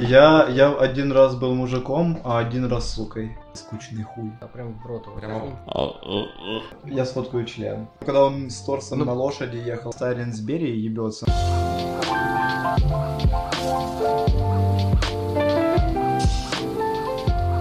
Я, 0.00 0.46
я 0.48 0.72
один 0.76 1.10
раз 1.10 1.34
был 1.34 1.54
мужиком, 1.54 2.20
а 2.22 2.38
один 2.38 2.66
раз 2.66 2.94
сукой. 2.94 3.36
Скучный 3.52 4.04
хуй. 4.04 4.30
А 4.40 4.46
прям 4.46 4.78
в 4.78 4.86
рот 4.86 5.04
его. 5.06 5.16
Прямо... 5.16 5.58
Я 6.84 7.04
сфоткаю 7.04 7.44
член. 7.44 7.88
Когда 7.98 8.26
он 8.26 8.48
с 8.48 8.60
торсом 8.60 9.00
Ну- 9.00 9.06
на 9.06 9.12
лошади 9.12 9.56
ехал, 9.56 9.92
Сталин 9.92 10.32
с 10.32 10.38
Берии 10.38 10.76
ебется. 10.76 11.26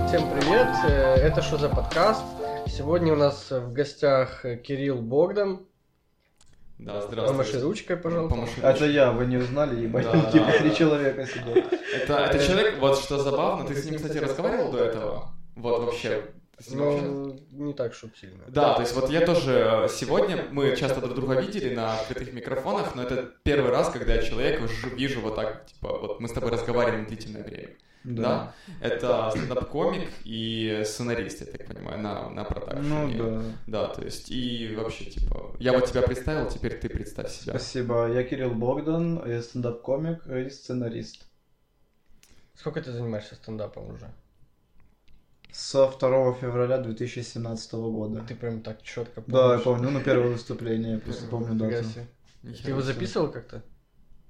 Всем 0.05 0.29
привет, 0.31 0.67
э, 0.87 1.15
это 1.15 1.41
что 1.41 1.57
за 1.57 1.69
подкаст? 1.69 2.23
Сегодня 2.67 3.13
у 3.13 3.15
нас 3.15 3.49
в 3.49 3.73
гостях 3.73 4.45
э, 4.45 4.57
Кирилл 4.57 5.01
Богдан. 5.01 5.65
Да, 6.79 7.01
Помаши 7.01 7.07
здравствуйте. 7.07 7.59
ручкой, 7.59 7.97
пожалуйста. 7.97 8.35
Помаши 8.35 8.61
Это 8.61 8.85
я, 8.85 9.11
вы 9.11 9.25
не 9.25 9.37
узнали, 9.37 9.81
ебать, 9.81 10.05
Да, 10.05 10.31
типа 10.31 10.45
да, 10.45 10.57
три 10.59 10.69
да. 10.69 10.75
человека 10.75 11.25
сидят. 11.25 11.73
Это, 11.95 12.13
это 12.13 12.45
человек, 12.45 12.77
вот 12.79 12.99
что 12.99 13.17
забавно, 13.17 13.65
ты 13.65 13.75
с 13.75 13.85
ним, 13.85 13.95
кстати, 13.95 14.17
разговаривал 14.17 14.71
до 14.71 14.79
этого? 14.79 15.31
Вот 15.55 15.85
вообще. 15.85 16.23
Ну, 16.71 17.39
не 17.51 17.73
так, 17.73 17.93
чтоб 17.93 18.15
сильно. 18.17 18.43
Да, 18.47 18.73
то 18.73 18.81
есть 18.81 18.95
вот 18.95 19.09
я 19.09 19.21
тоже 19.25 19.87
сегодня, 19.91 20.45
мы 20.51 20.75
часто 20.75 21.01
друг 21.01 21.15
друга 21.15 21.39
видели 21.39 21.73
на 21.73 21.99
открытых 21.99 22.33
микрофонах, 22.33 22.95
но 22.95 23.03
это 23.03 23.31
первый 23.43 23.71
раз, 23.71 23.89
когда 23.89 24.13
я 24.15 24.21
человека 24.21 24.67
вижу 24.95 25.21
вот 25.21 25.35
так, 25.35 25.65
типа, 25.65 25.97
вот 25.97 26.19
мы 26.19 26.27
с 26.27 26.31
тобой 26.31 26.51
разговариваем 26.51 27.05
длительное 27.05 27.43
время. 27.43 27.69
Да. 28.15 28.53
Это 28.81 29.29
стендап-комик 29.31 30.09
и 30.23 30.81
сценарист, 30.85 31.41
я 31.41 31.47
так 31.47 31.67
понимаю, 31.67 31.99
на, 32.01 32.29
на 32.29 32.43
Ну 32.43 32.45
продакшене. 32.45 33.17
да. 33.17 33.43
Да, 33.67 33.87
то 33.87 34.01
есть, 34.01 34.31
и 34.31 34.73
вообще, 34.75 35.05
типа, 35.05 35.55
я 35.59 35.73
вот 35.73 35.89
тебя 35.89 36.01
представил, 36.01 36.49
теперь 36.49 36.79
ты 36.79 36.89
представь 36.89 37.31
себя. 37.31 37.53
Спасибо. 37.53 38.11
Я 38.11 38.23
Кирилл 38.23 38.51
Богдан, 38.51 39.21
я 39.27 39.41
стендап-комик 39.41 40.25
и 40.27 40.49
сценарист. 40.49 41.25
Сколько 42.55 42.81
ты 42.81 42.91
занимаешься 42.91 43.35
стендапом 43.35 43.91
уже? 43.91 44.09
Со 45.51 45.87
2 45.87 46.33
февраля 46.35 46.77
2017 46.77 47.73
года. 47.73 48.23
Ты 48.27 48.35
прям 48.35 48.61
так 48.61 48.83
четко 48.83 49.23
Да, 49.27 49.53
я 49.55 49.59
помню, 49.59 49.89
ну 49.89 50.01
первое 50.01 50.29
выступление, 50.33 50.93
я 50.93 50.99
просто 50.99 51.27
помню 51.27 51.55
дату. 51.55 51.87
Ты 52.63 52.69
его 52.71 52.81
записывал 52.81 53.31
как-то? 53.31 53.63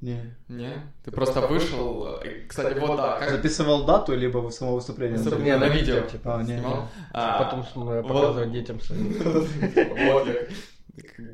Не. 0.01 0.35
Не? 0.47 0.73
Ты 1.03 1.11
просто 1.11 1.41
вышел. 1.41 2.19
э, 2.23 2.45
Кстати, 2.47 2.77
вот 2.79 2.97
да, 2.97 3.17
как 3.19 3.31
Записывал 3.31 3.85
дату, 3.85 4.15
либо 4.15 4.47
само 4.49 4.75
выступление? 4.75 5.17
Выступление. 5.17 5.53
Не, 5.55 5.59
на 5.59 5.69
видео, 5.69 6.01
типа. 6.01 6.35
А, 6.35 6.43
не, 6.43 6.53
снимал. 6.57 6.81
не. 6.81 6.87
А, 7.13 7.43
Потом 7.43 7.61
э, 7.61 8.01
вот. 8.01 8.07
показывать 8.07 8.51
детям 8.51 8.79
своим. 8.79 9.13
Вот 10.13 10.27
я- 10.27 10.47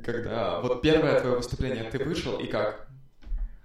Когда 0.05 0.61
вот 0.61 0.81
первое 0.81 1.19
твое 1.19 1.35
выступление, 1.37 1.83
ты 1.89 2.03
вышел 2.03 2.37
и 2.39 2.47
как? 2.47 2.87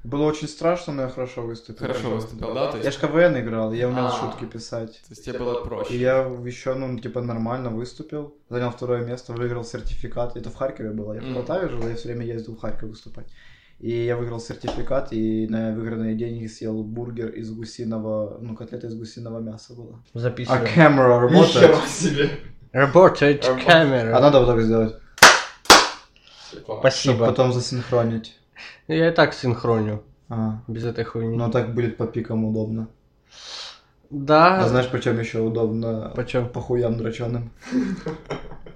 Было 0.05 0.25
очень 0.27 0.49
страшно, 0.49 0.93
но 0.93 1.03
я 1.03 1.09
хорошо 1.09 1.43
выступил. 1.43 1.87
Хорошо 1.87 2.11
выступил, 2.11 2.55
да? 2.55 2.71
То 2.71 2.79
Я 2.79 2.85
есть, 2.85 2.99
ж 2.99 3.01
КВН 3.01 3.39
играл, 3.41 3.73
я 3.73 3.89
умел 3.89 4.07
А. 4.07 4.11
шутки 4.13 4.45
писать. 4.45 4.93
то 4.93 5.11
есть 5.11 5.25
тебе 5.25 5.39
было 5.39 5.61
И 5.61 5.65
проще. 5.65 5.97
я 5.99 6.19
еще, 6.45 6.75
ну, 6.75 6.99
типа, 6.99 7.21
нормально 7.21 7.71
выступил. 7.71 8.35
Занял 8.49 8.71
второе 8.71 9.05
место, 9.05 9.33
выиграл 9.33 9.65
сертификат. 9.65 10.37
Это 10.37 10.51
в 10.51 10.55
Харькове 10.55 10.91
было. 10.91 11.15
Я 11.15 11.21
в. 11.21 11.35
Полтаве 11.35 11.69
жил, 11.69 11.87
я 11.89 11.97
все 11.97 12.09
время 12.09 12.25
ездил 12.27 12.55
в 12.55 12.61
Харьков 12.61 12.91
выступать. 12.91 13.27
И 13.81 13.91
я 14.07 14.17
выиграл 14.17 14.41
сертификат, 14.41 15.13
и 15.13 15.47
на 15.49 15.73
выигранные 15.73 16.17
деньги 16.17 16.47
съел 16.49 16.83
бургер 16.83 17.29
из 17.29 17.53
гусиного, 17.53 18.39
ну, 18.41 18.57
котлета 18.57 18.89
из 18.89 18.95
гусиного 18.97 19.39
мяса 19.39 19.75
была. 19.75 20.03
А 20.15 20.19
Записываем. 20.19 20.67
камера 20.75 21.21
работает? 21.21 21.77
себе. 21.89 22.31
Работает 22.73 23.45
камера. 23.65 24.17
А 24.17 24.21
надо 24.21 24.41
вот 24.41 24.47
так 24.49 24.61
сделать, 24.63 24.97
чтобы 26.51 26.81
Спасибо. 26.81 27.27
потом 27.27 27.53
засинхронить. 27.53 28.37
Я 28.89 29.09
и 29.11 29.15
так 29.15 29.33
синхроню. 29.33 30.03
А, 30.29 30.61
Без 30.67 30.85
этой 30.85 31.05
хуйни. 31.05 31.37
ну 31.37 31.51
так 31.51 31.73
будет 31.75 31.97
по 31.97 32.07
пикам 32.07 32.45
удобно. 32.45 32.89
Да. 34.11 34.65
А 34.65 34.69
знаешь, 34.69 34.89
почем 34.91 35.19
еще 35.21 35.41
удобно? 35.41 36.13
Почем? 36.17 36.49
По 36.49 36.61
хуям 36.61 36.99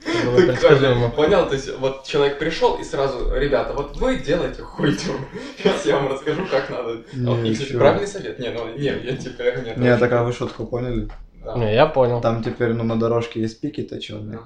Понял, 1.17 1.47
то 1.49 1.55
есть 1.55 1.79
вот 1.79 2.05
человек 2.05 2.39
пришел 2.39 2.77
и 2.79 2.85
сразу, 2.85 3.35
ребята, 3.35 3.73
вот 3.73 3.97
вы 3.97 4.19
делаете 4.19 4.63
хуйню. 4.63 4.97
Сейчас 5.59 5.87
я 5.87 5.97
вам 5.97 6.13
расскажу, 6.13 6.47
как 6.51 6.71
надо. 6.71 7.03
Не, 7.13 7.51
И, 7.51 7.53
кстати, 7.55 7.73
чё. 7.73 7.79
правильный 7.79 8.07
совет. 8.07 8.39
Не, 8.39 8.51
ну 8.51 8.75
не, 8.77 8.85
я 8.85 9.17
теперь 9.17 9.63
нет. 9.65 9.77
Не, 9.77 9.97
так 9.97 10.13
а 10.13 10.23
вы 10.25 10.33
шутку 10.33 10.67
поняли? 10.67 11.09
Да. 11.45 11.55
Не, 11.57 11.75
я 11.75 11.87
понял. 11.87 12.21
Там 12.21 12.43
теперь, 12.43 12.73
ну, 12.73 12.85
на 12.85 12.99
дорожке 12.99 13.41
есть 13.41 13.61
пики 13.61 13.83
точеные. 13.83 14.41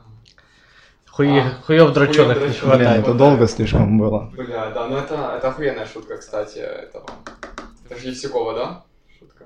Хуи, 1.11 1.39
А, 1.39 1.50
хуев 1.65 1.93
дроченых 1.93 2.37
не 2.37 2.45
дрочёных. 2.47 2.61
Блин, 2.61 2.78
хватает. 2.78 3.00
это 3.03 3.15
долго 3.15 3.47
слишком 3.49 3.99
было. 3.99 4.31
Бля, 4.37 4.71
да, 4.71 4.87
ну 4.87 4.97
это, 4.99 5.34
это 5.39 5.49
охуенная 5.49 5.87
шутка, 5.87 6.19
кстати, 6.19 6.59
этого. 6.59 7.06
Это 7.89 7.99
же 8.00 8.09
Евсюкова, 8.09 8.55
да? 8.55 8.84
Шутка. 9.19 9.45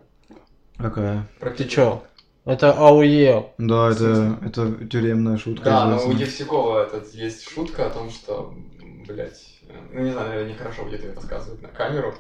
Какая? 0.78 1.28
Про 1.38 1.50
Ты 1.50 1.65
чё? 1.65 2.03
Это 2.50 2.72
АУЕ. 2.72 3.53
Да, 3.59 3.91
это, 3.91 4.37
это 4.44 4.72
тюремная 4.87 5.37
шутка. 5.37 5.65
Да, 5.65 5.87
но 5.87 6.05
у. 6.05 6.11
Евсюкова 6.11 6.84
этот 6.84 7.15
есть 7.15 7.49
шутка 7.49 7.87
о 7.87 7.91
том, 7.91 8.11
что, 8.11 8.53
блядь, 9.06 9.41
ну 9.93 10.00
не 10.00 10.11
знаю, 10.11 10.31
наверное, 10.31 10.53
нехорошо 10.53 10.83
будет 10.83 11.05
ее 11.05 11.12
рассказывать 11.12 11.62
на 11.62 11.69
камеру. 11.69 12.12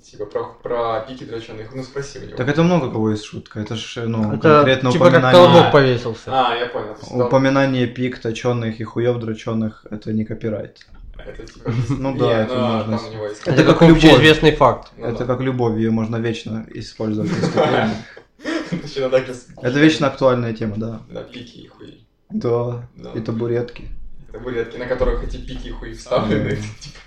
Типа 0.00 0.26
про, 0.26 0.44
про 0.62 1.00
пики 1.00 1.24
дроченых. 1.24 1.74
Ну 1.74 1.82
спроси 1.82 2.20
у 2.20 2.26
него. 2.26 2.36
Так 2.36 2.48
это 2.48 2.62
много 2.62 2.88
кого 2.88 3.10
есть 3.10 3.24
шутка. 3.24 3.58
Это 3.58 3.74
же, 3.74 4.06
ну, 4.06 4.32
Это 4.34 4.58
конкретно 4.58 4.92
типа 4.92 5.06
как 5.06 5.14
упоминание... 5.14 5.46
колобок 5.46 5.72
повесился. 5.72 6.30
А, 6.30 6.54
я 6.54 6.66
понял. 6.66 7.26
Упоминание 7.26 7.88
пик 7.88 8.20
точеных 8.20 8.78
и 8.80 8.84
хуев 8.84 9.18
дроченых 9.18 9.86
это 9.90 10.12
не 10.12 10.24
копирайт. 10.24 10.86
Это 11.18 11.44
типа... 11.52 11.72
Ну 11.88 12.16
да, 12.16 12.42
это 12.42 12.54
ну, 12.54 12.66
можно. 12.68 12.94
Это 12.94 13.50
Это 13.50 13.64
как 13.64 13.78
как 13.78 13.88
любовь. 13.88 14.04
общеизвестный 14.04 14.52
факт. 14.52 14.92
Ну 14.96 15.06
это 15.06 15.24
да. 15.24 15.24
как 15.24 15.40
любовь, 15.40 15.76
ее 15.78 15.90
можно 15.90 16.16
вечно 16.16 16.64
использовать. 16.72 17.32
это 19.62 19.78
вечно 19.80 20.06
актуальная 20.06 20.52
тема, 20.52 20.76
да. 20.76 21.00
Да, 21.10 21.22
пики 21.22 21.58
и 21.58 21.66
хуи. 21.68 22.04
Да, 22.30 22.88
Да. 22.96 23.10
и 23.14 23.20
табуретки. 23.20 23.88
Табуретки, 24.32 24.76
на 24.78 24.86
которых 24.86 25.24
эти 25.24 25.36
пики 25.36 25.68
и 25.68 25.70
хуи 25.70 25.92
вставлены. 25.94 26.50
Типа. 26.80 26.98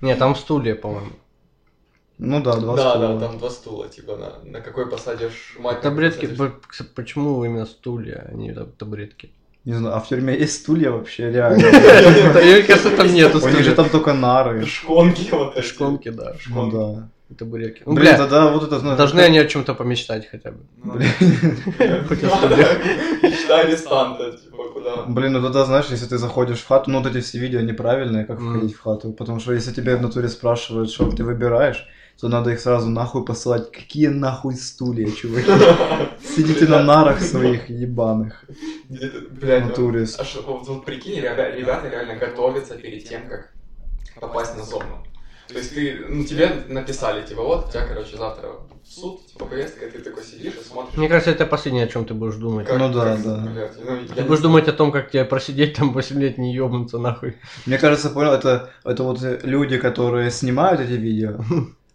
Не, 0.00 0.16
там 0.16 0.34
стулья, 0.34 0.74
по-моему. 0.74 1.12
Ну 2.18 2.42
да, 2.42 2.56
два 2.56 2.76
Да, 2.76 2.90
стула. 2.90 3.08
да, 3.18 3.26
там 3.28 3.38
два 3.38 3.50
стула, 3.50 3.88
типа, 3.88 4.16
на, 4.16 4.50
на 4.50 4.60
какой 4.60 4.86
посадишь 4.90 5.56
мать. 5.58 5.76
на 5.76 5.82
Табуретки, 5.82 6.26
посадишь- 6.26 6.86
почему 6.94 7.44
именно 7.44 7.66
стулья, 7.66 8.28
а 8.30 8.34
не 8.34 8.52
таб- 8.52 8.76
табуретки? 8.76 9.30
Не 9.64 9.74
знаю, 9.74 9.96
а 9.96 10.00
в 10.00 10.08
тюрьме 10.08 10.36
есть 10.38 10.54
стулья 10.62 10.90
вообще, 10.90 11.30
реально? 11.30 11.64
Мне 12.42 12.62
кажется, 12.62 12.96
там 12.96 13.12
нету 13.12 13.40
У 13.44 13.48
них 13.48 13.62
же 13.62 13.74
там 13.74 13.88
только 13.90 14.12
нары. 14.14 14.64
Шконки 14.66 15.30
вот 15.32 15.56
эти. 15.56 15.66
Шконки, 15.66 16.10
да. 16.10 16.34
Ну 16.48 17.02
да. 17.30 17.34
и 17.34 17.38
Табуретки. 17.38 17.82
Ну, 17.86 17.94
Блин, 17.94 18.08
бля, 18.08 18.18
тогда 18.18 18.50
вот 18.50 18.62
это, 18.64 18.78
знаешь, 18.80 18.98
должны 18.98 19.20
они 19.20 19.38
о 19.38 19.46
чем-то 19.46 19.74
помечтать 19.74 20.28
хотя 20.28 20.50
бы. 20.50 20.58
Ну, 20.84 20.92
Блин. 20.94 21.10
Хоть 22.08 22.22
о 22.24 22.28
да, 22.28 22.36
стульях. 22.36 22.58
да. 23.22 23.28
Мечта 23.28 23.60
арестанта, 23.60 24.32
типа, 24.32 24.64
куда. 24.72 24.96
Блин, 25.06 25.32
ну 25.32 25.42
тогда, 25.42 25.64
знаешь, 25.64 25.86
если 25.90 26.06
ты 26.06 26.18
заходишь 26.18 26.60
в 26.60 26.66
хату, 26.68 26.90
ну 26.90 26.98
вот 27.02 27.06
эти 27.06 27.20
все 27.22 27.38
видео 27.38 27.60
неправильные, 27.60 28.24
как 28.24 28.40
входить 28.40 28.74
в 28.74 28.80
хату. 28.82 29.12
Потому 29.12 29.40
что 29.40 29.52
если 29.52 29.72
тебе 29.72 29.96
в 29.96 30.02
натуре 30.02 30.28
спрашивают, 30.28 30.90
что 30.90 31.10
ты 31.10 31.24
выбираешь, 31.24 31.86
то 32.20 32.28
надо 32.28 32.50
их 32.50 32.60
сразу 32.60 32.90
нахуй 32.90 33.24
посылать. 33.24 33.72
Какие 33.72 34.08
нахуй 34.08 34.54
стулья, 34.54 35.10
чуваки? 35.10 35.50
Сидите 36.36 36.66
на 36.66 36.82
нарах 36.82 37.20
своих 37.20 37.70
ебаных. 37.70 38.44
Блядь, 39.30 39.66
натуре. 39.68 40.06
а 40.18 40.24
шо- 40.24 40.42
вот, 40.42 40.84
прикинь, 40.84 41.18
ребя- 41.18 41.56
ребята 41.56 41.88
реально 41.88 42.16
готовятся 42.16 42.74
перед 42.74 43.08
тем, 43.08 43.22
как 43.28 43.52
попасть 44.20 44.54
на 44.56 44.64
зону. 44.64 45.02
То 45.52 45.58
есть 45.58 45.74
ты, 45.74 45.98
ну, 46.08 46.24
тебе 46.24 46.52
написали, 46.68 47.26
типа, 47.26 47.42
вот, 47.42 47.68
у 47.68 47.70
тебя, 47.70 47.84
короче, 47.86 48.16
завтра 48.16 48.48
в 48.84 48.86
суд, 48.86 49.26
типа, 49.26 49.46
повестка, 49.46 49.86
и 49.86 49.90
ты 49.90 49.98
такой 49.98 50.22
сидишь 50.22 50.54
и 50.54 50.64
смотришь. 50.64 50.96
Мне 50.96 51.08
кажется, 51.08 51.30
это 51.32 51.44
последнее, 51.46 51.84
о 51.84 51.88
чем 51.88 52.04
ты 52.04 52.14
будешь 52.14 52.36
думать. 52.36 52.66
как- 52.66 52.78
Ну 52.78 52.92
да, 52.92 53.16
как- 53.16 53.24
да. 53.24 53.36
блядь, 53.52 53.72
ну, 53.84 53.96
я 53.96 54.00
Ты 54.00 54.22
будешь 54.22 54.24
знаю. 54.24 54.42
думать 54.42 54.68
о 54.68 54.72
том, 54.72 54.92
как 54.92 55.10
тебе 55.10 55.24
просидеть 55.24 55.76
там 55.76 55.92
8 55.92 56.20
лет, 56.20 56.38
не 56.38 56.54
ебнуться 56.54 56.98
нахуй. 56.98 57.36
Мне 57.66 57.78
кажется, 57.78 58.10
понял, 58.10 58.32
это, 58.32 58.70
это 58.84 59.02
вот 59.02 59.18
люди, 59.42 59.76
которые 59.78 60.30
снимают 60.30 60.80
эти 60.80 60.92
видео. 60.92 61.40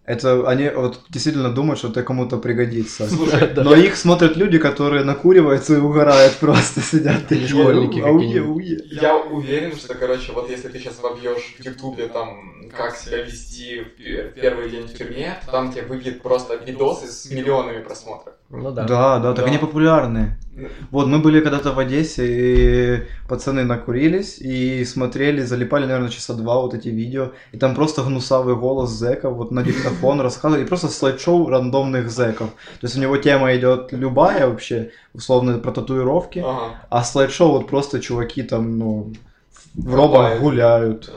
Это 0.06 0.48
они 0.48 0.70
вот 0.70 1.02
действительно 1.10 1.52
думают, 1.52 1.80
что 1.80 1.88
это 1.88 2.04
кому-то 2.04 2.38
пригодится. 2.38 3.08
Слушай, 3.08 3.54
Да. 3.56 3.64
Но 3.64 3.76
их 3.76 3.96
смотрят 3.96 4.38
люди, 4.38 4.60
которые 4.60 5.04
накуриваются 5.04 5.74
и 5.76 5.78
угорают 5.80 6.34
просто, 6.36 6.82
сидят 6.82 7.32
и 7.32 7.48
школьники 7.48 8.00
ауе, 8.00 8.42
ауе. 8.42 8.80
Я 8.92 9.18
уверен, 9.18 9.76
что, 9.76 9.96
короче, 9.96 10.32
вот 10.32 10.50
если 10.50 10.68
ты 10.68 10.80
сейчас 10.80 11.00
вобьешь 11.02 11.56
в 11.60 11.66
Ютубе 11.66 12.08
там, 12.08 12.70
как 12.76 12.96
себя 12.96 13.24
вести 13.24 13.82
в 13.82 13.96
пе- 13.96 14.32
первый 14.40 14.70
день 14.70 14.88
в 14.88 14.94
тюрьме, 14.94 15.40
то 15.46 15.52
там 15.52 15.72
тебе 15.72 15.84
выбьет 15.84 16.22
просто 16.22 16.56
видосы 16.56 17.08
с 17.08 17.30
миллионами 17.32 17.82
просмотров. 17.82 18.36
Ну 18.50 18.72
да. 18.72 18.84
Да, 18.84 19.20
да, 19.20 19.34
так 19.34 19.46
Да. 19.46 19.52
они 19.52 19.58
популярны. 19.58 20.38
Вот 20.92 21.08
мы 21.08 21.20
были 21.20 21.42
когда-то 21.42 21.74
в 21.74 21.80
Одессе, 21.80 22.24
и 22.28 23.04
пацаны 23.28 23.64
накурились 23.64 24.38
и 24.40 24.86
смотрели, 24.86 25.42
залипали, 25.42 25.86
наверное, 25.86 26.10
часа 26.10 26.34
два 26.34 26.62
вот 26.62 26.74
эти 26.74 26.88
видео, 26.88 27.32
и 27.52 27.58
там 27.58 27.76
просто 27.76 28.04
гнусавый 28.04 28.56
голос 28.56 28.92
зэка 28.92 29.30
вот 29.30 29.52
на 29.52 29.64
диктофон 29.64 30.22
рассказывает, 30.22 30.66
и 30.66 30.70
просто 30.70 30.88
слайд-шоу 30.88 31.50
рандомных 31.50 32.10
зэков. 32.10 32.52
То 32.80 32.86
есть 32.88 32.98
у 32.98 33.02
него 33.02 33.18
тема 33.18 33.54
идет 33.58 33.92
любая 33.92 34.48
вообще, 34.48 34.92
условно 35.14 35.58
про 35.58 35.72
татуировки, 35.72 36.40
Ага. 36.40 36.76
а 36.90 37.04
слайд-шоу 37.04 37.52
вот 37.52 37.68
просто 37.68 38.00
чуваки 38.00 38.44
там, 38.44 38.78
ну, 38.80 39.14
в 39.78 39.94
робах 39.96 40.24
Копают. 40.24 40.42
гуляют, 40.42 41.12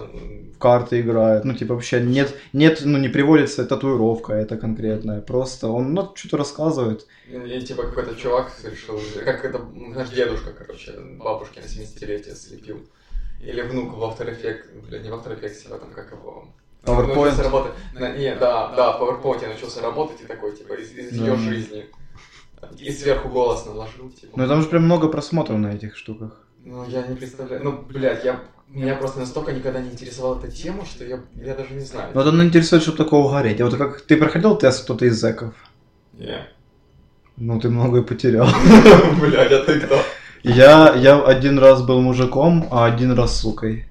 в 0.55 0.59
карты 0.59 1.01
играют. 1.01 1.45
Ну, 1.45 1.55
типа, 1.55 1.75
вообще 1.75 2.01
нет, 2.01 2.35
нет, 2.53 2.81
ну, 2.85 2.99
не 2.99 3.09
приводится 3.09 3.65
татуировка 3.65 4.33
это 4.33 4.57
конкретная. 4.57 5.21
Просто 5.21 5.69
он, 5.69 5.95
ну, 5.95 6.13
что-то 6.15 6.37
рассказывает. 6.37 7.07
И 7.29 7.61
типа 7.61 7.85
какой-то 7.85 8.15
чувак 8.17 8.53
решил, 8.65 9.01
как 9.25 9.45
это, 9.45 9.61
наш 9.75 10.11
дедушка, 10.11 10.53
короче, 10.53 10.93
бабушке 11.19 11.61
на 11.61 11.67
70-летие 11.67 12.35
слепил. 12.35 12.81
Или 13.41 13.63
внук 13.63 13.95
в 13.95 14.03
After 14.03 14.27
Effects, 14.29 15.03
не 15.03 15.11
в 15.11 15.15
After 15.15 15.41
Effects, 15.41 15.67
а 15.71 15.79
там 15.79 15.91
как 15.95 16.11
его... 16.11 16.49
PowerPoint? 16.83 17.41
Работать, 17.43 17.73
на- 17.95 18.17
не, 18.17 18.35
да, 18.35 18.75
да, 18.75 18.99
в 18.99 19.03
PowerPoint 19.03 19.47
научился 19.47 19.81
работать 19.81 20.23
и 20.23 20.25
такой, 20.25 20.57
типа, 20.57 20.73
из, 20.73 20.91
из 20.93 21.13
ее 21.13 21.37
жизни. 21.37 21.87
И 22.79 22.91
сверху 22.91 23.29
голос 23.29 23.67
наложил, 23.67 24.11
типа. 24.11 24.33
Ну, 24.37 24.49
там 24.49 24.63
же 24.63 24.69
прям 24.69 24.85
много 24.85 25.09
просмотров 25.09 25.59
на 25.59 25.75
этих 25.75 25.97
штуках. 25.97 26.48
Ну, 26.71 26.85
я 26.87 27.07
не 27.07 27.17
представляю. 27.17 27.65
Ну, 27.65 27.83
блядь, 27.89 28.25
я... 28.25 28.41
Меня 28.69 28.95
просто 28.97 29.21
настолько 29.21 29.53
никогда 29.53 29.81
не 29.81 29.89
интересовала 29.89 30.39
эта 30.39 30.51
тема, 30.51 30.85
что 30.85 31.03
я, 31.03 31.21
я 31.43 31.55
даже 31.55 31.73
не 31.73 31.81
знаю. 31.81 32.11
Вот 32.13 32.27
он 32.27 32.43
интересует, 32.43 32.83
что 32.83 32.93
такое 32.93 33.21
угореть. 33.21 33.59
А 33.63 33.65
вот 33.65 33.77
как 33.77 34.03
ты 34.03 34.19
проходил 34.19 34.55
тест 34.55 34.85
кто-то 34.85 35.07
из 35.07 35.19
зэков? 35.19 35.55
Не. 36.13 36.47
Ну, 37.39 37.59
ты 37.59 37.71
многое 37.71 38.03
потерял. 38.03 38.47
Блядь, 39.21 39.51
а 39.51 39.65
ты 39.65 39.81
кто? 39.81 39.99
Я, 40.43 40.95
я 40.95 41.25
один 41.25 41.59
раз 41.59 41.81
был 41.81 42.03
мужиком, 42.03 42.69
а 42.71 42.85
один 42.85 43.13
раз 43.13 43.41
сукой. 43.41 43.87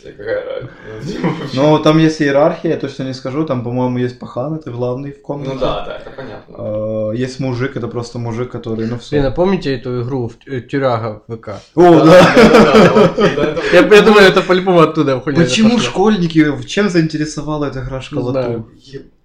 Смысле, 0.00 0.12
какая 0.12 0.44
разница? 0.44 1.18
Но 1.54 1.78
там 1.78 1.98
есть 1.98 2.22
иерархия, 2.22 2.72
я 2.72 2.76
точно 2.76 3.04
не 3.04 3.14
скажу. 3.14 3.44
Там, 3.44 3.62
по-моему, 3.62 3.98
есть 3.98 4.18
пахан, 4.18 4.54
это 4.54 4.70
главный 4.70 5.12
в 5.12 5.22
комнате. 5.22 5.52
Ну 5.54 5.60
да, 5.60 5.84
да, 5.84 5.96
это 5.96 6.10
понятно. 6.10 6.54
А, 6.58 7.10
Есть 7.12 7.40
мужик, 7.40 7.76
это 7.76 7.88
просто 7.88 8.18
мужик, 8.18 8.50
который, 8.50 8.86
ну 8.86 8.98
все. 8.98 9.16
Блин, 9.16 9.26
а 9.26 9.30
помните 9.30 9.74
эту 9.74 10.02
игру 10.02 10.28
в 10.28 10.38
Тю- 10.38 10.60
Тюряга 10.60 11.22
в 11.26 11.36
ВК? 11.36 11.48
О, 11.74 12.04
да. 12.04 13.56
Я, 13.72 14.02
думаю, 14.02 14.26
это 14.26 14.42
по-любому 14.42 14.80
оттуда 14.80 15.18
Почему 15.18 15.78
школьники, 15.78 16.66
чем 16.66 16.88
заинтересовала 16.88 17.66
эта 17.66 17.80
игра 17.80 18.00
школоту? 18.00 18.68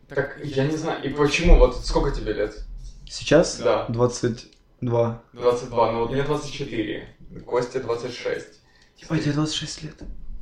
Так, 0.07 0.37
я 0.43 0.65
не 0.65 0.77
знаю, 0.77 1.03
и 1.03 1.09
почему, 1.09 1.57
вот 1.57 1.83
сколько 1.83 2.11
тебе 2.11 2.33
лет? 2.33 2.55
Сейчас? 3.09 3.59
Да. 3.63 3.85
22. 3.89 5.21
22, 5.33 5.91
ну 5.91 5.99
вот 6.01 6.11
мне 6.11 6.21
24, 6.21 7.07
Косте 7.45 7.79
26. 7.79 8.45
Типа, 8.99 9.17
тебе 9.17 9.33
26 9.33 9.83
лет. 9.83 9.95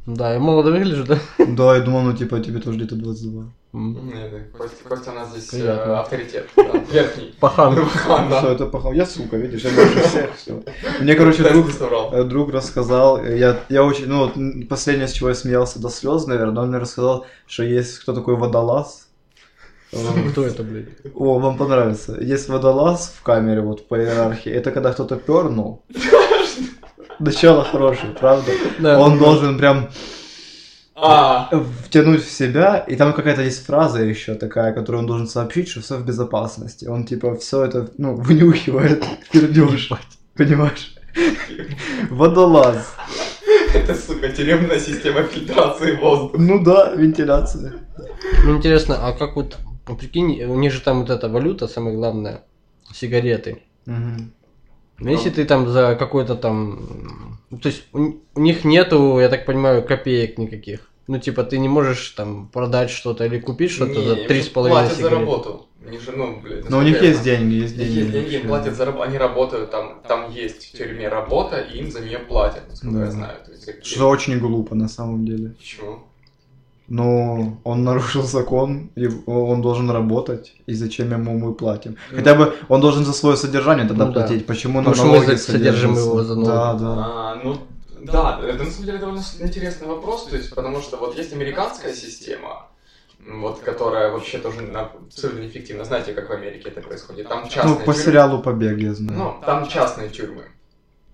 Да, 0.06 0.34
я 0.34 0.40
молодо 0.40 0.72
выгляжу, 0.72 1.06
да? 1.06 1.18
Да, 1.40 1.76
я 1.76 1.82
думал, 1.82 2.02
ну 2.02 2.14
типа 2.14 2.40
тебе 2.42 2.60
тоже 2.60 2.78
где-то 2.78 2.96
22. 2.96 3.46
М. 3.74 4.08
Нет, 4.08 4.32
да, 4.32 4.58
Костя, 4.58 4.84
Костя 4.88 5.12
у 5.12 5.14
нас 5.16 5.30
здесь 5.32 5.48
э, 5.54 5.58
Приятно. 5.58 6.02
авторитет, 6.02 6.50
да, 6.58 6.78
верхний. 6.92 7.34
Пахан. 7.40 7.76
Хан, 7.86 8.28
Все, 8.30 8.42
да. 8.42 8.52
это 8.52 8.66
похож. 8.66 8.96
Я 8.96 9.06
сука, 9.06 9.38
видишь, 9.38 9.62
я 9.64 9.72
больше 9.72 10.00
всех, 10.02 10.36
все. 10.36 10.62
Мне, 11.00 11.16
короче, 11.16 11.44
друг, 11.50 11.68
э, 12.12 12.24
друг 12.26 12.52
рассказал, 12.52 13.24
э, 13.24 13.38
я, 13.40 13.62
я 13.70 13.84
очень, 13.84 14.08
ну, 14.08 14.26
вот, 14.26 14.68
последнее, 14.68 15.08
с 15.08 15.14
чего 15.14 15.30
я 15.30 15.36
смеялся 15.36 15.80
до 15.80 15.90
слез, 15.90 16.28
наверное, 16.28 16.64
он 16.64 16.70
мне 16.70 16.80
рассказал, 16.80 17.26
что 17.48 17.64
есть 17.64 17.98
кто 18.00 18.14
такой 18.14 18.36
водолаз. 18.36 19.08
Кто 20.32 20.44
это, 20.44 20.64
блядь? 20.64 20.90
О, 21.16 21.40
вам 21.40 21.58
понравится. 21.58 22.18
Есть 22.20 22.50
водолаз 22.50 23.14
в 23.18 23.24
камере, 23.24 23.62
вот 23.62 23.88
по 23.88 23.96
иерархии. 23.96 24.52
Это 24.52 24.72
когда 24.72 24.92
кто-то 24.92 25.16
пернул. 25.16 25.84
Начало 27.19 27.63
хорошее, 27.63 28.13
правда? 28.19 28.51
Да. 28.80 29.00
Он 29.00 29.18
должен 29.18 29.57
прям 29.57 29.89
А, 30.95 31.50
втянуть 31.86 32.24
в 32.24 32.31
себя, 32.31 32.77
и 32.77 32.95
там 32.95 33.13
какая-то 33.13 33.42
есть 33.42 33.65
фраза 33.65 34.04
еще 34.04 34.36
такая, 34.36 34.74
которую 34.74 35.01
он 35.01 35.07
должен 35.07 35.27
сообщить, 35.27 35.68
что 35.68 35.81
все 35.81 35.98
в 35.98 36.06
безопасности. 36.06 36.86
Он 36.86 37.06
типа 37.06 37.36
все 37.36 37.63
это, 37.65 37.89
ну, 37.98 38.15
внюхивает, 38.15 39.04
пердеж, 39.31 39.89
понимаешь? 40.36 40.95
Водолаз. 42.10 42.95
это, 43.74 43.95
сука, 43.95 44.30
тюремная 44.30 44.80
система 44.80 45.24
фильтрации 45.24 45.95
воздуха. 45.95 46.38
Ну 46.39 46.63
да, 46.63 46.94
вентиляция. 46.94 47.74
Ну, 48.45 48.57
интересно, 48.57 49.07
а 49.07 49.13
как 49.13 49.36
вот, 49.36 49.57
прикинь, 50.00 50.44
у 50.44 50.56
них 50.56 50.71
же 50.71 50.81
там 50.81 51.01
вот 51.01 51.10
эта 51.10 51.27
валюта, 51.27 51.68
самое 51.68 51.95
главное, 51.95 52.44
сигареты. 52.94 53.63
Но 55.00 55.10
Если 55.12 55.30
ты 55.30 55.45
там 55.45 55.68
за 55.68 55.95
какой-то 55.95 56.36
там... 56.36 57.40
ну, 57.50 57.57
То 57.57 57.69
есть 57.69 57.84
у, 57.94 58.13
у 58.36 58.40
них 58.42 58.63
нету, 58.63 59.19
я 59.19 59.30
так 59.30 59.45
понимаю, 59.45 59.84
копеек 59.84 60.38
никаких. 60.38 60.90
Ну, 61.07 61.19
типа, 61.19 61.44
ты 61.44 61.57
не 61.57 61.68
можешь 61.68 62.10
там 62.12 62.48
продать 62.48 62.90
что-то 62.90 63.25
или 63.25 63.40
купить 63.40 63.72
что-то 63.72 64.00
Не, 64.00 64.06
за 64.07 64.16
три 64.28 64.42
с 64.42 64.48
половиной 64.48 64.80
Платят 64.81 64.92
за 64.98 64.98
сигарет. 65.04 65.19
работу. 65.19 65.68
Они 65.86 65.98
же, 66.00 66.12
ну, 66.13 66.40
блядь, 66.40 66.69
Но 66.69 66.78
у 66.78 66.81
них 66.81 67.01
есть 67.01 67.24
деньги, 67.24 67.56
есть 67.56 67.75
У 67.75 67.80
них 67.80 67.88
деньги. 67.88 68.00
есть 68.00 68.12
деньги, 68.30 68.36
им 68.36 68.48
платят 68.48 68.75
за 68.78 68.86
работу, 68.86 69.04
они 69.04 69.18
работают, 69.18 69.69
там, 69.69 70.01
там 70.07 70.31
есть 70.31 70.69
в 70.74 70.78
тюрьме 70.78 71.10
работа, 71.10 71.57
и 71.60 71.80
им 71.80 71.92
за 71.92 72.00
нее 72.00 72.19
платят, 72.19 72.63
насколько 72.69 72.98
Да. 73.00 73.06
я 73.06 73.12
знаю. 73.12 73.38
То 73.46 73.51
есть, 73.51 73.66
какие- 73.66 73.94
Что 73.94 74.07
очень 74.07 74.39
глупо 74.39 74.75
на 74.75 74.88
самом 74.88 75.25
деле. 75.25 75.50
Почему? 75.50 76.04
Ну, 76.90 77.58
он 77.64 77.84
нарушил 77.84 78.24
закон, 78.24 78.90
и 78.96 79.08
он 79.26 79.62
должен 79.62 79.90
работать, 79.90 80.54
и 80.68 80.74
зачем 80.74 81.12
ему 81.12 81.38
мы 81.40 81.54
платим? 81.54 81.96
Хотя 82.12 82.36
бы 82.36 82.54
он 82.70 82.82
должен 82.82 83.06
за 83.06 83.14
свое 83.14 83.38
содержание 83.38 83.88
тогда 83.88 84.06
Ну 84.06 84.12
да. 84.12 84.20
платить, 84.20 84.46
почему 84.46 84.82
на 84.82 84.92
Потому 84.92 84.96
что 84.96 85.06
мы 85.06 85.12
налоги 85.20 85.36
за- 85.38 85.52
содержим 85.52 85.96
его 85.96 86.24
за 86.24 86.36
налоги. 86.36 86.48
Да, 86.48 86.74
да. 86.74 86.96
А, 87.06 87.42
ну, 87.44 87.58
да, 88.02 88.40
это 88.44 88.64
на 88.64 88.70
самом 88.70 88.86
деле 88.86 88.98
довольно 88.98 89.22
интересный 89.40 89.88
вопрос, 89.88 90.26
то 90.26 90.36
есть, 90.36 90.50
потому 90.54 90.82
что 90.82 90.98
вот 90.98 91.18
есть 91.18 91.32
американская 91.34 91.94
система, 91.94 92.68
вот, 93.42 93.60
которая 93.60 94.12
вообще 94.12 94.38
тоже 94.40 94.60
абсолютно 94.74 95.48
эффективна. 95.48 95.86
Знаете, 95.86 96.14
как 96.14 96.30
в 96.30 96.34
Америке 96.34 96.68
это 96.70 96.82
происходит? 96.82 97.30
Там 97.30 97.44
Ну, 97.44 97.50
частные 97.50 97.76
по 97.76 97.94
тюрьмы. 97.94 98.04
сериалу 98.04 98.40
«Побег» 98.42 98.78
я 98.80 98.94
знаю. 98.94 99.18
Ну, 99.20 99.36
там 99.46 99.68
частные 99.70 100.10
тюрьмы. 100.10 100.44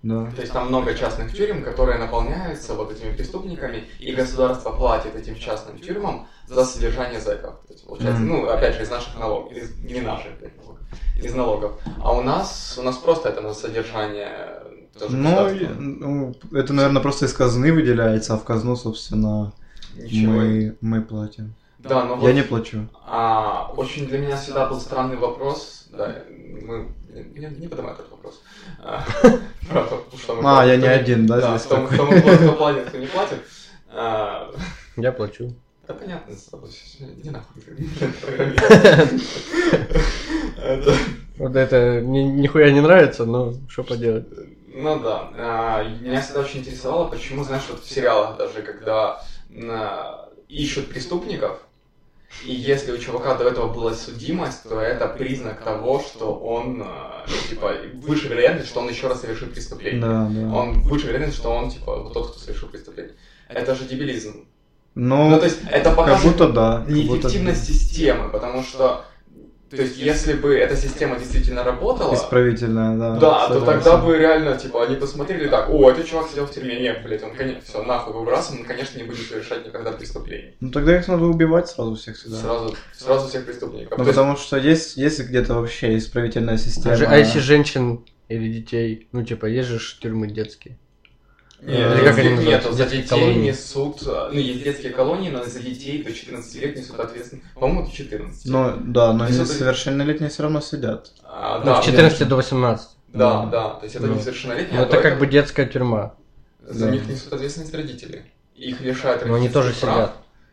Да. 0.02 0.30
То 0.34 0.40
есть 0.40 0.52
там 0.52 0.68
много 0.68 0.94
частных 0.94 1.32
тюрем, 1.32 1.62
которые 1.62 1.98
наполняются 1.98 2.72
вот 2.74 2.90
этими 2.90 3.12
преступниками, 3.14 3.84
и 3.98 4.12
государство 4.12 4.70
платит 4.70 5.14
этим 5.14 5.34
частным 5.36 5.78
тюрьмам 5.78 6.26
за 6.48 6.64
содержание 6.64 7.20
зэков. 7.20 7.56
То 7.66 7.72
есть, 7.74 7.86
получается, 7.86 8.22
Мгм. 8.22 8.28
ну, 8.30 8.48
опять 8.48 8.76
же, 8.76 8.82
из 8.82 8.90
наших 8.90 9.18
налогов, 9.18 9.52
из, 9.52 9.76
не 9.84 10.00
наших, 10.00 10.38
блядь, 10.38 10.56
налогов, 10.56 10.78
из 11.16 11.34
налогов. 11.34 11.72
А 12.02 12.12
у 12.12 12.22
нас, 12.22 12.76
у 12.78 12.82
нас 12.82 12.96
просто 12.96 13.28
это 13.28 13.42
на 13.42 13.52
содержание 13.52 14.62
тоже 14.98 15.16
Ну, 15.16 15.30
государства. 15.34 15.64
и- 15.66 15.78
ну, 15.78 16.34
это, 16.52 16.72
наверное, 16.72 17.02
просто 17.02 17.26
из 17.26 17.34
казны 17.34 17.70
выделяется, 17.72 18.34
а 18.34 18.38
в 18.38 18.44
казну, 18.44 18.76
собственно, 18.76 19.52
Ничего. 19.96 20.32
мы, 20.32 20.76
мы 20.80 21.02
платим. 21.02 21.54
Да, 21.78 22.04
но 22.04 22.14
Я 22.14 22.20
вот, 22.20 22.32
не 22.32 22.42
плачу. 22.42 22.88
а, 23.06 23.72
очень 23.76 24.06
для 24.06 24.18
меня 24.18 24.36
всегда 24.36 24.66
был 24.66 24.80
странный 24.80 25.16
вопрос, 25.16 25.88
да, 25.90 26.14
мы, 26.62 26.88
не, 27.14 27.46
не 27.60 27.68
поднимай 27.68 27.92
этот 27.94 28.10
вопрос. 28.10 28.42
А, 30.42 30.62
А, 30.62 30.66
я 30.66 30.76
не 30.76 30.82
не- 30.82 30.88
один, 30.88 31.26
да, 31.26 31.40
Да, 31.40 31.56
здесь 31.56 31.66
кто, 31.66 31.86
платит, 32.56 32.88
кто 32.88 32.98
не 32.98 33.06
платит. 33.06 33.38
А, 33.88 34.52
Я 34.96 35.12
плачу. 35.12 35.54
Да 35.86 35.94
понятно, 35.94 36.34
с 36.34 36.44
тобой 36.44 36.70
всё, 36.70 37.04
иди 37.04 37.30
нахуй. 37.30 37.62
Вот 41.38 41.56
это 41.56 42.00
мне 42.02 42.24
нихуя 42.24 42.70
не 42.70 42.80
нравится, 42.80 43.24
но 43.24 43.54
что 43.68 43.82
поделать. 43.82 44.26
Ну 44.74 45.00
да. 45.00 45.30
А, 45.36 45.84
Меня 45.84 46.20
всегда 46.20 46.40
очень 46.40 46.60
интересовало, 46.60 47.08
почему, 47.08 47.44
знаешь, 47.44 47.64
вот 47.70 47.82
в 47.82 47.88
сериалах 47.90 48.36
даже, 48.38 48.62
когда 48.62 49.22
ищут 50.48 50.88
преступников, 50.88 51.60
и 52.44 52.52
если 52.52 52.92
у 52.92 52.98
чувака 52.98 53.34
до 53.34 53.48
этого 53.48 53.72
была 53.72 53.92
судимость, 53.92 54.62
то 54.68 54.80
это 54.80 55.06
признак 55.08 55.62
того, 55.62 56.00
что 56.00 56.34
он, 56.34 56.78
ну, 56.78 56.86
типа, 57.48 57.74
выше 57.94 58.28
вероятность, 58.28 58.68
что 58.68 58.80
он 58.80 58.88
еще 58.88 59.08
раз 59.08 59.20
совершит 59.20 59.52
преступление. 59.52 60.00
Да, 60.00 60.28
да. 60.30 60.54
Он 60.56 60.80
выше 60.82 61.06
вероятность, 61.08 61.36
что 61.38 61.50
он, 61.50 61.70
типа, 61.70 61.96
вот 62.02 62.12
тот, 62.12 62.30
кто 62.30 62.38
совершил 62.38 62.68
преступление. 62.68 63.14
Это 63.48 63.74
же 63.74 63.84
дебилизм. 63.84 64.46
Ну, 64.94 65.28
Ну, 65.30 65.38
то 65.38 65.44
есть, 65.44 65.60
это 65.70 65.84
как 65.90 65.96
показывает 65.96 66.36
будто 66.38 66.48
да. 66.52 66.76
как 66.78 66.86
будто- 66.86 66.94
неэффективность 66.94 67.64
системы, 67.66 68.28
потому 68.30 68.62
что, 68.62 69.04
то 69.70 69.82
есть, 69.82 69.98
если 69.98 70.32
бы 70.32 70.54
эта 70.56 70.74
система 70.76 71.16
действительно 71.18 71.62
работала, 71.62 72.14
Исправительная, 72.14 72.96
да. 72.98 73.16
да, 73.16 73.48
то 73.48 73.60
тогда 73.60 73.98
бы 73.98 74.18
реально, 74.18 74.56
типа, 74.56 74.84
они 74.84 74.96
посмотрели 74.96 75.48
так, 75.48 75.70
о, 75.70 75.90
этот 75.90 76.06
чувак 76.06 76.28
сидел 76.28 76.46
в 76.46 76.50
тюрьме, 76.52 76.80
нет, 76.80 77.02
блядь, 77.04 77.22
он, 77.22 77.34
конечно, 77.34 77.62
все, 77.62 77.82
нахуй 77.82 78.12
выбрасываем, 78.12 78.62
он, 78.62 78.66
конечно, 78.66 78.98
не 78.98 79.04
будет 79.04 79.26
совершать 79.28 79.64
никогда 79.66 79.92
преступлений. 79.92 80.54
Ну, 80.60 80.70
тогда 80.70 80.98
их 80.98 81.06
надо 81.08 81.24
убивать 81.24 81.68
сразу 81.68 81.94
всех 81.94 82.16
сюда. 82.16 82.36
Сразу, 82.36 82.76
сразу 82.92 83.28
всех 83.28 83.46
преступников. 83.46 83.96
Ну, 83.98 84.04
То 84.04 84.10
есть, 84.10 84.16
потому 84.18 84.36
что 84.36 84.56
есть, 84.56 84.96
есть 84.96 85.20
где-то 85.20 85.54
вообще 85.54 85.96
исправительная 85.96 86.58
система. 86.58 86.94
А, 86.94 86.96
же- 86.96 87.06
а 87.06 87.16
если 87.16 87.38
женщин 87.38 88.04
или 88.28 88.52
детей, 88.52 89.08
ну 89.12 89.24
типа, 89.24 89.46
есть 89.46 89.68
же 89.68 89.78
тюрьмы 90.00 90.28
детские. 90.28 90.78
Нет, 91.62 91.98
Или 91.98 92.04
как 92.04 92.18
они 92.18 92.44
нету, 92.46 92.72
за 92.72 92.84
детей 92.86 93.02
колонии. 93.08 93.48
несут, 93.50 94.02
а, 94.06 94.30
ну, 94.32 94.38
есть 94.38 94.62
детские 94.64 94.92
колонии, 94.92 95.30
но 95.30 95.44
за 95.44 95.60
детей 95.60 96.02
до 96.02 96.12
14 96.12 96.54
лет 96.60 96.76
несут 96.76 96.98
ответственность, 97.00 97.46
по-моему, 97.54 97.86
до 97.86 97.92
14. 97.94 98.46
Ну, 98.46 98.72
да, 98.86 99.12
но 99.12 99.26
Если 99.26 99.42
это- 99.44 99.52
несовершеннолетние 99.52 100.30
все 100.30 100.42
равно 100.42 100.60
сидят. 100.60 101.12
А, 101.24 101.58
Ну, 101.58 101.64
да, 101.66 101.82
с 101.82 101.84
14 101.84 102.24
до 102.28 102.36
18. 102.36 102.88
Да, 103.08 103.42
Да. 103.42 103.46
да, 103.46 103.68
то 103.74 103.84
есть 103.84 103.96
это 103.96 104.06
Ну. 104.06 104.14
несовершеннолетние, 104.14 104.78
Ну 104.80 104.84
а 104.84 104.86
это 104.88 104.96
как 105.02 105.12
бы 105.18 105.26
этого 105.26 105.26
детская 105.26 105.66
тюрьма. 105.66 106.14
За 106.62 106.86
Да. 106.86 106.90
них 106.92 107.06
несут 107.08 107.32
ответственность 107.32 107.74
родители. 107.74 108.24
Их 108.54 108.80
лишают 108.80 109.26
Но 109.26 109.34
они 109.34 109.48
тоже 109.48 109.72
прав. 109.80 109.94
сидят 109.94 110.12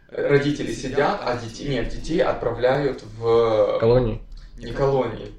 Родители 0.09 0.71
сидят, 0.73 1.19
а 1.25 1.37
детей, 1.37 1.67
нет, 1.67 1.89
детей 1.89 2.21
отправляют 2.23 3.03
в... 3.19 3.77
колонии. 3.79 4.21
Не 4.57 4.71
колонии. 4.71 5.33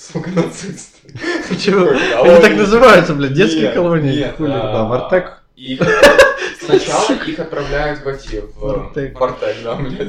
Сука, 0.00 0.30
нацисты. 0.30 1.12
Почему? 1.48 1.86
Колонии. 1.86 2.30
Они 2.34 2.40
так 2.40 2.56
называются, 2.56 3.14
блядь, 3.14 3.32
детские 3.34 3.70
колонии. 3.72 4.16
нет, 4.18 4.36
Хули. 4.36 4.50
а, 4.52 4.72
Да, 4.72 4.84
в 4.84 4.92
Артек. 4.92 5.42
Их 5.56 5.80
сначала 6.64 7.12
их 7.26 7.38
отправляют 7.38 8.00
в 8.02 8.08
эти, 8.08 8.42
в 8.56 8.64
Артек. 8.66 9.18
в 9.20 9.24
Артек, 9.24 9.56
да, 9.64 9.74
блядь. 9.76 10.08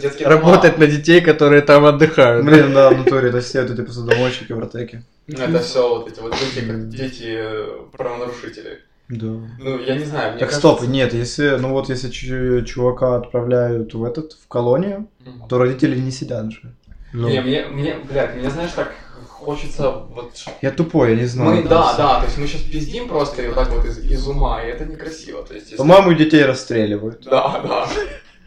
Детские 0.00 0.28
Работать 0.28 0.76
на 0.78 0.86
детей, 0.86 1.20
которые 1.20 1.62
там 1.62 1.84
отдыхают. 1.84 2.44
Блин, 2.44 2.74
да, 2.74 2.90
в 2.90 2.98
натуре, 2.98 3.28
это 3.28 3.40
все 3.40 3.62
вот 3.62 3.70
эти 3.70 3.80
посудомойщики 3.82 4.52
в 4.52 4.58
Артеке. 4.58 5.04
дома. 5.28 5.44
Это 5.44 5.60
все 5.60 5.88
вот 5.88 6.08
эти 6.10 6.18
вот 6.20 6.32
дети, 6.32 6.66
как 6.66 6.88
дети 6.88 7.24
э, 7.26 7.68
правонарушители. 7.96 8.80
Да. 9.08 9.26
Ну, 9.60 9.78
я 9.80 9.96
не 9.96 10.04
знаю, 10.04 10.30
мне 10.32 10.40
Так 10.40 10.48
кажется... 10.50 10.58
стоп, 10.58 10.82
нет, 10.88 11.12
если, 11.14 11.56
ну 11.60 11.68
вот 11.70 11.88
если 11.90 12.08
чу- 12.10 12.62
чувака 12.64 13.16
отправляют 13.16 13.94
в 13.94 14.02
этот, 14.02 14.32
в 14.32 14.48
колонию, 14.48 15.08
Мгм. 15.24 15.46
то 15.48 15.58
родители 15.58 15.96
не 15.96 16.10
сидят 16.10 16.50
же. 16.50 16.74
Ну, 17.14 17.28
Не, 17.28 17.40
мне, 17.40 17.64
мне, 17.66 17.96
блядь, 18.10 18.34
мне, 18.34 18.50
знаешь, 18.50 18.72
так 18.72 18.92
хочется 19.28 19.90
вот... 19.90 20.32
Я 20.62 20.70
тупой, 20.72 21.10
я 21.10 21.16
не 21.16 21.26
знаю. 21.26 21.50
Мы, 21.56 21.62
да, 21.62 21.94
да, 21.96 22.18
то 22.20 22.26
есть 22.26 22.38
мы 22.38 22.46
сейчас 22.48 22.62
пиздим 22.62 23.08
просто 23.08 23.42
и 23.42 23.46
вот 23.46 23.54
так 23.54 23.68
вот 23.70 23.84
из, 23.84 23.98
из 23.98 24.26
ума, 24.26 24.62
и 24.62 24.68
это 24.68 24.84
некрасиво, 24.84 25.44
то 25.44 25.54
есть... 25.54 25.66
если- 25.66 25.76
По-моему, 25.76 26.12
детей 26.14 26.44
расстреливают. 26.44 27.22
Да, 27.24 27.60
да. 27.62 27.86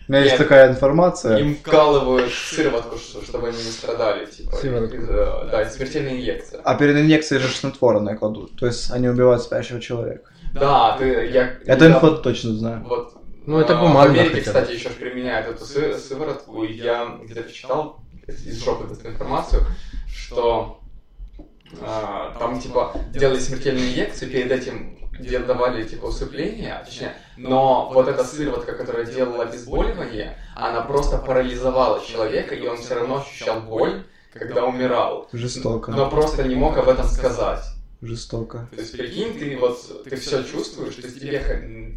У 0.10 0.12
меня 0.12 0.24
есть 0.24 0.38
такая 0.38 0.70
информация. 0.70 1.38
Им 1.38 1.56
вкалывают 1.56 2.32
сыворотку, 2.34 2.98
чтобы 3.24 3.48
они 3.50 3.58
не 3.58 3.72
страдали, 3.72 4.26
типа. 4.26 4.56
Сыворотку. 4.56 4.98
э, 4.98 5.50
Да, 5.52 5.70
смертельная 5.70 6.14
инъекция. 6.14 6.62
А 6.64 6.76
перед 6.76 6.96
инъекцией 6.98 7.42
же 7.42 7.48
снотворное 7.50 8.16
кладут. 8.16 8.56
То 8.58 8.66
есть 8.66 8.92
они 8.92 9.08
убивают 9.10 9.42
спящего 9.44 9.80
человека. 9.82 10.30
Да, 10.54 10.96
ты, 10.98 11.06
я... 11.06 11.54
Это 11.66 11.86
я- 11.86 11.92
инфо 11.92 12.10
точно 12.12 12.54
знаю. 12.54 12.84
Вот. 12.88 13.14
Ну, 13.46 13.60
это 13.60 13.78
а, 13.78 13.82
гуманно 13.82 14.10
В 14.10 14.12
Америке, 14.14 14.42
хотя 14.42 14.52
бы. 14.52 14.60
кстати, 14.62 14.72
еще 14.78 14.90
применяют 14.90 15.48
эту 15.48 15.64
сы- 15.64 15.98
сыворотку, 15.98 16.64
и 16.64 16.74
я 16.74 17.18
где-то 17.24 17.52
читал 17.52 18.00
из 18.28 18.64
жопы 18.64 18.94
эту 18.94 19.08
информацию, 19.08 19.66
что 20.08 20.82
а, 21.82 22.36
там, 22.40 22.60
типа, 22.60 22.94
делали 23.14 23.40
смертельную 23.40 23.88
инъекцию, 23.88 24.32
перед 24.32 24.52
этим 24.52 24.98
де- 25.20 25.40
давали, 25.40 25.84
типа, 25.84 26.06
усыпление, 26.06 26.82
точнее, 26.86 27.16
но 27.38 27.90
вот 27.94 28.08
эта 28.08 28.24
сыворотка, 28.24 28.74
которая 28.74 29.06
делала 29.06 29.44
обезболивание, 29.44 30.38
она 30.56 30.82
просто 30.82 31.18
парализовала 31.18 32.04
человека, 32.06 32.56
и 32.56 32.68
он 32.68 32.78
все 32.78 32.96
равно 32.96 33.18
ощущал 33.22 33.62
боль, 33.62 34.04
когда 34.34 34.66
умирал. 34.66 35.28
Жестоко. 35.34 35.92
Но 35.92 36.10
просто 36.10 36.44
не 36.48 36.56
мог 36.56 36.78
об 36.78 36.90
этом 36.90 37.08
сказать. 37.08 37.64
Жестоко. 38.02 38.68
То 38.72 38.80
есть, 38.82 38.96
прикинь, 38.96 39.40
ты 39.40 39.58
вот, 39.58 40.04
ты 40.04 40.16
все 40.18 40.44
чувствуешь, 40.44 40.96
то 40.96 41.02
есть 41.02 41.20
тебе, 41.20 41.42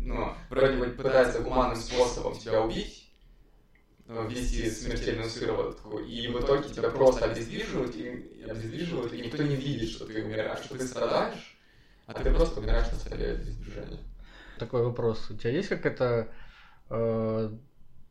ну, 0.04 0.32
вроде 0.48 0.78
бы 0.78 0.86
пытаются 0.86 1.40
гуманным 1.40 1.76
способом 1.76 2.36
тебя 2.38 2.62
убить, 2.62 2.99
ввести 4.10 4.68
смертельную 4.70 5.28
сыворотку, 5.28 5.98
и 5.98 6.26
в 6.28 6.40
итоге 6.40 6.68
тебя 6.68 6.90
просто 6.90 7.26
обездвиживают, 7.26 7.94
и, 7.94 8.42
обездвиживают, 8.48 9.12
и 9.12 9.22
никто 9.22 9.42
не 9.42 9.56
видит, 9.56 9.88
что 9.90 10.06
ты 10.06 10.24
умираешь, 10.24 10.64
что 10.64 10.76
ты 10.76 10.86
страдаешь, 10.86 11.56
а 12.06 12.14
ты 12.14 12.30
просто 12.32 12.60
умираешь 12.60 12.90
на 12.90 12.98
столе 12.98 13.32
обездвижения. 13.32 14.00
такой 14.58 14.82
вопрос. 14.82 15.30
У 15.30 15.36
тебя 15.36 15.50
есть 15.50 15.68
какая-то 15.68 16.28
э, 16.90 17.50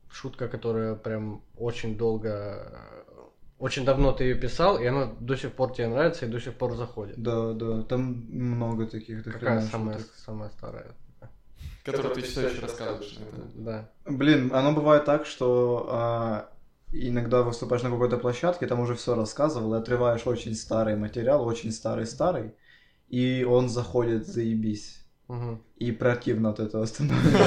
шутка, 0.09 0.47
которая 0.47 0.95
прям 0.95 1.43
очень 1.57 1.97
долго, 1.97 2.71
э, 3.09 3.23
очень 3.59 3.83
давно 3.83 4.13
ты 4.13 4.23
ее 4.23 4.35
писал, 4.35 4.79
и 4.79 4.85
она 4.85 5.13
до 5.19 5.35
сих 5.35 5.51
пор 5.53 5.73
тебе 5.73 5.87
нравится 5.87 6.25
и 6.25 6.29
до 6.29 6.39
сих 6.39 6.53
пор 6.55 6.75
заходит? 6.75 7.21
Да, 7.21 7.53
да, 7.53 7.83
там 7.83 8.25
много 8.29 8.87
таких. 8.87 9.23
Какая 9.25 9.61
самая, 9.61 9.97
шуток. 9.97 10.15
самая 10.15 10.49
старая? 10.49 10.95
Который 11.83 12.13
ты 12.13 12.21
все 12.21 12.47
еще 12.47 12.61
рассказываешь. 12.61 13.17
Да. 13.55 13.89
Блин, 14.05 14.51
оно 14.53 14.73
бывает 14.73 15.05
так, 15.05 15.25
что 15.25 15.87
а, 15.89 16.49
иногда 16.91 17.41
выступаешь 17.41 17.83
на 17.83 17.89
какой-то 17.89 18.17
площадке, 18.17 18.67
там 18.67 18.79
уже 18.79 18.95
все 18.95 19.15
рассказывал, 19.15 19.75
и 19.75 19.77
отрываешь 19.77 20.27
очень 20.27 20.55
старый 20.55 20.95
материал, 20.95 21.45
очень 21.45 21.71
старый-старый, 21.71 22.55
и 23.07 23.43
он 23.43 23.69
заходит 23.69 24.27
заебись. 24.27 25.05
И 25.79 25.91
противно 25.93 26.49
от 26.49 26.59
этого 26.59 26.85
становится. 26.85 27.37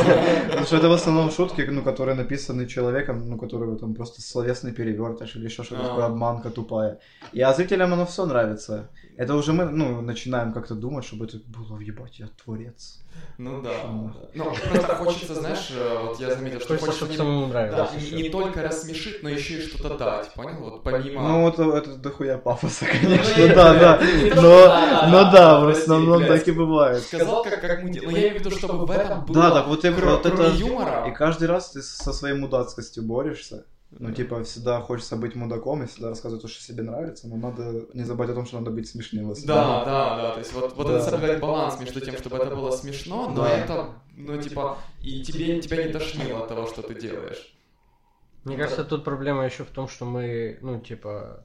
Потому 0.47 0.67
что 0.67 0.77
это 0.77 0.89
в 0.89 0.93
основном 0.93 1.31
шутки, 1.31 1.61
ну, 1.71 1.83
которые 1.83 2.15
написаны 2.15 2.67
человеком, 2.67 3.29
ну, 3.29 3.39
который 3.39 3.77
там 3.79 3.95
просто 3.95 4.23
словесный 4.23 4.73
перевертыш 4.73 5.37
или 5.37 5.45
еще 5.45 5.63
что-то 5.63 5.83
А. 5.83 5.89
такое, 5.89 6.05
обманка 6.07 6.51
тупая. 6.51 6.99
И 7.33 7.43
а 7.43 7.53
зрителям 7.53 7.93
оно 7.93 8.07
все 8.07 8.25
нравится. 8.25 8.89
Это 9.19 9.35
уже 9.35 9.53
мы, 9.53 9.67
ну, 9.67 10.01
начинаем 10.01 10.53
как-то 10.53 10.75
думать, 10.75 11.05
чтобы 11.05 11.27
это 11.27 11.37
было, 11.47 11.79
ебать, 11.79 12.19
я 12.19 12.29
творец. 12.43 13.03
Ну 13.39 13.61
да. 13.61 13.71
Ну, 14.35 14.53
просто 14.71 14.95
хочется, 14.95 15.35
знаешь, 15.35 15.71
э, 15.71 15.99
вот 16.03 16.21
я 16.21 16.35
заметил, 16.35 16.61
что 16.61 16.79
Хочется, 16.79 16.93
чтобы 16.93 17.13
не, 17.13 17.19
самому 17.19 17.47
да, 17.47 17.53
нравилось. 17.53 18.13
не, 18.13 18.31
только 18.31 18.63
рассмешить, 18.63 19.23
но 19.23 19.29
еще 19.29 19.59
и 19.59 19.61
что-то 19.61 19.99
дать, 19.99 20.33
понял? 20.35 20.61
Вот 20.61 20.83
помимо... 20.83 21.29
Ну, 21.29 21.49
это, 21.49 21.63
это 21.77 21.97
дохуя 21.97 22.39
пафоса, 22.39 22.87
конечно, 22.87 23.35
Ну, 23.37 23.47
я- 23.47 23.55
да, 23.55 23.75
да. 23.75 24.01
Но, 24.37 24.43
да, 24.43 25.09
но 25.09 25.23
да, 25.25 25.31
да, 25.31 25.61
в 25.61 25.69
основном 25.69 26.27
так 26.27 26.49
и 26.49 26.53
бывает. 26.53 27.03
Сказал, 27.03 27.43
как, 27.45 27.61
как 27.61 27.83
мы 27.83 27.91
делаем. 27.91 28.15
Имею 28.23 28.37
в 28.37 28.41
виду, 28.41 28.51
чтобы 28.57 28.87
в 28.87 28.91
этом 28.91 29.25
было... 29.25 29.35
Да, 29.35 29.51
так 29.51 29.67
вот, 29.69 29.85
я, 29.85 29.91
кро- 29.91 30.13
вот 30.17 30.27
это... 30.27 30.37
кроме 30.37 30.57
юмора... 30.59 31.07
И 31.09 31.13
каждый 31.13 31.49
раз 31.49 31.71
ты 31.71 31.83
со 31.83 32.13
своей 32.13 32.35
мудацкостью 32.35 33.03
борешься. 33.03 33.65
Ну, 33.99 34.11
типа, 34.11 34.43
всегда 34.45 34.81
хочется 34.81 35.17
быть 35.17 35.35
мудаком 35.35 35.83
и 35.83 35.87
всегда 35.87 36.09
рассказывать 36.09 36.41
то, 36.41 36.49
что 36.49 36.63
себе 36.63 36.83
нравится, 36.83 37.29
но 37.29 37.37
надо 37.37 37.87
не 37.93 38.05
забывать 38.05 38.31
о 38.31 38.35
том, 38.35 38.47
что 38.47 38.59
надо 38.59 38.71
быть 38.71 38.89
смешным. 38.89 39.35
Да, 39.45 39.85
да, 39.85 40.17
да. 40.17 40.31
То 40.33 40.39
есть 40.39 40.53
вот, 40.55 40.75
вот 40.77 40.87
Да. 40.87 40.95
это 40.95 41.11
соблюдать 41.11 41.41
баланс 41.41 41.79
между 41.79 42.01
тем, 42.01 42.17
чтобы 42.17 42.39
это 42.39 42.57
было 42.57 42.71
смешно, 42.71 43.29
но 43.29 43.43
Да. 43.43 43.51
это, 43.51 43.89
ну, 44.17 44.41
типа, 44.41 44.79
и 45.03 45.23
тебе, 45.23 45.61
тебя 45.61 45.85
не 45.85 45.93
тошнило 45.93 46.41
от 46.45 46.49
того, 46.49 46.67
что 46.67 46.81
ты 46.81 46.95
делаешь. 46.95 47.55
Мне 48.45 48.57
кажется, 48.57 48.85
тут 48.85 49.05
проблема 49.05 49.45
еще 49.45 49.65
в 49.65 49.69
том, 49.71 49.89
что 49.89 50.05
мы, 50.07 50.59
ну, 50.63 50.81
типа, 50.81 51.45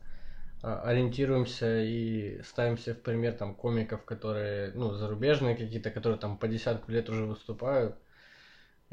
ориентируемся 0.62 1.84
и 1.84 2.42
ставимся 2.44 2.94
в 2.94 3.02
пример 3.02 3.34
там 3.34 3.54
комиков, 3.56 4.04
которые, 4.04 4.72
ну, 4.74 4.94
зарубежные 4.94 5.56
какие-то, 5.56 5.92
которые 5.92 6.20
там 6.20 6.38
по 6.38 6.48
десятку 6.48 6.92
лет 6.92 7.10
уже 7.10 7.26
выступают. 7.26 7.96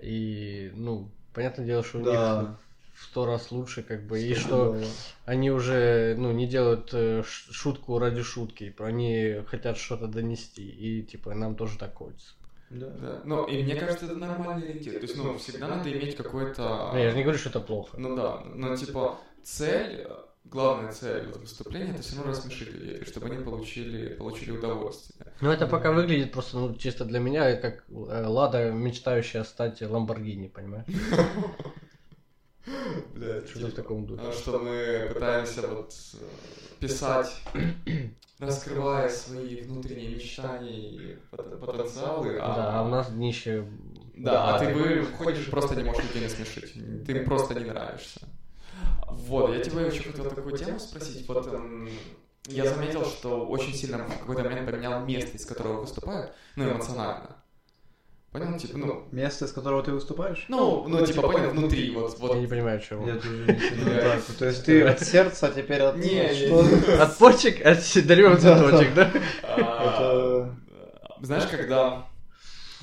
И, 0.01 0.71
ну, 0.75 1.11
понятное 1.33 1.67
дело, 1.67 1.83
что 1.85 1.99
у 1.99 2.01
них 2.03 2.11
Да. 2.11 2.57
в 2.95 3.05
сто 3.05 3.27
раз 3.27 3.51
лучше, 3.51 3.83
как 3.83 4.07
бы, 4.07 4.21
и 4.21 4.35
что 4.35 4.77
они 5.25 5.51
уже, 5.51 6.15
ну, 6.19 6.33
не 6.33 6.47
делают 6.47 6.91
э, 6.93 7.23
шутку 7.25 7.99
ради 7.99 8.23
шутки, 8.23 8.75
они 8.79 9.43
хотят 9.47 9.77
что-то 9.77 10.07
донести, 10.07 10.69
и, 10.69 11.03
типа, 11.03 11.35
нам 11.35 11.55
тоже 11.57 11.79
так 11.79 11.95
хочется. 11.95 12.35
Да. 12.71 12.89
Да. 12.91 13.21
Ну, 13.25 13.47
и 13.47 13.63
мне 13.63 13.77
кажется, 13.77 14.07
это 14.07 14.17
нормальный 14.17 14.69
ориентир. 14.69 14.95
То 14.95 15.01
есть, 15.01 15.17
ну, 15.17 15.39
всегда 15.39 15.69
надо 15.69 15.93
иметь 15.93 16.17
какой-то... 16.17 16.91
Ну, 16.93 16.99
я 16.99 17.11
же 17.11 17.17
не 17.17 17.23
говорю, 17.23 17.39
что 17.39 17.51
это 17.51 17.61
плохо. 17.61 17.97
Ну 17.99 18.17
да, 18.17 18.41
но 18.55 18.77
типа 18.77 19.19
цель, 19.43 20.07
э, 20.09 20.17
главная 20.45 20.93
цель 20.93 21.27
вот 21.27 21.39
выступления, 21.39 21.93
это 21.95 22.03
все 22.03 22.17
равно 22.17 22.33
рассмешить 22.33 22.73
людей, 22.73 23.05
чтобы 23.05 23.27
они 23.27 23.43
получили, 23.45 24.15
получили 24.15 24.53
удовольствие. 24.53 25.33
Ну, 25.41 25.51
это 25.51 25.67
пока 25.67 25.93
выглядит 25.93 26.33
просто, 26.33 26.59
ну, 26.59 26.75
чисто 26.77 27.05
для 27.05 27.19
меня, 27.19 27.57
как 27.57 27.85
э, 27.89 28.27
Лада, 28.27 28.71
мечтающая 28.71 29.45
стать 29.45 29.83
Ламборгини, 29.83 30.49
понимаешь? 30.49 30.87
Блядь, 33.15 33.49
Что-то 33.49 33.67
в 33.69 33.75
таком 33.75 34.07
духе. 34.07 34.33
Что 34.33 34.59
мы 34.59 35.11
пытаемся 35.13 35.69
вот 35.69 35.93
э, 36.15 36.17
писать, 36.81 37.43
раскрывая 38.39 39.09
свои 39.09 39.63
внутренние 39.63 40.15
мечтания 40.15 40.71
и 40.73 41.17
пот- 41.31 41.61
потенциалы, 41.61 42.39
а, 42.41 42.55
Да, 42.55 42.81
а 42.81 42.83
у 42.85 42.89
нас 42.89 43.11
днище... 43.11 43.67
Да, 44.17 44.55
а 44.55 44.59
ты 44.59 44.73
вы 44.73 45.05
ходишь 45.05 45.49
и 45.49 45.51
просто 45.51 45.75
не 45.77 45.85
можешь 45.85 46.05
людей 46.05 46.23
насмешить. 46.23 46.73
Ты 47.05 47.13
им 47.13 47.25
просто 47.25 47.55
не 47.55 47.65
нравишься. 47.65 48.21
Вот, 49.09 49.55
я 49.55 49.61
тебя 49.61 49.83
еще 49.83 50.03
хотел 50.11 50.31
такую 50.31 50.57
тему 50.57 50.79
спросить. 50.79 51.27
Вот 51.29 51.47
эм, 51.47 51.89
я 52.47 52.69
заметил, 52.69 53.05
что 53.05 53.47
очень 53.47 53.75
сильно 53.75 53.99
в 53.99 54.19
какой-то 54.19 54.45
момент 54.45 54.71
поменял 54.71 55.05
место, 55.05 55.37
из 55.37 55.47
которого 55.47 55.81
выступаю, 55.81 56.31
ну, 56.57 56.73
эмоционально. 56.73 57.37
Понял? 58.35 58.59
Типа, 58.59 58.77
ну, 58.79 59.05
Место, 59.13 59.45
из 59.45 59.53
которого 59.53 59.81
ты 59.85 59.93
выступаешь? 59.93 60.45
ну, 60.49 60.89
ну, 60.89 61.07
типа, 61.07 61.23
понял, 61.23 61.51
внутри, 61.51 61.93
вот, 61.93 62.19
Я 62.21 62.35
не 62.35 62.41
вот. 62.41 62.51
понимаю, 62.51 62.81
чего. 62.81 63.07
Я 63.07 63.15
тоже 63.15 63.47
не. 63.47 64.35
То 64.39 64.47
есть 64.47 64.65
ты 64.65 64.83
от 64.83 65.01
сердца, 65.01 65.47
а 65.47 65.51
теперь 65.53 65.81
от... 65.81 65.97
Не, 65.99 66.21
От 67.01 67.17
почек, 67.17 67.65
от 67.65 67.81
седарёвых 67.81 68.43
Да, 68.43 68.59
цветочек, 68.59 68.95
да? 68.95 69.13
а, 69.45 70.53
Знаешь, 71.21 71.47
когда... 71.49 72.09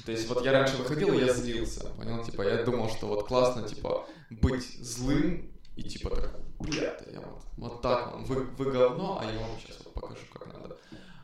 То 0.05 0.13
есть 0.13 0.29
вот 0.29 0.43
я 0.45 0.53
раньше 0.53 0.77
выходил, 0.77 1.13
и 1.19 1.25
я 1.25 1.33
злился, 1.33 1.85
понял? 1.97 2.23
Типа, 2.23 2.43
я 2.43 2.63
думал, 2.63 2.89
что 2.89 3.07
вот 3.07 3.27
классно, 3.27 3.67
типа, 3.67 4.05
быть 4.29 4.63
злым 4.79 5.50
и 5.75 5.83
типа 5.83 6.09
так, 6.15 6.39
блядь, 6.59 7.03
я 7.11 7.21
вот, 7.21 7.41
вот 7.57 7.81
так, 7.81 8.11
вам, 8.13 8.25
вы, 8.25 8.43
вы 8.57 8.71
говно, 8.71 9.19
а 9.21 9.25
я 9.31 9.39
вам 9.39 9.57
сейчас 9.59 9.77
вот 9.85 9.93
покажу, 9.93 10.21
как 10.33 10.47
надо. 10.53 10.77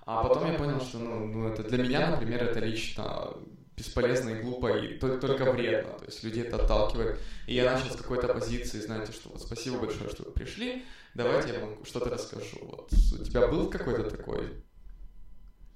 А 0.05 0.23
потом 0.23 0.51
я 0.51 0.57
понял, 0.57 0.79
что, 0.79 0.99
ну, 0.99 1.25
ну, 1.27 1.47
это 1.49 1.63
для 1.63 1.83
меня, 1.83 2.11
например, 2.11 2.43
это 2.43 2.59
лично 2.59 3.33
бесполезно 3.75 4.29
и 4.29 4.41
глупо, 4.41 4.67
и 4.77 4.97
то- 4.97 5.17
только 5.19 5.51
вредно. 5.51 5.93
То 5.99 6.05
есть 6.05 6.23
людей 6.23 6.43
это 6.45 6.55
отталкивает. 6.63 7.19
И 7.45 7.53
я 7.55 7.73
начал 7.73 7.91
с 7.91 7.95
какой-то 7.97 8.27
позиции, 8.33 8.79
знаете, 8.79 9.11
что 9.11 9.29
вот 9.29 9.41
спасибо 9.41 9.77
большое, 9.79 10.09
что 10.09 10.23
вы 10.23 10.31
пришли, 10.31 10.85
давайте 11.13 11.53
я 11.53 11.59
вам 11.59 11.85
что-то 11.85 12.09
расскажу. 12.09 12.57
Вот 12.61 12.91
у 12.93 13.23
тебя 13.23 13.47
был 13.47 13.69
какой-то 13.69 14.09
такой, 14.09 14.63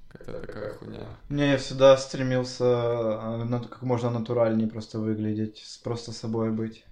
какая-то 0.08 0.48
такая 0.48 0.74
хуйня? 0.76 1.08
Не, 1.30 1.52
я 1.52 1.58
всегда 1.58 1.96
стремился 1.98 2.64
э, 2.66 3.44
на- 3.44 3.60
как 3.60 3.82
можно 3.82 4.10
натуральнее 4.10 4.68
просто 4.68 5.00
выглядеть, 5.00 5.58
с- 5.60 5.78
просто 5.78 6.12
собой 6.12 6.52
быть. 6.52 6.86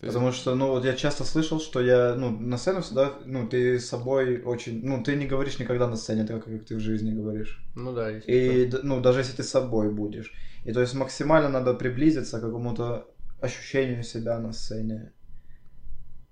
Есть- 0.00 0.14
Потому 0.14 0.32
что, 0.32 0.54
ну, 0.54 0.68
вот 0.68 0.84
я 0.84 0.94
часто 0.94 1.24
слышал, 1.24 1.60
что 1.60 1.80
я, 1.80 2.14
ну, 2.14 2.30
на 2.30 2.56
сцену 2.56 2.82
всегда, 2.82 3.18
ну, 3.24 3.48
ты 3.48 3.80
с 3.80 3.88
собой 3.88 4.42
очень, 4.42 4.80
ну, 4.84 5.02
ты 5.02 5.16
не 5.16 5.26
говоришь 5.26 5.58
никогда 5.58 5.88
на 5.88 5.96
сцене 5.96 6.24
так, 6.24 6.44
как 6.44 6.64
ты 6.64 6.76
в 6.76 6.80
жизни 6.80 7.12
говоришь. 7.12 7.60
Ну 7.74 7.92
да, 7.92 8.08
естественно. 8.10 8.52
И, 8.52 8.66
д- 8.66 8.80
ну, 8.84 9.00
даже 9.00 9.20
если 9.20 9.36
ты 9.36 9.42
с 9.42 9.50
собой 9.50 9.90
будешь. 9.90 10.32
И 10.64 10.72
то 10.72 10.80
есть 10.80 10.94
максимально 10.94 11.48
надо 11.48 11.74
приблизиться 11.74 12.38
к 12.38 12.42
какому-то 12.42 13.08
ощущению 13.40 14.04
себя 14.04 14.38
на 14.38 14.52
сцене. 14.52 15.12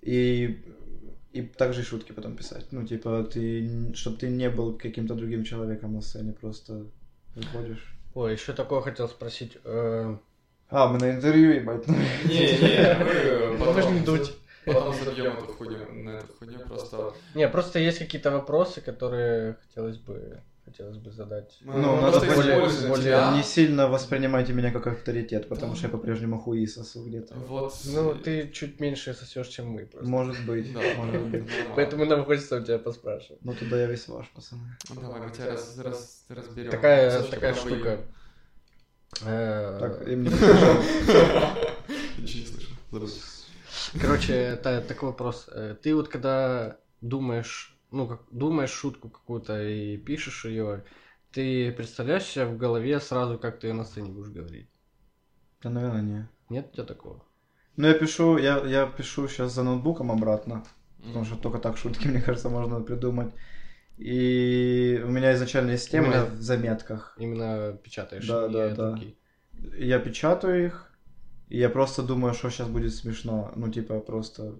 И, 0.01 0.63
и 1.33 1.41
также 1.41 1.81
и 1.81 1.83
шутки 1.83 2.13
потом 2.13 2.35
писать. 2.37 2.67
Ну, 2.71 2.85
типа, 2.85 3.23
ты, 3.23 3.93
чтобы 3.95 4.17
ты 4.17 4.29
не 4.29 4.49
был 4.49 4.77
каким-то 4.77 5.15
другим 5.15 5.43
человеком 5.43 5.93
на 5.93 6.01
сцене, 6.01 6.33
просто 6.33 6.85
выходишь. 7.35 7.95
Ой, 8.13 8.31
еще 8.33 8.53
такое 8.53 8.81
хотел 8.81 9.07
спросить. 9.09 9.57
э, 9.63 10.17
А, 10.69 10.87
мы 10.87 10.97
на 10.99 11.11
интервью, 11.11 11.51
ебать. 11.53 11.87
Не-не, 11.87 12.97
мы 13.57 13.57
потом, 13.65 14.03
дуть. 14.03 14.33
потом 14.65 14.93
забьем 14.93 15.37
эту 15.37 15.53
хуйню, 15.53 15.77
на 16.03 16.09
эту 16.17 16.33
хуйню 16.37 16.59
просто... 16.59 17.13
Не, 17.35 17.47
просто 17.47 17.79
есть 17.79 17.99
какие-то 17.99 18.31
вопросы, 18.31 18.81
которые 18.81 19.55
хотелось 19.65 19.97
бы, 19.97 20.41
хотелось 20.65 20.97
бы 20.97 21.09
задать. 21.11 21.57
Ну, 21.61 21.95
мы 21.95 22.01
надо 22.01 22.19
более- 22.19 22.59
более 22.89 23.01
тебя. 23.01 23.31
Не 23.33 23.43
сильно 23.43 23.87
воспринимайте 23.87 24.51
меня 24.51 24.71
как 24.71 24.87
авторитет, 24.87 25.47
потому 25.47 25.75
что 25.75 25.85
я 25.87 25.89
по-прежнему 25.89 26.37
хуи 26.37 26.65
сосу 26.67 27.05
где-то. 27.07 27.35
Вот. 27.35 27.73
Ну, 27.85 28.13
ты 28.15 28.49
чуть 28.49 28.81
меньше 28.81 29.13
сосешь, 29.13 29.47
чем 29.47 29.67
мы 29.69 29.85
просто. 29.85 30.09
Может 30.09 30.45
быть, 30.45 30.73
Да. 30.73 30.81
может 30.97 31.21
быть. 31.27 31.45
Поэтому 31.77 32.03
нам 32.03 32.25
хочется 32.25 32.57
у 32.57 32.61
тебя 32.61 32.77
поспрашивать. 32.77 33.39
Ну, 33.41 33.53
туда 33.53 33.79
я 33.79 33.87
весь 33.87 34.05
ваш, 34.09 34.27
пацаны. 34.31 34.75
Ну, 34.93 34.99
Давай, 34.99 35.21
мы 35.21 35.31
тебя 35.31 35.45
раз, 35.45 35.77
раз, 35.77 36.25
разберем. 36.27 36.71
Такая, 36.71 37.23
такая 37.23 37.53
штука. 37.53 37.99
Э, 39.25 39.77
Так, 39.79 40.07
и 40.07 40.15
мне 40.15 40.29
Ничего 40.29 42.39
не 42.39 42.45
слышу. 42.45 42.69
Забыл. 42.91 43.09
Короче, 44.01 44.55
такой 44.57 45.09
вопрос. 45.09 45.49
Э, 45.51 45.75
Ты 45.81 45.95
вот 45.95 46.07
когда 46.07 46.77
думаешь, 47.01 47.75
ну, 47.91 48.07
как 48.07 48.21
думаешь 48.31 48.71
шутку 48.71 49.09
какую-то 49.09 49.61
и 49.63 49.97
пишешь 49.97 50.45
ее, 50.45 50.83
ты 51.31 51.71
представляешь 51.71 52.23
себе 52.23 52.45
в 52.45 52.57
голове 52.57 52.99
сразу, 52.99 53.37
как 53.37 53.59
ты 53.59 53.67
ее 53.67 53.73
на 53.73 53.85
сцене 53.85 54.09
будешь 54.09 54.31
говорить? 54.31 54.69
Да, 55.61 55.69
наверное, 55.69 56.01
не. 56.01 56.29
Нет 56.49 56.69
у 56.71 56.75
тебя 56.75 56.85
такого? 56.85 57.23
Ну, 57.75 57.87
я 57.87 57.93
пишу, 57.93 58.37
я, 58.37 58.59
я 58.65 58.87
пишу 58.87 59.27
сейчас 59.27 59.53
за 59.53 59.63
ноутбуком 59.63 60.11
обратно, 60.11 60.63
потому 61.03 61.25
что 61.25 61.35
только 61.35 61.59
так 61.59 61.77
шутки, 61.77 62.07
мне 62.07 62.21
кажется, 62.21 62.49
можно 62.49 62.81
придумать. 62.81 63.33
И 63.97 65.01
у 65.03 65.09
меня 65.09 65.33
изначально 65.33 65.71
есть 65.71 65.89
тема 65.91 66.07
Именно- 66.07 66.25
в 66.25 66.41
заметках. 66.41 67.15
Именно 67.17 67.77
печатаешь. 67.83 68.27
Да, 68.27 68.47
да, 68.47 68.69
да. 68.75 68.91
руки. 68.91 69.17
Я 69.77 69.99
печатаю 69.99 70.65
их, 70.65 70.91
и 71.49 71.57
я 71.57 71.69
просто 71.69 72.03
думаю, 72.03 72.33
что 72.33 72.49
сейчас 72.49 72.67
будет 72.67 72.93
смешно. 72.93 73.51
Ну, 73.55 73.69
типа, 73.71 73.99
просто... 73.99 74.55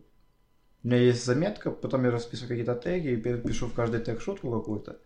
У 0.84 0.88
меня 0.90 0.98
есть 0.98 1.26
заметка, 1.26 1.70
потом 1.72 2.06
я 2.06 2.12
расписываю 2.12 2.50
какие-то 2.50 2.76
теги 2.76 3.10
и 3.10 3.18
пи- 3.18 3.38
пишу 3.38 3.68
в 3.68 3.74
каждый 3.74 4.00
тег 4.00 4.22
шутку 4.22 4.52
какую-то. 4.52 4.98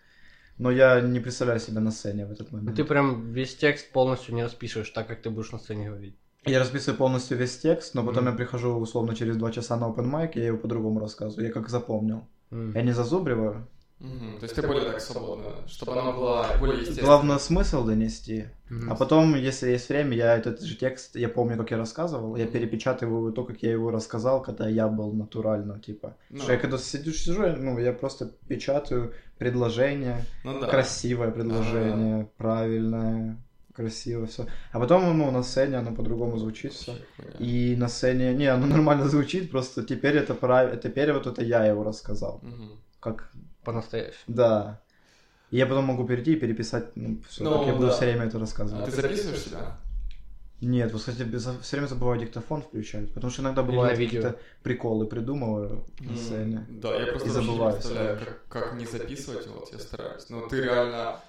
Но 0.57 0.69
я 0.71 1.01
не 1.01 1.19
представляю 1.19 1.59
себя 1.59 1.81
на 1.81 1.91
сцене 1.91 2.25
в 2.25 2.31
этот 2.31 2.51
Ну, 2.51 2.57
момент. 2.59 2.77
Ты 2.77 2.83
прям 2.83 3.31
весь 3.33 3.55
текст 3.55 3.91
полностью 3.91 4.35
не 4.35 4.43
распишешь 4.43 4.89
так, 4.91 5.07
как 5.07 5.21
ты 5.21 5.29
будешь 5.29 5.51
на 5.51 5.59
сцене 5.59 5.87
говорить. 5.87 6.15
Я 6.45 6.59
расписываю 6.59 6.97
полностью 6.97 7.37
весь 7.37 7.57
текст, 7.57 7.95
но 7.95 8.03
потом 8.03 8.23
Мгм. 8.23 8.31
я 8.33 8.37
прихожу 8.37 8.75
условно 8.79 9.15
через 9.15 9.37
два 9.37 9.51
часа 9.51 9.75
на 9.77 9.85
open 9.85 10.09
mic, 10.11 10.33
и 10.35 10.39
я 10.39 10.47
его 10.47 10.57
по-другому 10.57 10.99
рассказываю. 10.99 11.47
Я 11.47 11.53
как 11.53 11.69
запомнил. 11.69 12.27
М. 12.51 12.73
Я 12.75 12.81
не 12.83 12.91
зазубриваю. 12.91 13.67
Мгм. 14.01 14.39
То 14.39 14.43
есть 14.43 14.55
ты 14.55 14.61
более 14.63 14.85
так 14.85 14.99
свободно, 14.99 15.53
чтобы 15.67 15.93
она 15.93 16.11
была 16.11 16.57
более 16.57 16.79
естественной. 16.79 17.05
Главное 17.05 17.37
смысл 17.37 17.85
донести. 17.85 18.47
Мгм. 18.69 18.91
А 18.91 18.95
потом, 18.95 19.35
если 19.35 19.69
есть 19.69 19.89
время, 19.89 20.17
я 20.17 20.35
этот 20.35 20.59
же 20.61 20.75
текст, 20.75 21.15
я 21.15 21.29
помню, 21.29 21.55
как 21.57 21.69
я 21.69 21.77
рассказывал, 21.77 22.35
я 22.35 22.47
перепечатываю 22.47 23.31
то, 23.31 23.43
как 23.43 23.61
я 23.61 23.71
его 23.71 23.91
рассказал, 23.91 24.41
когда 24.41 24.67
я 24.67 24.87
был 24.87 25.13
натурально, 25.13 25.79
типа. 25.79 26.15
Ну. 26.31 26.39
Что 26.41 26.53
я 26.53 26.57
когда 26.57 26.79
сижу, 26.79 27.11
сижу, 27.11 27.43
я, 27.43 27.55
ну, 27.55 27.77
я 27.79 27.93
просто 27.93 28.31
печатаю 28.47 29.13
предложение, 29.37 30.25
Ну 30.43 30.59
да. 30.59 30.67
красивое 30.67 31.29
предложение, 31.29 32.27
правильное, 32.37 33.37
красиво 33.73 34.25
все. 34.25 34.47
А 34.71 34.79
потом, 34.79 35.15
ну, 35.15 35.29
на 35.29 35.43
сцене 35.43 35.77
оно 35.77 35.93
по-другому 35.93 36.37
звучит 36.37 36.73
все. 36.73 36.95
И 37.37 37.75
на 37.77 37.87
сцене, 37.87 38.33
не, 38.33 38.47
оно 38.47 38.65
нормально 38.65 39.05
звучит, 39.09 39.51
просто 39.51 39.83
теперь 39.83 40.17
это 40.17 40.33
правильно, 40.33 40.77
теперь 40.77 41.13
вот 41.13 41.27
это 41.27 41.43
я 41.43 41.65
его 41.65 41.83
рассказал. 41.83 42.39
Мгм. 42.41 42.79
Как, 42.99 43.31
По-настоящему. 43.63 44.17
да. 44.27 44.79
И 45.51 45.57
я 45.57 45.65
потом 45.65 45.83
могу 45.85 46.07
перейти 46.07 46.33
и 46.33 46.35
переписать, 46.37 46.95
ну, 46.95 47.21
все, 47.27 47.43
Ну, 47.43 47.57
как 47.59 47.67
я 47.67 47.73
буду 47.73 47.87
да. 47.87 47.93
все 47.93 48.05
время 48.05 48.25
это 48.27 48.37
А 48.37 48.39
рассказывать. 48.39 48.85
ты 48.85 48.91
записываешь 48.91 49.39
себя? 49.41 49.77
Нет, 50.61 50.91
вот, 50.93 50.99
кстати, 51.01 51.27
все 51.61 51.75
время 51.75 51.87
забываю 51.87 52.19
диктофон 52.21 52.61
включать, 52.61 53.11
потому 53.13 53.31
что 53.31 53.41
иногда 53.41 53.63
бывают 53.63 53.97
какие-то 53.97 54.37
приколы 54.63 55.07
придумываю 55.07 55.83
на 55.99 56.15
сцене. 56.15 56.65
Да, 56.69 56.95
я 56.97 57.07
просто 57.07 57.27
И 57.27 57.31
вообще 57.31 57.41
не 57.41 57.47
забываю 57.47 57.73
представляю, 57.73 58.19
как, 58.19 58.47
как 58.47 58.73
не 58.75 58.85
записывать, 58.85 59.47
вот 59.47 59.73
я 59.73 59.79
стараюсь. 59.79 60.29
Но 60.29 60.47
ты 60.47 60.61
реально 60.61 61.19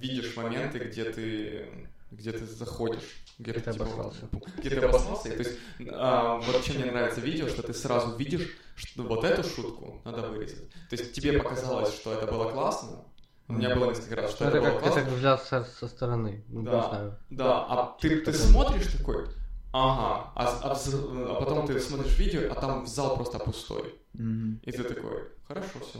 видишь 0.00 0.36
моменты, 0.36 0.78
где 0.78 1.04
ты 1.10 1.66
где 2.10 2.32
ты 2.32 2.46
заходишь, 2.46 3.02
где 3.38 3.50
Где 3.52 3.60
ты, 3.60 3.72
типа, 3.72 3.84
обосрался. 3.84 4.28
где 4.58 4.70
ты 4.70 4.76
обосрался. 4.86 5.28
И, 5.28 5.32
то 5.32 5.38
есть, 5.42 5.58
а, 5.92 6.38
вот 6.38 6.62
чем 6.64 6.76
мне 6.76 6.90
нравится 6.90 7.20
видео, 7.20 7.48
что 7.48 7.62
ты 7.62 7.74
сразу 7.74 8.16
видишь, 8.16 8.56
что 8.76 9.02
вот 9.02 9.24
эту 9.24 9.42
шутку 9.48 10.00
надо 10.04 10.28
вырезать. 10.28 10.68
То 10.90 10.96
есть 10.96 11.12
тебе 11.12 11.32
показалось, 11.34 11.94
что 11.94 12.12
это 12.12 12.26
было 12.26 12.50
классно. 12.50 13.04
У 13.48 13.52
меня 13.52 13.74
было 13.76 13.90
несколько 13.90 14.16
раз, 14.16 14.32
что 14.32 14.44
это, 14.46 14.56
это 14.58 14.66
было 14.66 14.72
как 14.74 14.82
классно. 14.82 15.00
это 15.00 15.10
взгляд 15.10 15.42
со, 15.44 15.64
со 15.64 15.86
стороны. 15.88 16.44
Ну, 16.48 16.62
Да. 16.62 16.72
не 16.80 16.88
знаю. 16.88 17.18
Да, 17.30 17.64
а 17.66 17.96
ты, 18.00 18.20
ты 18.20 18.32
смотришь 18.32 18.86
такой, 18.92 19.26
ага, 19.72 20.32
а, 20.34 20.60
а 20.62 20.74
вз- 20.74 21.28
а 21.30 21.34
потом 21.40 21.66
ты 21.66 21.78
смотришь 21.78 22.18
видео, 22.18 22.50
а 22.50 22.54
там 22.60 22.86
зал 22.86 23.14
просто 23.16 23.38
пустой. 23.38 23.94
И 24.14 24.72
ты 24.72 24.82
такой, 24.82 25.28
хорошо, 25.46 25.78
все, 25.80 25.98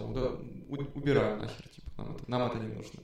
убираем 0.68 1.38
нахер, 1.38 1.68
типа, 1.68 1.90
нам 1.98 2.16
это, 2.16 2.24
нам 2.30 2.42
это 2.50 2.58
не 2.58 2.68
нужно. 2.74 3.00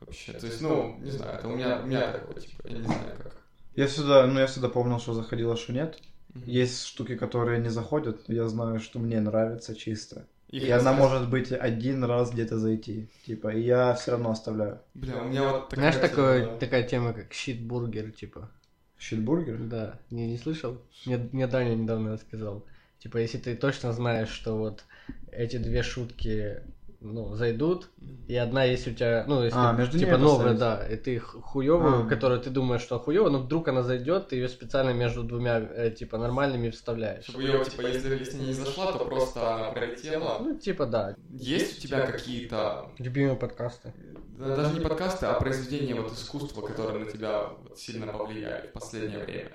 Вообще, 0.00 0.32
то 0.32 0.46
есть, 0.46 0.60
ну, 0.60 0.96
не 1.00 1.10
знаю, 1.10 1.38
это 1.38 1.48
у 1.48 1.56
меня, 1.56 1.80
у 1.82 1.86
меня 1.86 2.12
такое, 2.12 2.40
типа, 2.40 2.66
я 2.66 2.78
не 2.78 2.84
знаю 2.84 3.16
как. 3.22 3.36
Я 3.74 3.86
всегда, 3.86 4.26
ну 4.26 4.40
я 4.40 4.46
всегда 4.46 4.68
помнил, 4.68 4.98
что 4.98 5.14
заходило, 5.14 5.56
что 5.56 5.72
нет. 5.72 6.00
Мгм. 6.34 6.44
Есть 6.46 6.84
штуки, 6.84 7.16
которые 7.16 7.60
не 7.60 7.68
заходят, 7.68 8.28
но 8.28 8.34
я 8.34 8.48
знаю, 8.48 8.80
что 8.80 8.98
мне 8.98 9.20
нравится 9.20 9.74
чисто. 9.74 10.26
Их 10.48 10.62
и 10.62 10.70
она 10.70 10.92
может 10.92 11.28
быть 11.28 11.52
один 11.52 12.04
раз 12.04 12.32
где-то 12.32 12.58
зайти. 12.58 13.08
Типа, 13.26 13.48
и 13.48 13.60
я 13.60 13.94
все 13.94 14.12
равно 14.12 14.30
оставляю. 14.30 14.80
Бля, 14.94 15.22
у 15.22 15.28
меня 15.28 15.42
вот 15.42 15.68
такая... 15.68 15.92
Знаешь, 15.92 16.08
такое, 16.08 16.40
тема, 16.44 16.58
такая 16.58 16.82
тема, 16.84 17.12
как 17.12 17.32
щитбургер, 17.32 18.12
типа. 18.12 18.50
Щитбургер? 18.98 19.58
Да, 19.58 19.98
не, 20.10 20.26
не 20.26 20.38
слышал? 20.38 20.80
Мне, 21.04 21.18
мне 21.32 21.46
Даня 21.46 21.74
недавно 21.74 22.12
рассказал. 22.14 22.64
Типа, 22.98 23.18
если 23.18 23.38
ты 23.38 23.54
точно 23.54 23.92
знаешь, 23.92 24.30
что 24.30 24.56
вот 24.56 24.84
эти 25.30 25.58
две 25.58 25.82
шутки, 25.82 26.62
ну, 27.00 27.34
зайдут, 27.36 27.88
и 28.26 28.34
одна 28.34 28.64
есть 28.64 28.86
у 28.88 28.92
тебя, 28.92 29.24
ну, 29.28 29.42
если, 29.44 29.58
А, 29.58 29.72
между 29.72 29.98
типа, 29.98 30.16
новая, 30.18 30.54
да, 30.54 30.84
и 30.86 30.96
ты 30.96 31.18
ху- 31.20 31.40
хуёвую, 31.40 32.06
А. 32.06 32.08
которую 32.08 32.40
ты 32.40 32.50
думаешь, 32.50 32.82
что 32.82 32.98
хуёвая, 32.98 33.30
но 33.30 33.38
вдруг 33.38 33.68
она 33.68 33.82
зайдет, 33.82 34.28
ты 34.28 34.36
ее 34.36 34.48
специально 34.48 34.90
между 34.90 35.22
двумя, 35.22 35.58
э, 35.60 35.90
типа, 35.90 36.18
нормальными 36.18 36.70
вставляешь. 36.70 37.24
Чтобы 37.24 37.42
ее, 37.44 37.64
типа, 37.64 37.82
если, 37.82 38.18
если 38.18 38.38
не 38.38 38.52
зашла, 38.52 38.92
то 38.92 39.04
просто 39.04 39.54
она 39.54 39.70
пролетела. 39.70 40.38
Ну, 40.40 40.58
типа, 40.58 40.86
да, 40.86 41.14
Есть 41.30 41.78
у 41.78 41.80
тебя 41.82 42.06
какие-то, 42.06 42.90
любимые 42.98 43.36
подкасты. 43.36 43.92
да, 44.38 44.56
даже 44.56 44.74
не 44.74 44.80
подкасты, 44.80 45.26
а 45.26 45.34
произведения 45.34 45.94
вот 45.94 46.12
искусства, 46.12 46.62
которые 46.62 47.04
на 47.04 47.10
тебя 47.10 47.44
вот 47.62 47.78
сильно 47.78 48.12
повлияли 48.12 48.66
в 48.66 48.72
последнее 48.72 49.24
время? 49.24 49.52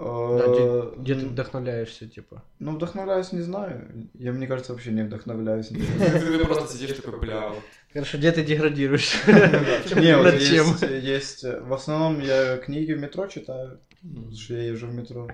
Да, 0.00 0.44
Э, 0.46 0.92
где, 0.96 1.12
где 1.14 1.20
ты 1.20 1.26
вдохновляешься, 1.28 2.08
типа. 2.08 2.42
Ну, 2.58 2.74
вдохновляюсь, 2.76 3.32
не 3.32 3.42
знаю. 3.42 4.08
Я, 4.14 4.32
мне 4.32 4.46
кажется, 4.46 4.72
вообще 4.72 4.92
не 4.92 5.02
вдохновляюсь. 5.02 5.68
Ты 5.98 6.44
просто 6.46 6.74
сидишь 6.76 6.96
такой, 6.96 7.20
бля, 7.20 7.52
Хорошо, 7.92 8.18
где 8.18 8.32
ты 8.32 8.44
деградируешь? 8.44 9.14
Не, 9.26 10.16
вот 10.16 10.24
Над 10.32 10.40
чем? 10.40 10.66
есть, 10.66 10.82
есть... 11.04 11.44
э, 11.44 11.60
В 11.60 11.72
основном 11.72 12.20
я 12.20 12.56
книги 12.58 12.92
в 12.92 13.00
метро 13.00 13.26
читаю, 13.26 13.80
потому 14.00 14.32
что 14.32 14.54
я 14.54 14.62
езжу 14.68 14.86
в 14.86 14.94
метро. 14.94 15.28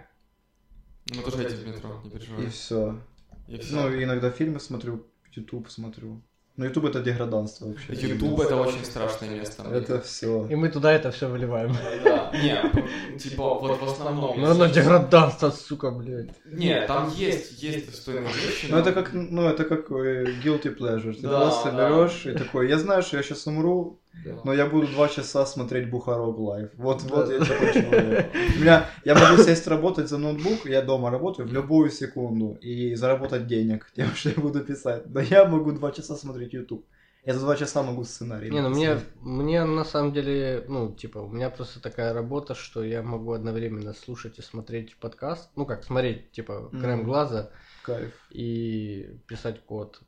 Мы 1.15 1.23
тоже 1.23 1.43
едем 1.43 1.57
в 1.59 1.67
метро, 1.69 2.01
не 2.03 2.11
переживай. 2.11 2.45
И 2.47 2.49
все. 2.49 2.99
Ну, 3.47 4.03
иногда 4.03 4.31
фильмы 4.31 4.59
смотрю, 4.59 5.07
YouTube 5.33 5.69
смотрю. 5.71 6.23
Ну, 6.57 6.65
YouTube 6.65 6.87
это 6.87 7.01
деграданство 7.01 7.67
вообще. 7.67 7.93
YouTube 7.93 8.41
это 8.41 8.57
очень 8.57 8.85
страшное 8.85 9.29
место. 9.29 9.63
Это 9.71 10.01
все. 10.01 10.47
И 10.49 10.55
мы 10.57 10.69
туда 10.71 10.93
это 10.93 11.11
все 11.11 11.29
выливаем. 11.29 11.77
Да, 12.05 12.31
не, 12.33 13.19
типа 13.19 13.55
вот 13.55 13.79
в 13.81 13.85
основном. 13.85 14.41
Ну, 14.41 14.51
оно 14.51 14.67
деградантство, 14.67 15.51
сука, 15.51 15.91
блядь. 15.91 16.31
Не, 16.47 16.81
там 16.87 17.11
есть, 17.15 17.63
есть 17.63 17.91
достойные 17.91 18.33
вещи. 18.33 18.67
Ну, 18.71 18.77
но- 18.77 18.81
это 18.81 18.93
как, 18.93 19.13
ну, 19.13 19.43
это 19.49 19.65
как 19.65 19.91
э, 19.91 20.25
guilty 20.43 20.75
pleasure. 20.77 21.13
Ты 21.15 21.23
Да, 21.29 21.41
просто 21.41 21.73
да. 21.73 21.91
берешь 21.91 22.25
и 22.27 22.33
такой, 22.33 22.69
я 22.71 22.79
знаю, 22.79 23.03
что 23.03 23.19
я 23.19 23.23
сейчас 23.23 23.47
умру, 23.47 23.99
но 24.45 24.53
я 24.53 24.67
буду 24.67 24.87
два 24.89 25.09
часа 25.09 25.47
смотреть 25.47 25.91
Бухарок 25.91 26.39
live. 26.39 26.71
Вот, 26.75 27.03
вот 27.03 27.31
я 27.31 27.39
такой 27.39 27.73
человек. 27.73 28.31
У 28.57 28.61
меня, 28.61 28.89
я 29.05 29.15
могу 29.15 29.43
сесть 29.43 29.67
работать 29.67 30.09
за 30.09 30.19
ноутбук, 30.19 30.67
я 30.67 30.83
дома 30.83 31.11
работаю 31.11 31.49
в 31.49 31.53
любую 31.53 31.91
секунду 31.91 32.59
и 32.61 32.95
заработать 32.95 33.47
денег 33.47 33.91
тем, 33.95 34.09
что 34.15 34.31
я 34.31 34.35
буду 34.41 34.65
писать. 34.65 35.07
Но 35.07 35.21
я 35.21 35.45
могу 35.45 35.73
два 35.73 35.93
часа 35.93 36.17
смотреть 36.17 36.53
YouTube. 36.55 36.85
Я 37.25 37.35
за 37.35 37.41
два 37.41 37.57
часа 37.57 37.83
могу 37.83 38.05
сценарий. 38.05 38.51
Не, 38.51 38.63
ну 38.63 38.69
мне, 38.71 39.01
мне 39.21 39.65
на 39.65 39.85
самом 39.85 40.13
деле, 40.13 40.65
ну, 40.69 40.93
типа, 40.93 41.19
у 41.19 41.29
меня 41.29 41.51
просто 41.51 41.83
такая 41.83 42.13
работа, 42.15 42.55
что 42.55 42.85
я 42.85 43.03
могу 43.03 43.33
одновременно 43.33 43.95
слушать 43.95 44.39
и 44.39 44.43
смотреть 44.43 44.97
подкаст. 44.97 45.51
Ну, 45.57 45.67
как 45.67 45.83
смотреть, 45.83 46.31
типа, 46.31 46.71
краем 46.71 46.99
Мгм. 46.99 47.07
глаза 47.07 47.51
Кайф. 47.83 48.13
и 48.31 49.19
писать 49.27 49.61
код. 49.65 50.01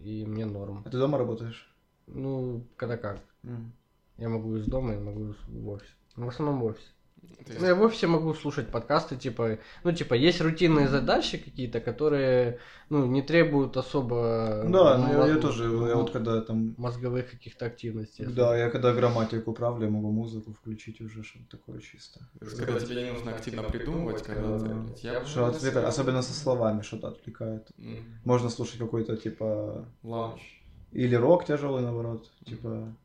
И 0.00 0.26
мне 0.26 0.44
норм. 0.44 0.82
А 0.84 0.90
ты 0.90 0.98
дома 0.98 1.16
работаешь? 1.16 1.66
Ну, 2.06 2.66
когда 2.76 2.98
как. 2.98 3.20
Я 4.18 4.28
могу 4.28 4.56
из 4.56 4.66
дома, 4.66 4.92
я 4.94 5.00
могу 5.00 5.34
в 5.48 5.68
офисе. 5.68 5.92
Ну, 6.16 6.26
в 6.26 6.28
основном 6.28 6.60
в 6.60 6.64
офисе. 6.64 6.88
Ну, 7.58 7.66
я 7.66 7.74
в 7.74 7.82
офисе 7.82 8.06
могу 8.06 8.32
слушать 8.34 8.68
подкасты, 8.70 9.16
типа, 9.16 9.58
ну, 9.84 9.92
типа, 9.92 10.14
есть 10.14 10.40
рутинные 10.40 10.88
задачи 10.88 11.36
какие-то, 11.36 11.80
которые, 11.80 12.58
ну, 12.88 13.04
не 13.06 13.20
требуют 13.22 13.76
особо... 13.76 14.64
Да, 14.68 14.96
ну 14.96 15.08
я, 15.12 15.26
я 15.26 15.34
мо- 15.34 15.40
тоже, 15.40 15.64
я 15.64 15.96
вот 15.96 16.10
когда 16.12 16.40
там... 16.40 16.74
Мозговых 16.78 17.30
каких-то 17.30 17.66
активностей. 17.66 18.24
Да, 18.26 18.56
я 18.56 18.70
когда 18.70 18.94
грамматику 18.94 19.52
правлю, 19.52 19.84
я 19.84 19.90
могу 19.90 20.10
музыку 20.10 20.52
включить 20.52 21.00
уже, 21.02 21.22
что-то 21.22 21.58
такое 21.58 21.80
чисто. 21.80 22.20
Когда 22.38 22.80
тебе 22.80 23.02
не 23.04 23.12
нужно 23.12 23.32
активно 23.32 23.62
придумывать, 23.64 24.22
когда 24.22 24.58
ты... 24.58 25.06
Я 25.06 25.24
Что 25.24 25.46
отвлекает, 25.46 25.86
особенно 25.86 26.22
со 26.22 26.32
словами 26.32 26.80
что-то 26.82 27.08
отвлекает. 27.08 27.68
М, 27.78 28.20
Можно 28.24 28.48
слушать 28.48 28.78
какой-то 28.78 29.16
типа 29.16 29.86
Лаунж. 30.02 30.40
или 30.92 31.14
рок 31.16 31.44
тяжелый 31.44 31.82
наоборот, 31.82 32.30
типа 32.46 32.96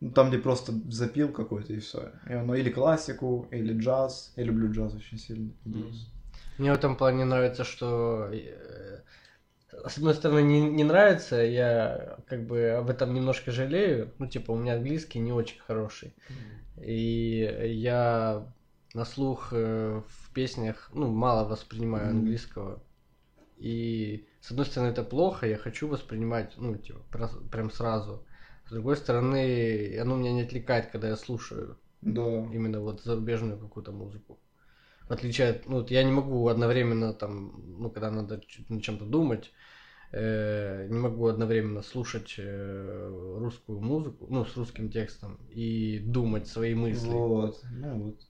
ну, 0.00 0.10
там 0.10 0.28
где 0.28 0.38
просто 0.38 0.72
запил 0.90 1.32
какой-то 1.32 1.72
и 1.72 1.78
все. 1.78 2.12
И 2.28 2.32
оно 2.32 2.54
или 2.54 2.70
классику, 2.70 3.48
или 3.50 3.72
джаз. 3.78 4.32
Я 4.36 4.44
люблю 4.44 4.70
джаз 4.70 4.94
очень 4.94 5.18
сильно. 5.18 5.52
блюз. 5.64 6.10
Мне 6.58 6.72
в 6.72 6.76
этом 6.76 6.96
плане 6.96 7.24
нравится, 7.24 7.64
что 7.64 8.28
э, 8.32 9.00
с 9.86 9.96
одной 9.98 10.14
стороны 10.14 10.42
не, 10.42 10.60
не 10.60 10.84
нравится, 10.84 11.36
я 11.36 12.18
как 12.28 12.46
бы 12.46 12.70
об 12.70 12.90
этом 12.90 13.14
немножко 13.14 13.52
жалею. 13.52 14.12
Ну, 14.18 14.26
типа, 14.26 14.52
у 14.52 14.56
меня 14.56 14.74
английский 14.74 15.18
не 15.18 15.32
очень 15.32 15.60
хороший. 15.60 16.14
И 16.80 17.72
я 17.80 18.46
на 18.94 19.04
слух 19.04 19.48
э, 19.52 20.02
в 20.08 20.32
песнях, 20.32 20.90
ну, 20.94 21.10
мало 21.10 21.48
воспринимаю 21.48 22.08
Мгм. 22.08 22.18
английского. 22.18 22.82
И 23.56 24.26
с 24.40 24.50
одной 24.50 24.66
стороны 24.66 24.90
это 24.90 25.02
плохо, 25.02 25.46
я 25.46 25.56
хочу 25.56 25.88
воспринимать, 25.88 26.52
ну, 26.56 26.76
типа, 26.76 27.00
прям 27.50 27.70
сразу. 27.70 28.26
С 28.66 28.72
другой 28.72 28.96
стороны, 28.96 29.96
оно 30.00 30.16
меня 30.16 30.32
не 30.32 30.42
отвлекает, 30.42 30.90
когда 30.90 31.08
я 31.08 31.16
слушаю 31.16 31.78
Да. 32.02 32.22
именно 32.52 32.80
вот 32.80 33.02
зарубежную 33.02 33.58
какую-то 33.58 33.92
музыку. 33.92 34.38
В 35.08 35.12
отличие 35.12 35.50
от, 35.50 35.66
ну, 35.66 35.76
вот 35.76 35.90
я 35.90 36.02
не 36.02 36.10
могу 36.10 36.48
одновременно 36.48 37.12
там, 37.14 37.62
ну, 37.78 37.90
когда 37.90 38.10
надо 38.10 38.40
над 38.68 38.82
чем-то 38.82 39.04
думать, 39.04 39.52
э, 40.12 40.88
не 40.90 40.98
могу 40.98 41.26
одновременно 41.26 41.82
слушать 41.82 42.34
э, 42.38 43.36
русскую 43.38 43.80
музыку, 43.80 44.26
ну, 44.28 44.44
с 44.44 44.56
русским 44.56 44.90
текстом 44.90 45.38
и 45.48 46.00
думать 46.00 46.48
свои 46.48 46.74
мысли. 46.74 47.08
Вот. 47.08 47.62
Ну 47.70 48.04
вот. 48.04 48.20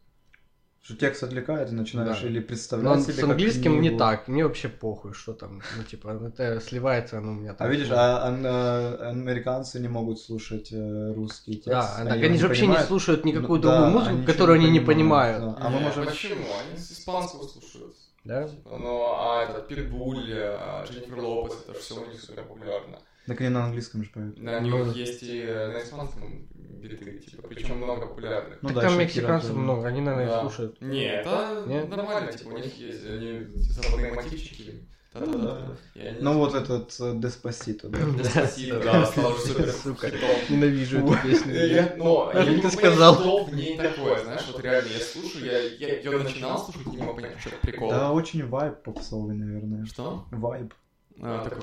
Что 0.87 0.95
текст 0.97 1.25
отвлекает, 1.25 1.73
и 1.73 1.75
начинаешь 1.75 2.21
Да. 2.21 2.29
или 2.29 2.39
Но 2.39 2.47
представлять 2.47 3.03
себе 3.03 3.13
с 3.15 3.17
как 3.17 3.31
английским 3.31 3.73
не 3.81 3.89
книгу. 3.89 3.99
так, 3.99 4.29
мне 4.29 4.45
вообще 4.45 4.69
похуй, 4.69 5.15
что 5.15 5.33
там, 5.33 5.61
ну, 5.77 5.83
типа, 5.83 6.31
это 6.33 6.61
сливается 6.61 7.19
оно 7.19 7.33
у 7.33 7.35
меня 7.35 7.51
А 7.51 7.55
там. 7.55 7.71
видишь, 7.71 7.89
а, 7.91 8.29
а, 8.29 9.09
американцы 9.11 9.81
не 9.81 9.89
могут 9.89 10.21
слушать 10.21 10.69
э, 10.71 11.13
русский 11.13 11.55
текст. 11.57 11.67
Да, 11.67 11.97
они 11.97 12.29
не 12.29 12.39
же 12.39 12.47
вообще 12.47 12.63
не 12.63 12.67
понимают. 12.69 12.87
слушают 12.87 13.25
никакую 13.25 13.57
Ну, 13.59 13.63
другую 13.63 13.81
да, 13.83 13.91
музыку, 13.91 14.15
ничего 14.15 14.33
которую 14.33 14.55
они 14.61 14.71
не 14.71 14.79
понимают, 14.79 15.39
понимают. 15.39 15.61
да. 15.61 15.67
А 15.67 15.71
мы 15.71 15.79
Не, 15.81 15.85
можем... 15.87 16.05
Почему? 16.07 16.45
Они 16.69 16.79
с 16.79 16.93
испанского 16.93 17.49
слушают. 17.49 17.97
Да? 18.23 18.49
Ну, 18.65 19.05
а 19.19 19.43
этот 19.43 19.67
Питбуль, 19.67 20.33
а, 20.35 20.85
Дженнифер 20.85 21.19
Лопес, 21.19 21.57
это 21.69 21.77
все 21.79 21.95
у 22.01 22.07
них 22.07 22.21
супер 22.21 22.45
популярно. 22.45 22.99
Так 23.27 23.41
они 23.41 23.51
на 23.51 23.65
английском 23.65 24.05
же 24.05 24.11
поют. 24.11 24.39
На 24.39 24.61
Ну, 24.61 24.85
них 24.85 24.97
есть 24.97 25.23
и 25.23 25.43
на 25.45 25.83
испанском 25.83 26.47
биты, 26.55 27.19
типа, 27.19 27.49
причем 27.49 27.79
много 27.79 28.07
популярных. 28.07 28.59
Ну 28.63 28.69
так 28.69 28.77
да, 28.77 28.81
там 28.83 28.99
мексиканцев 28.99 29.51
тоже. 29.51 29.61
много, 29.61 29.89
они, 29.89 30.01
наверное, 30.01 30.27
Да. 30.29 30.41
слушают. 30.43 30.81
Не, 30.81 31.05
это 31.07 31.65
Нет? 31.67 31.89
нормально, 31.89 32.33
типа, 32.33 32.49
у 32.49 32.57
них 32.59 32.79
есть 32.79 33.05
они 33.07 33.47
западные 33.57 34.13
мотивчики. 34.13 34.87
Ну 35.19 35.33
Та-та-та. 35.33 35.77
И 35.95 36.07
они- 36.07 36.19
Ну 36.21 36.35
вот 36.35 36.55
этот 36.55 36.95
э, 37.01 37.13
Деспасито, 37.17 37.89
да. 37.89 37.99
Деспасито, 38.19 38.81
да, 38.81 39.07
стал 39.07 39.33
уже 39.33 39.41
супер 39.47 39.71
Сука. 39.73 40.11
Ненавижу 40.51 40.99
эту 40.99 41.17
песню. 41.27 41.55
Я, 41.55 41.95
но, 41.97 42.31
я 42.35 42.45
не 42.45 42.57
могу 42.57 42.69
сказал? 42.69 43.15
что 43.15 43.45
в 43.45 43.55
ней 43.55 43.79
такое, 43.79 44.23
знаешь, 44.23 44.43
вот 44.53 44.63
реально, 44.63 44.89
я 44.89 45.01
слушаю, 45.01 45.47
я, 45.47 45.59
ее 45.97 46.19
начинал 46.19 46.59
слушать, 46.59 46.87
не 46.87 46.99
мог 46.99 47.17
понять, 47.17 47.41
что 47.41 47.49
это 47.49 47.59
прикол. 47.63 47.89
Да, 47.89 48.13
очень 48.13 48.47
вайб 48.47 48.83
попсовый, 48.83 49.35
наверное. 49.35 49.87
Что? 49.87 50.27
Вайб. 50.31 50.75
А, 51.23 51.43
такой, 51.45 51.63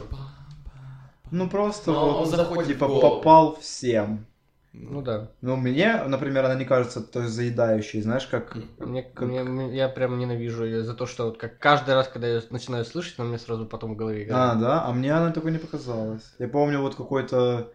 Ну 1.32 1.50
просто 1.50 1.92
Но 1.92 2.06
вот, 2.06 2.22
он 2.22 2.26
заходит 2.28 2.68
типа 2.68 2.86
в 2.88 2.90
голову. 2.90 3.18
попал 3.18 3.56
всем. 3.60 4.26
Ну 4.74 5.02
да. 5.04 5.30
Ну 5.42 5.56
мне, 5.56 6.04
например, 6.04 6.46
она 6.46 6.56
не 6.56 6.66
кажется 6.66 7.02
той 7.02 7.28
заедающей, 7.28 8.02
знаешь, 8.02 8.26
как... 8.28 8.56
Мне, 8.80 9.04
как- 9.04 9.28
мне- 9.30 9.76
я 9.76 9.88
прям 9.88 10.18
ненавижу 10.18 10.66
ее 10.66 10.84
за 10.84 10.94
то, 10.96 11.06
что 11.06 11.26
вот 11.26 11.38
как 11.38 11.60
каждый 11.60 11.94
раз, 11.94 12.08
когда 12.08 12.28
я 12.28 12.42
начинаю 12.50 12.84
слышать, 12.86 13.20
она 13.20 13.30
мне 13.30 13.38
сразу 13.38 13.66
потом 13.68 13.94
в 13.94 13.98
голове 13.98 14.22
А, 14.22 14.24
играет. 14.26 14.60
да? 14.60 14.84
А 14.86 14.92
мне 14.94 15.14
она 15.14 15.32
такой 15.32 15.52
не 15.52 15.60
показалась. 15.60 16.24
Я 16.40 16.48
помню 16.48 16.82
вот 16.82 16.96
какой-то... 16.96 17.72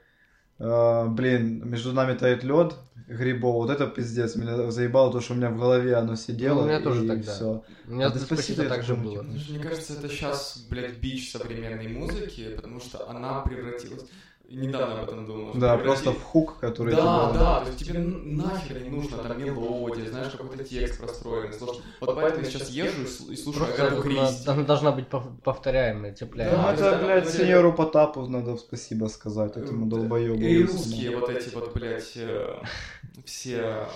э, 0.59 1.07
блин, 1.09 1.69
между 1.69 1.93
нами 1.93 2.17
тает 2.17 2.45
лед, 2.45 2.75
грибов, 3.09 3.55
вот 3.55 3.71
это 3.71 3.87
пиздец, 3.87 4.37
меня 4.37 4.71
заебало 4.71 5.11
то, 5.13 5.21
что 5.21 5.33
у 5.33 5.37
меня 5.37 5.51
в 5.51 5.59
голове 5.59 5.95
оно 5.95 6.15
сидело. 6.15 6.57
Ну, 6.57 6.63
у 6.63 6.67
меня 6.67 6.81
тоже 6.81 7.05
и 7.05 7.09
тогда. 7.09 7.33
всё. 7.33 7.65
У 7.87 7.93
меня 7.93 8.07
А 8.09 8.11
Деспасито 8.11 8.69
так 8.69 8.83
же 8.83 8.95
было. 8.95 9.25
типа, 9.25 9.51
Мне 9.51 9.59
кажется, 9.61 9.95
это 9.95 10.09
сейчас, 10.09 10.67
блядь, 10.69 10.99
бич 10.99 11.33
современной 11.33 11.89
музыки, 11.89 12.55
потому 12.57 12.81
что 12.81 13.09
она 13.09 13.41
превратилась... 13.41 14.05
Недавно 14.49 15.01
об 15.03 15.09
этом 15.09 15.27
думал. 15.27 15.53
Да, 15.55 15.77
просто 15.77 16.13
в 16.13 16.23
хук, 16.23 16.59
который 16.59 16.95
Да, 16.95 17.31
тебя- 17.31 17.39
да, 17.39 17.61
то 17.61 17.67
есть 17.67 17.79
тебе 17.81 17.99
нахер 17.99 18.81
не 18.83 18.89
нужно 18.89 19.19
там 19.19 19.39
мелодия, 19.39 20.09
знаешь, 20.09 20.33
какой-то 20.33 20.65
текст 20.65 20.99
простроенный, 20.99 21.53
сложный. 21.53 21.85
Вот 22.01 22.15
поэтому 22.15 22.45
я 22.45 22.51
сейчас 22.51 22.71
езжу 22.71 23.03
и 23.03 23.05
сл- 23.05 23.33
и 23.33 23.37
слушаю 23.37 23.67
Агату 23.75 23.97
она, 23.97 24.03
Кристи. 24.03 24.51
она 24.51 24.63
должна 24.63 24.93
быть 24.93 25.07
пов- 25.09 25.41
повторяемой, 25.45 26.15
Ну. 26.15 26.51
Да, 26.51 26.73
это, 26.73 26.99
блядь, 27.05 27.29
сеньору 27.29 27.75
Потапу 27.75 28.27
надо 28.27 28.57
спасибо 28.57 29.07
сказать, 29.09 29.57
этому 29.59 29.85
долбоебу. 29.87 30.41
И 30.41 30.63
русские 30.65 31.17
вот 31.19 31.29
эти 31.29 31.55
вот, 31.55 31.75
блядь, 31.75 32.13
э, 32.17 32.63
все... 33.27 33.87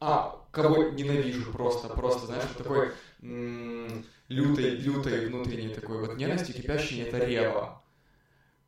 А, 0.00 0.40
кого 0.50 0.88
ненавижу 0.88 1.52
просто, 1.52 1.86
просто, 1.88 2.26
знаешь, 2.26 2.42
вот 2.48 2.66
такой 2.66 2.88
лютой, 4.28 4.70
лютой 4.70 5.26
внутренней 5.26 5.68
такой 5.74 6.00
вот 6.00 6.16
ненависти, 6.16 6.50
кипящей, 6.52 7.02
это 7.02 7.18
Рева. 7.24 7.81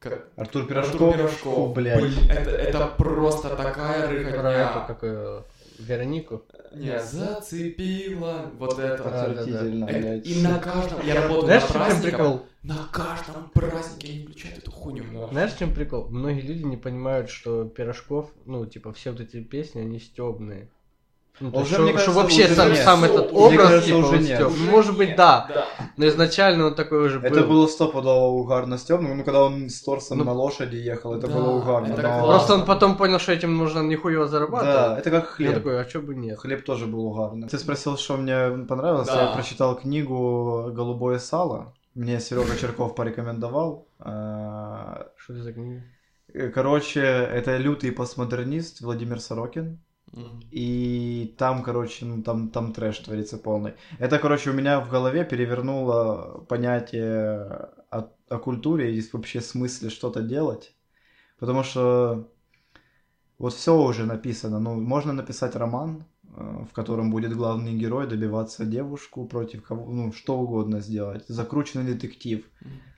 Как- 0.05 0.29
Артур 0.37 0.67
Пирожков. 0.67 0.95
Артур 0.95 1.13
Пирожков. 1.15 1.55
Фу, 1.55 1.67
блядь. 1.73 2.01
Блин, 2.01 2.31
это, 2.31 2.51
это 2.51 2.87
просто 2.99 3.49
такая 3.57 4.07
Про 4.07 4.13
эту, 4.15 4.27
рыготня. 4.31 4.85
как 4.87 5.03
ее, 5.03 5.45
Веронику. 5.79 6.43
Не, 6.75 7.01
зацепила 7.03 8.51
вот 8.59 8.79
это. 8.79 9.03
Да, 9.05 9.11
да, 9.11 9.11
да. 9.11 9.41
Отвратительно, 9.43 9.85
Это- 9.87 9.99
блядь. 9.99 10.27
И 10.27 10.43
на 10.43 10.59
каждом, 10.59 11.07
я 11.07 11.15
работаю 11.15 11.45
Знаешь, 11.47 11.63
на 11.63 11.69
праздниках, 11.69 12.19
прикол? 12.19 12.47
на 12.63 12.77
каждом 12.93 13.51
празднике 13.53 14.13
они 14.13 14.25
включают 14.27 14.59
эту 14.59 14.71
хуйню. 14.73 15.29
Знаешь, 15.31 15.53
в 15.53 15.59
чем 15.59 15.75
прикол? 15.75 16.09
Многие 16.11 16.41
люди 16.43 16.63
не 16.65 16.77
понимают, 16.77 17.31
что 17.31 17.65
Пирожков, 17.65 18.31
ну, 18.47 18.67
типа, 18.67 18.93
все 18.93 19.11
вот 19.13 19.21
эти 19.21 19.43
песни, 19.43 19.81
они 19.81 19.99
стебные. 20.01 20.69
Ну, 21.41 21.51
то 21.51 21.61
Уже, 21.63 21.75
что, 21.75 21.83
мне 21.83 21.91
что 21.93 21.99
кажется, 21.99 22.21
вообще 22.23 22.45
уже 22.45 22.55
сам, 22.55 22.69
нет. 22.69 22.79
сам 22.85 23.05
этот 23.05 23.33
мне 23.33 23.41
образ, 23.41 23.63
кажется, 23.69 23.87
типа, 23.87 23.97
уже 24.07 24.19
нет. 24.19 24.37
стёб. 24.39 24.53
Может 24.71 24.97
быть, 24.97 25.09
нет, 25.09 25.17
да. 25.17 25.51
да. 25.53 25.67
Но 25.97 26.07
изначально 26.07 26.67
он 26.67 26.75
такой 26.77 27.07
уже 27.07 27.19
был. 27.19 27.27
Это 27.27 27.43
было 27.43 27.67
стопудово 27.67 28.27
угарно 28.27 28.79
стёбно, 28.79 29.15
ну 29.15 29.25
когда 29.25 29.43
он 29.43 29.69
с 29.69 29.83
торсом 29.83 30.19
Ну, 30.19 30.25
на 30.25 30.33
лошади 30.33 30.77
ехал, 30.77 31.13
это 31.15 31.27
да, 31.27 31.35
было 31.35 31.51
угарно. 31.59 31.93
это 31.93 32.03
но-. 32.03 32.27
Просто 32.27 32.55
он 32.55 32.65
потом 32.65 32.97
понял, 32.97 33.19
что 33.19 33.33
этим 33.33 33.57
нужно 33.57 33.81
нихуево 33.81 34.27
Да, 34.27 34.31
зарабатывать. 34.31 34.99
это 35.01 35.11
как 35.11 35.25
Я 35.25 35.31
хлеб. 35.49 35.55
такой, 35.55 35.81
а 35.81 35.85
чё 35.85 36.03
бы 36.03 36.15
нет? 36.15 36.39
Хлеб 36.39 36.65
тоже 36.65 36.87
был 36.87 37.05
угарный. 37.07 37.49
Ты 37.49 37.59
спросил, 37.59 37.97
что 37.97 38.17
мне 38.17 38.51
понравилось. 38.69 39.09
Да. 39.09 39.23
Я 39.23 39.27
прочитал 39.35 39.75
книгу 39.77 40.71
«Голубое 40.73 41.19
сало». 41.19 41.75
Мне 41.97 42.21
Серега 42.21 42.57
Черков 42.57 42.95
порекомендовал. 42.95 43.89
А, 43.99 45.09
Что 45.17 45.33
это 45.33 45.43
за 45.43 45.53
книга? 45.53 45.83
э, 46.33 46.49
Короче, 46.51 47.01
это 47.01 47.57
лютый 47.57 47.91
постмодернист 47.91 48.81
Владимир 48.83 49.21
Сорокин. 49.21 49.81
И 50.51 51.35
там, 51.39 51.63
короче, 51.63 52.05
ну, 52.05 52.23
там, 52.23 52.51
там 52.51 52.73
трэш 52.73 52.99
творится 52.99 53.37
полный. 53.37 53.75
Это, 53.99 54.19
короче, 54.19 54.51
у 54.51 54.53
меня 54.53 54.81
в 54.81 54.89
голове 54.89 55.25
перевернуло 55.25 56.45
понятие 56.49 57.71
о, 57.91 58.11
о 58.29 58.39
культуре 58.39 58.95
и 58.95 59.03
вообще 59.13 59.41
смысле 59.41 59.91
что-то 59.91 60.23
делать. 60.23 60.75
Потому 61.39 61.65
что 61.65 62.31
вот 63.39 63.55
все 63.55 63.77
уже 63.77 64.07
написано. 64.07 64.61
Ну, 64.61 64.81
можно 64.81 65.13
написать 65.13 65.57
роман, 65.57 66.05
э, 66.23 66.65
в 66.71 66.73
котором 66.73 67.11
будет 67.11 67.35
главный 67.35 67.75
герой 67.75 68.07
добиваться 68.07 68.65
девушку 68.65 69.27
против 69.27 69.65
кого, 69.65 69.91
ну, 69.91 70.13
что 70.13 70.39
угодно 70.39 70.81
сделать. 70.81 71.25
Закрученный 71.27 71.93
детектив. 71.93 72.45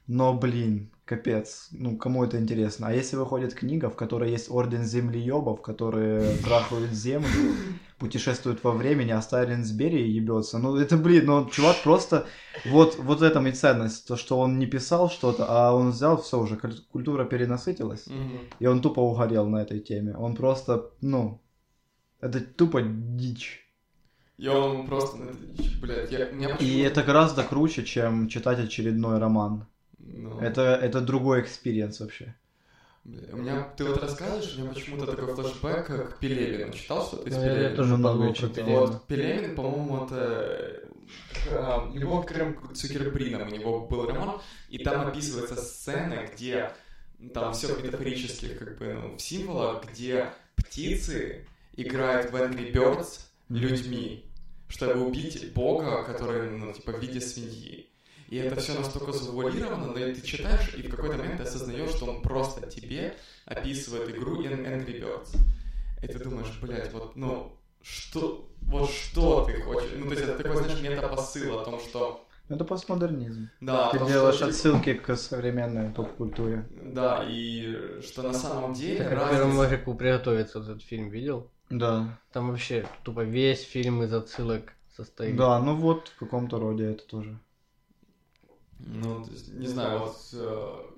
Но, 0.07 0.35
блин, 0.35 0.91
капец, 1.07 1.69
ну, 1.71 1.97
кому 1.97 2.25
это 2.25 2.39
интересно? 2.39 2.89
А 2.89 2.93
если 2.93 3.17
выходит 3.17 3.55
книга, 3.55 3.89
в 3.89 3.97
которой 3.97 4.33
есть 4.33 4.51
орден 4.51 4.85
землеебов, 4.85 5.63
которые 5.63 6.37
трахают 6.39 6.91
землю, 6.93 7.29
путешествуют 7.99 8.63
во 8.65 8.73
времени, 8.73 9.13
а 9.13 9.23
Сталин 9.23 9.65
с 9.65 9.71
Берией 9.71 10.11
ебется, 10.11 10.59
ну, 10.59 10.77
это, 10.77 10.97
блин, 10.97 11.27
ну, 11.27 11.49
чувак 11.49 11.77
просто, 11.85 12.27
вот, 12.65 12.97
вот 12.97 13.23
этом 13.23 13.47
и 13.47 13.53
ценность, 13.53 14.07
то, 14.09 14.17
что 14.17 14.39
он 14.39 14.59
не 14.59 14.67
писал 14.67 15.09
что-то, 15.09 15.47
а 15.49 15.75
он 15.75 15.91
взял, 15.91 16.21
все 16.21 16.39
уже, 16.41 16.57
куль- 16.57 16.83
культура 16.93 17.25
перенасытилась, 17.25 18.07
Мгм. 18.09 18.41
и 18.59 18.67
он 18.67 18.83
тупо 18.83 19.01
угорел 19.01 19.49
на 19.49 19.63
этой 19.63 19.79
теме. 19.79 20.15
Он 20.17 20.35
просто, 20.35 20.91
ну, 21.01 21.41
это 22.21 22.41
тупо 22.41 22.83
дичь. 22.83 23.63
И 24.39 24.49
он 24.49 24.87
просто, 24.87 25.19
блядь, 25.81 26.11
я, 26.11 26.31
меня 26.31 26.49
И 26.61 26.81
это 26.81 27.03
гораздо 27.03 27.45
круче, 27.45 27.85
чем 27.85 28.29
читать 28.29 28.59
очередной 28.59 29.19
роман. 29.19 29.67
Ну, 29.99 30.41
Это, 30.41 30.63
это 30.83 31.01
другой 31.01 31.41
experience 31.43 32.01
вообще. 32.01 32.35
бля, 33.05 33.23
у 33.33 33.37
меня, 33.37 33.63
ты 33.77 33.85
вот 33.85 33.99
рассказываешь, 33.99 34.57
у 34.57 34.61
меня 34.63 34.73
почему-то 34.73 35.07
такой 35.07 35.35
флешбэк 35.35 35.87
к 35.87 36.19
Пелевину. 36.19 36.73
Читал 36.73 37.07
что-то 37.07 37.29
из 37.29 37.37
Ну, 37.37 37.41
я, 37.43 37.47
я 37.47 37.55
Пелевина? 37.55 37.77
тоже 37.77 37.97
Много 37.97 38.35
читал. 38.35 38.51
Пелевина. 38.51 38.81
Вот 38.81 39.07
Пелевин, 39.07 39.55
по-моему, 39.55 40.05
это 40.05 40.83
э, 41.51 41.79
Любовь 41.95 42.27
к 42.27 42.29
трём 42.29 42.75
Цукербринам, 42.75 43.49
у 43.49 43.51
него 43.51 43.87
был 43.87 44.07
роман, 44.07 44.41
и 44.69 44.79
там 44.79 45.07
описываются 45.07 45.57
сцены, 45.57 46.29
где 46.33 46.73
ну, 47.19 47.31
там 47.31 47.53
все 47.53 47.69
в 47.75 47.83
метафорических 47.85 48.59
как 48.59 48.79
бы 48.79 48.95
ну, 48.95 49.17
в 49.17 49.21
символах, 49.21 49.85
где 49.91 50.31
птицы 50.57 51.47
играют 51.75 52.31
в 52.31 52.37
Angry 52.37 52.73
Birds 52.73 53.21
людьми, 53.49 54.25
чтобы 54.69 55.07
убить 55.07 55.53
бога, 55.55 56.03
который, 56.05 56.51
ну, 56.51 56.73
типа, 56.73 56.93
в 56.93 57.01
виде 57.01 57.21
свиньи. 57.21 57.89
И 58.29 58.37
это 58.37 58.57
все 58.61 58.75
настолько 58.75 59.13
завуалировано, 59.13 59.87
но 59.87 59.93
ты 59.95 60.21
читаешь, 60.21 60.75
и 60.75 60.83
в 60.83 60.91
какой-то 60.91 61.17
момент 61.19 61.37
ты 61.39 61.45
осознаешь, 61.45 61.91
что 61.91 62.07
он 62.07 62.23
просто 62.23 62.67
тебе 62.69 63.17
описывает 63.45 64.09
игру 64.11 64.43
in 64.43 64.65
Angry 64.67 65.01
Birds. 65.01 65.37
И 66.03 66.09
ты 66.09 66.19
думаешь, 66.19 66.59
блядь, 66.61 66.93
вот, 66.93 67.17
ну, 67.17 67.57
что, 67.83 68.49
вот 68.63 68.91
что 68.91 69.45
ты 69.45 69.61
хочешь? 69.63 69.91
Ну, 69.97 70.07
то 70.07 70.11
есть 70.15 70.25
это 70.25 70.43
такой, 70.43 70.57
знаешь, 70.63 70.81
метапосыл 70.81 71.59
о 71.61 71.65
том, 71.65 71.81
что... 71.81 72.23
Это 72.49 72.65
постмодернизм. 72.65 73.49
Да, 73.61 73.91
Ты 73.91 73.99
том, 73.99 74.09
делаешь 74.09 74.37
что- 74.37 74.47
отсылки 74.47 74.95
к 74.95 75.17
современной 75.17 75.91
поп-культуре. 75.91 76.69
Да, 76.81 77.25
и 77.29 78.01
что 78.03 78.23
на 78.23 78.33
самом 78.33 78.73
деле 78.73 78.99
первому 78.99 79.63
разница... 79.63 79.75
Эрику 79.75 79.95
приготовиться 79.95 80.61
вот 80.61 80.69
этот 80.69 80.83
фильм 80.83 81.09
видел? 81.09 81.51
Да. 81.71 82.17
Там 82.33 82.51
вообще 82.51 82.87
тупо 83.03 83.25
весь 83.25 83.63
фильм 83.63 84.05
из 84.05 84.13
отсылок 84.13 84.75
состоит. 84.97 85.35
Да, 85.37 85.59
ну 85.59 85.75
вот 85.75 86.09
в 86.15 86.19
каком-то 86.21 86.61
роде 86.61 86.93
это 86.93 87.05
тоже. 87.05 87.37
Ну, 88.79 89.25
то 89.25 89.31
есть, 89.31 89.53
не 89.55 89.67
знаю, 89.67 90.01
вот 90.01 90.17
э, 90.35 90.97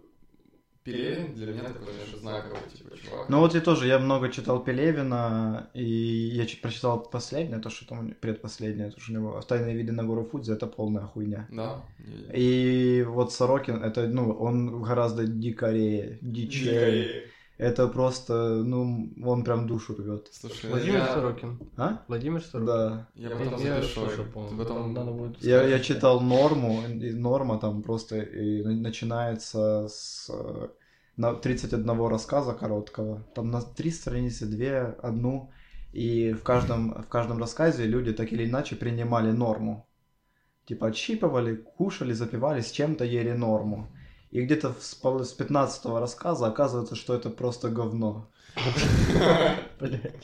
Пелевин 0.84 1.34
для 1.34 1.52
меня 1.52 1.64
такой, 1.64 1.92
знаешь, 1.92 2.20
знаковый, 2.20 2.58
типа, 2.74 2.96
чувак. 2.96 3.28
Ну 3.28 3.40
вот 3.40 3.54
я 3.54 3.60
тоже, 3.60 3.86
я 3.86 3.98
много 3.98 4.30
читал 4.30 4.64
Пелевина, 4.64 5.70
и 5.74 5.84
я 5.84 6.46
чуть 6.46 6.62
прочитал 6.62 7.00
последнее, 7.02 7.60
то, 7.60 7.70
что 7.70 7.86
там 7.86 8.14
предпоследнее, 8.20 8.90
то, 8.90 9.00
что 9.00 9.12
у 9.12 9.14
него 9.14 9.40
«Тайные 9.42 9.76
виды 9.76 9.92
на 9.92 10.04
гору 10.04 10.24
Фудзи»— 10.24 10.52
это 10.54 10.66
полная 10.66 11.04
хуйня. 11.04 11.46
Да. 11.50 11.82
И 12.34 13.04
вот 13.06 13.32
Сорокин, 13.32 13.82
это, 13.82 14.06
ну, 14.08 14.32
он 14.32 14.82
гораздо 14.82 15.26
дикарее, 15.26 16.18
дичее. 16.22 17.02
Дикой. 17.02 17.32
Это 17.59 17.88
просто, 17.88 18.62
ну, 18.64 19.11
он 19.25 19.42
прям 19.42 19.66
душу 19.66 19.97
рвет. 19.97 20.29
Слушай, 20.31 20.71
Владимир 20.71 20.99
я, 20.99 21.07
Сорокин. 21.12 21.59
А? 21.77 22.05
Владимир 22.07 22.40
Сорокин? 22.40 22.66
Да. 22.66 23.09
я 23.16 23.31
Я, 23.31 23.37
потом 23.37 23.61
я 23.61 23.75
запишу. 23.83 24.07
Ты 24.07 24.23
по-моему. 24.23 24.59
потом... 24.59 24.94
Надо 24.94 25.11
будет 25.11 25.42
Я, 25.42 25.64
я 25.64 25.81
читал 25.81 26.21
норму, 26.21 26.83
и 26.87 27.12
норма 27.12 27.59
там 27.59 27.83
просто 27.83 28.16
и 28.18 28.62
на- 28.62 28.77
начинается 28.81 29.88
с 29.88 30.31
э, 30.33 30.68
на 31.16 31.35
31 31.35 32.07
рассказа 32.07 32.53
короткого. 32.55 33.27
Там 33.35 33.51
на 33.51 33.61
три 33.61 33.90
страницы, 33.90 34.47
две, 34.47 34.79
одну. 35.03 35.51
И 35.92 36.33
в 36.35 36.44
каждом, 36.44 37.03
в 37.03 37.09
каждом 37.09 37.38
рассказе 37.38 37.87
люди 37.87 38.12
так 38.12 38.33
или 38.33 38.44
иначе 38.49 38.77
принимали 38.77 39.33
норму. 39.33 39.88
Типа 40.64 40.88
отщипывали, 40.88 41.57
кушали, 41.57 42.12
запивали, 42.12 42.61
с 42.61 42.71
чем-то 42.71 43.05
ели 43.05 43.33
норму. 43.33 43.88
И 44.30 44.42
где-то 44.42 44.74
с 44.80 44.94
пол- 44.94 45.24
с 45.24 45.32
15 45.32 45.98
рассказа 46.00 46.46
оказывается, 46.46 46.94
что 46.96 47.14
это 47.14 47.30
просто 47.30 47.68
говно. 47.70 48.28
Блядь. 49.80 50.14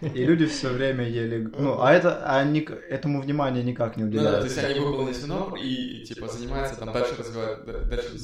И 0.00 0.24
люди 0.24 0.46
все 0.46 0.70
время 0.70 1.08
ели... 1.08 1.48
Ну, 1.58 1.80
а 1.80 1.92
это, 1.92 2.24
а 2.24 2.38
они 2.38 2.60
к 2.62 2.70
этому 2.72 3.20
внимания 3.20 3.62
никак 3.62 3.96
не 3.96 4.04
Ну 4.04 4.10
да, 4.10 4.16
то 4.16 4.22
уделяют. 4.22 4.44
есть 4.44 4.58
они 4.64 4.80
выполнили 4.80 5.24
норм 5.26 5.56
и, 5.56 6.04
типа, 6.04 6.28
занимаются 6.28 6.76
там 6.76 6.92
дальше 6.92 7.14
развивают. 7.18 7.66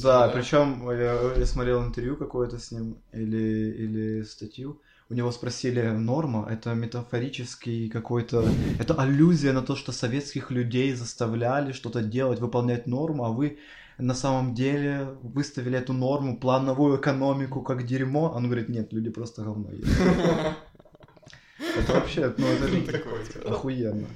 Да, 0.02 0.28
причем 0.28 0.90
я, 0.90 1.32
я 1.36 1.46
смотрел 1.46 1.84
интервью 1.84 2.16
какое-то 2.16 2.58
с 2.58 2.72
ним 2.72 2.96
или, 3.12 3.38
или 3.38 4.22
статью. 4.22 4.80
У 5.10 5.14
него 5.14 5.32
спросили, 5.32 5.82
норма, 5.88 6.46
это 6.48 6.72
метафорический 6.74 7.90
какой-то... 7.90 8.44
Это 8.78 8.94
аллюзия 8.94 9.52
на 9.52 9.62
то, 9.62 9.74
что 9.74 9.90
советских 9.92 10.52
людей 10.52 10.94
заставляли 10.94 11.72
что-то 11.72 12.00
делать, 12.00 12.38
выполнять 12.40 12.86
норму, 12.86 13.24
а 13.24 13.30
вы 13.30 13.58
на 14.00 14.14
самом 14.14 14.54
деле 14.54 15.16
выставили 15.22 15.78
эту 15.78 15.92
норму, 15.92 16.38
плановую 16.38 16.98
экономику, 16.98 17.62
как 17.62 17.86
дерьмо. 17.86 18.32
Он 18.34 18.44
говорит, 18.44 18.68
нет, 18.68 18.92
люди 18.92 19.10
просто 19.10 19.42
говно 19.42 19.70
едят. 19.72 19.88
Это 21.76 21.92
вообще, 21.92 22.34
ну 22.36 22.46
это 22.46 22.68
типа, 22.70 23.50
охуенно. 23.50 24.08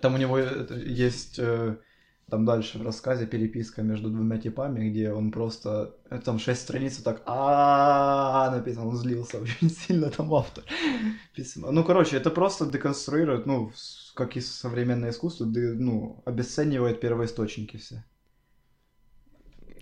Там 0.00 0.14
у 0.14 0.18
него 0.18 0.36
это- 0.36 0.74
есть 0.74 1.38
э, 1.38 1.76
там 2.28 2.44
дальше 2.44 2.78
в 2.78 2.82
рассказе 2.82 3.26
переписка 3.26 3.82
между 3.82 4.10
двумя 4.10 4.38
типами, 4.38 4.90
где 4.90 5.12
он 5.12 5.30
просто 5.30 5.94
э, 6.10 6.18
там 6.24 6.38
шесть 6.38 6.62
страниц 6.62 6.96
так 6.98 7.22
а 7.26 8.50
написано, 8.50 8.88
он 8.88 8.96
злился 8.96 9.40
очень 9.42 9.70
сильно 9.70 10.10
там 10.10 10.34
автор 10.34 10.64
письма. 11.34 11.70
Ну, 11.70 11.84
короче, 11.84 12.16
это 12.16 12.30
просто 12.30 12.66
деконструирует, 12.66 13.46
ну, 13.46 13.70
как 14.14 14.36
и 14.36 14.40
современное 14.40 15.10
искусство, 15.10 15.44
ну, 15.44 16.22
обесценивает 16.24 17.00
первоисточники 17.00 17.76
все. 17.76 18.04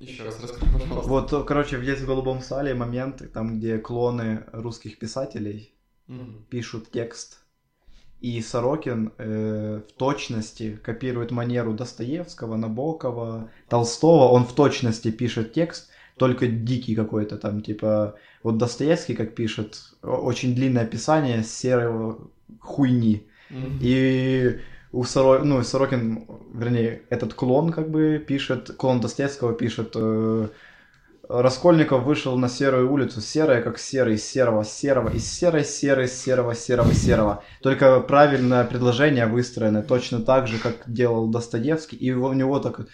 Еще 0.06 0.24
раз 0.24 0.40
расскажи, 0.42 0.70
пожалуйста. 0.72 1.08
Вот, 1.08 1.32
э, 1.32 1.44
короче, 1.44 1.80
есть 1.82 2.02
в 2.02 2.06
«Голубом 2.06 2.40
сале» 2.40 2.74
моменты, 2.74 3.26
там, 3.26 3.58
где 3.58 3.78
клоны 3.78 4.44
русских 4.52 4.98
писателей 4.98 5.74
Мгм. 6.06 6.46
пишут 6.50 6.90
текст, 6.90 7.44
и 8.20 8.40
Сорокин 8.40 9.12
э, 9.18 9.82
в 9.86 9.92
точности 9.98 10.78
копирует 10.82 11.30
манеру 11.30 11.74
Достоевского, 11.74 12.56
Набокова, 12.56 13.50
Толстого. 13.68 14.28
Он 14.32 14.44
в 14.44 14.54
точности 14.54 15.10
пишет 15.10 15.52
текст, 15.52 15.90
только 16.16 16.46
дикий 16.46 16.94
какой-то 16.94 17.36
там, 17.36 17.60
типа... 17.60 18.14
Вот 18.42 18.58
Достоевский, 18.58 19.14
как 19.14 19.34
пишет, 19.34 19.94
очень 20.02 20.54
длинное 20.54 20.84
описание 20.84 21.42
серого 21.42 22.30
хуйни. 22.60 23.26
Мгм. 23.50 23.78
И 23.80 24.58
у 24.94 25.04
Соро... 25.04 25.42
ну, 25.44 25.62
Сорокин, 25.62 26.26
вернее, 26.52 27.02
этот 27.10 27.34
клон 27.34 27.72
как 27.72 27.90
бы 27.90 28.24
пишет, 28.26 28.70
клон 28.76 29.00
Достоевского 29.00 29.52
пишет, 29.52 29.92
э, 29.96 30.48
Раскольников 31.28 32.04
вышел 32.04 32.36
на 32.38 32.48
серую 32.48 32.92
улицу, 32.92 33.20
серая 33.20 33.62
как 33.62 33.78
серый, 33.78 34.18
серого, 34.18 34.64
серого, 34.64 35.08
из 35.08 35.28
серой, 35.30 35.64
серой, 35.64 36.06
серого, 36.06 36.54
серого, 36.54 36.92
серого. 36.92 37.42
Только 37.62 38.00
правильное 38.00 38.64
предложение 38.64 39.26
выстроено 39.26 39.82
точно 39.82 40.20
так 40.20 40.46
же, 40.46 40.58
как 40.58 40.84
делал 40.86 41.28
Достоевский, 41.28 41.96
и 41.96 42.12
у 42.12 42.32
него 42.32 42.60
так, 42.60 42.86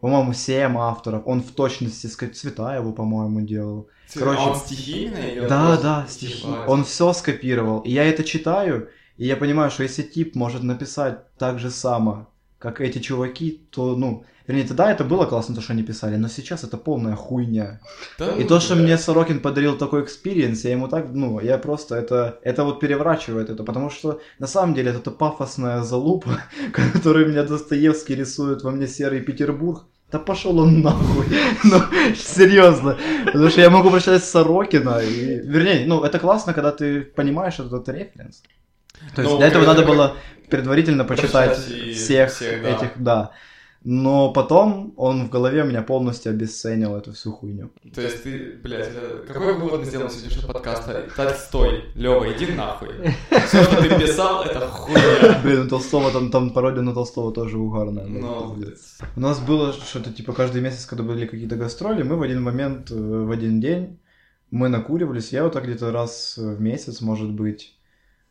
по-моему, 0.00 0.34
7 0.34 0.76
авторов. 0.76 1.22
Он 1.26 1.42
в 1.42 1.52
точности, 1.52 2.06
ска- 2.06 2.30
Цветаеву, 2.30 2.92
по-моему, 2.92 3.40
делал. 3.40 3.88
Короче, 4.12 4.40
а 4.40 4.50
он 4.50 4.56
стихи 4.56 5.04
именно 5.04 5.18
или 5.18 5.40
он 5.40 5.48
Да, 5.48 5.76
да, 5.80 6.06
стихи. 6.08 6.46
Ебать. 6.46 6.68
Он 6.68 6.84
все 6.84 7.12
скопировал. 7.12 7.80
И 7.80 7.92
я 7.92 8.04
это 8.04 8.24
читаю, 8.24 8.88
и 9.16 9.26
я 9.26 9.36
понимаю, 9.36 9.70
что 9.70 9.82
если 9.82 10.02
тип 10.02 10.34
может 10.34 10.62
написать 10.62 11.18
так 11.38 11.58
же 11.58 11.70
само, 11.70 12.28
как 12.58 12.80
эти 12.80 12.98
чуваки, 12.98 13.62
то, 13.70 13.96
ну, 13.96 14.24
вернее, 14.46 14.64
тогда 14.64 14.90
это 14.90 15.04
было 15.04 15.26
классно, 15.26 15.54
то, 15.54 15.60
что 15.60 15.72
они 15.72 15.82
писали, 15.82 16.16
но 16.16 16.28
сейчас 16.28 16.64
это 16.64 16.76
полная 16.76 17.14
хуйня. 17.14 17.80
Да 18.18 18.32
И 18.36 18.42
ну, 18.42 18.48
то, 18.48 18.60
что 18.60 18.74
блядь. 18.74 18.84
мне 18.84 18.98
Сорокин 18.98 19.40
подарил 19.40 19.76
такой 19.76 20.02
experience, 20.02 20.64
я 20.64 20.72
ему 20.72 20.88
так, 20.88 21.06
ну, 21.12 21.40
я 21.40 21.58
просто 21.58 21.96
это, 21.96 22.38
это 22.42 22.64
вот 22.64 22.80
переворачивает 22.80 23.50
это, 23.50 23.64
потому 23.64 23.90
что 23.90 24.20
на 24.38 24.46
самом 24.46 24.74
деле 24.74 24.90
это 24.90 25.10
пафосная 25.10 25.82
залупа, 25.82 26.40
которую 26.72 27.28
меня 27.28 27.42
Достоевский 27.42 28.14
рисует 28.14 28.62
во 28.62 28.70
мне 28.70 28.86
серый 28.86 29.20
Петербург. 29.20 29.84
Да 30.12 30.20
пошел 30.20 30.58
он 30.60 30.82
нахуй. 30.82 31.26
Ну, 31.64 31.80
серьезно. 32.14 32.96
Потому 33.24 33.48
что 33.50 33.60
я 33.60 33.70
могу 33.70 33.90
прочитать 33.90 34.24
Сорокина. 34.24 35.00
И, 35.00 35.40
вернее, 35.40 35.84
ну, 35.86 36.04
это 36.04 36.20
классно, 36.20 36.54
когда 36.54 36.70
ты 36.70 37.00
понимаешь 37.00 37.58
этот 37.58 37.88
референс. 37.88 38.42
То 39.14 39.22
есть 39.22 39.32
Ну, 39.32 39.38
для 39.38 39.46
этого 39.48 39.64
надо 39.64 39.82
ты 39.82 39.88
было 39.88 40.16
предварительно 40.50 41.04
почитать 41.04 41.56
всех 41.58 42.30
всех, 42.32 42.62
да. 42.62 42.70
этих, 42.70 42.90
да. 42.96 43.30
Но 43.88 44.32
потом 44.32 44.94
он 44.96 45.26
в 45.26 45.30
голове 45.30 45.62
у 45.62 45.66
меня 45.66 45.80
полностью 45.80 46.30
обесценил 46.30 46.96
эту 46.96 47.12
всю 47.12 47.30
хуйню. 47.30 47.70
То 47.94 48.00
есть 48.00 48.24
ты, 48.24 48.58
блядь, 48.60 48.88
это- 48.88 49.32
какой 49.32 49.54
вывод 49.54 49.80
мы 49.80 49.84
сделаем 49.84 50.10
сегодняшнего 50.10 50.52
подкаста? 50.52 51.04
Так, 51.16 51.36
стой, 51.36 51.84
Лёва, 51.94 52.32
иди 52.32 52.46
нахуй. 52.52 52.88
Все, 53.46 53.62
что 53.62 53.80
ты 53.82 53.88
писал, 54.00 54.42
это 54.42 54.66
хуйня. 54.66 55.38
Блин, 55.44 55.66
у 55.66 55.68
Толстого 55.68 56.10
там, 56.10 56.32
там 56.32 56.50
пародия 56.50 56.82
на 56.82 56.94
Толстого 56.94 57.32
тоже 57.32 57.58
угарная. 57.58 58.06
да, 58.06 58.10
Ну. 58.10 58.56
У 59.14 59.20
нас 59.20 59.38
было 59.38 59.72
что-то 59.72 60.12
типа 60.12 60.32
каждый 60.32 60.62
месяц, 60.62 60.84
когда 60.86 61.04
были 61.04 61.26
какие-то 61.26 61.54
гастроли, 61.54 62.02
мы 62.02 62.16
в 62.16 62.22
один 62.22 62.42
момент, 62.42 62.90
э, 62.90 62.94
в 62.94 63.30
один 63.30 63.60
день, 63.60 64.00
мы 64.50 64.68
накуривались, 64.68 65.32
я 65.32 65.44
вот 65.44 65.52
так 65.52 65.62
где-то 65.64 65.92
раз 65.92 66.34
в 66.38 66.60
месяц, 66.60 67.00
может 67.02 67.30
быть. 67.30 67.76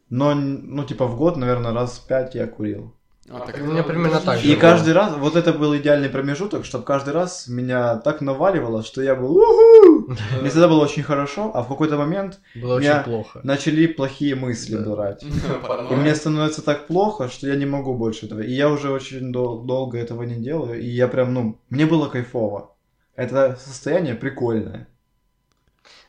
Но, 0.10 0.34
ну, 0.36 0.84
типа 0.84 1.06
в 1.08 1.18
год, 1.18 1.36
наверное, 1.38 1.74
раз 1.74 1.98
в 2.00 2.08
пять 2.08 2.36
я 2.36 2.48
курил. 2.48 2.94
А, 3.28 3.40
так 3.40 3.56
У 3.56 3.58
это 3.58 3.64
меня 3.64 3.82
примерно 3.82 4.20
так 4.20 4.38
ничего. 4.38 4.54
И 4.54 4.56
каждый 4.56 4.94
раз, 4.94 5.14
вот 5.18 5.36
это 5.36 5.52
был 5.52 5.76
идеальный 5.76 6.10
промежуток, 6.10 6.64
чтобы 6.64 6.84
каждый 6.86 7.12
раз 7.16 7.48
меня 7.48 7.96
так 7.98 8.22
наваливало, 8.22 8.84
что 8.84 9.02
я 9.02 9.16
был 9.16 9.36
«Уху!» 9.36 10.14
Мне 10.42 10.50
всегда 10.52 10.68
было 10.68 10.84
очень 10.84 11.02
хорошо, 11.02 11.50
а 11.56 11.64
в 11.64 11.68
какой-то 11.68 11.98
момент 11.98 12.40
Было 12.54 12.78
Я- 12.78 12.98
очень 13.00 13.04
плохо. 13.04 13.40
начали 13.44 13.88
плохие 13.88 14.36
мысли 14.36 14.76
Да. 14.78 14.92
брать. 14.92 15.24
И 15.92 15.96
мне 15.96 16.14
становится 16.14 16.62
так 16.62 16.86
плохо, 16.86 17.28
что 17.28 17.48
я 17.48 17.56
не 17.56 17.66
могу 17.66 17.96
больше 17.96 18.28
этого. 18.28 18.42
И 18.42 18.52
я 18.52 18.70
уже 18.70 18.92
очень 18.92 19.32
дол- 19.32 19.64
долго 19.64 19.98
этого 19.98 20.22
не 20.22 20.36
делаю. 20.36 20.80
И 20.80 20.86
я 20.88 21.08
прям, 21.08 21.34
ну, 21.34 21.60
мне 21.72 21.88
было 21.88 22.08
кайфово. 22.08 22.76
Это 23.16 23.58
состояние 23.60 24.14
прикольное. 24.14 24.88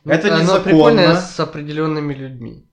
Ну, 0.03 0.11
это 0.13 0.27
оно 0.27 0.43
незаконно. 0.43 0.63
прикольное 0.63 1.15
с 1.15 1.39
определенными 1.39 2.13
людьми, 2.13 2.66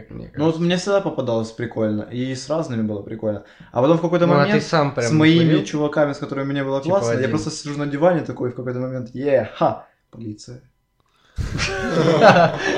как 0.00 0.10
мне 0.10 0.28
кажется. 0.28 0.38
Ну 0.38 0.46
вот 0.46 0.58
мне 0.60 0.76
всегда 0.76 1.00
попадалось 1.00 1.50
прикольно. 1.52 2.02
И 2.02 2.34
с 2.34 2.48
разными 2.50 2.82
было 2.82 3.02
прикольно. 3.02 3.44
А 3.72 3.80
потом 3.82 3.98
в 3.98 4.00
какой-то 4.00 4.26
Ну, 4.26 4.34
а 4.34 4.38
момент 4.38 4.60
ты 4.62 4.68
сам 4.68 4.94
прям 4.94 5.06
с 5.08 5.12
моими 5.12 5.56
курил? 5.56 5.64
чуваками, 5.64 6.12
с 6.12 6.18
которыми 6.18 6.52
мне 6.52 6.64
было 6.64 6.80
Типа 6.82 6.96
классно, 6.96 7.12
я 7.12 7.18
один. 7.18 7.30
просто 7.30 7.50
сижу 7.50 7.78
на 7.78 7.86
диване 7.86 8.22
такой 8.22 8.50
в 8.50 8.54
какой-то 8.54 8.80
момент, 8.80 9.10
е, 9.14 9.50
ха, 9.54 9.86
полиция. 10.10 10.60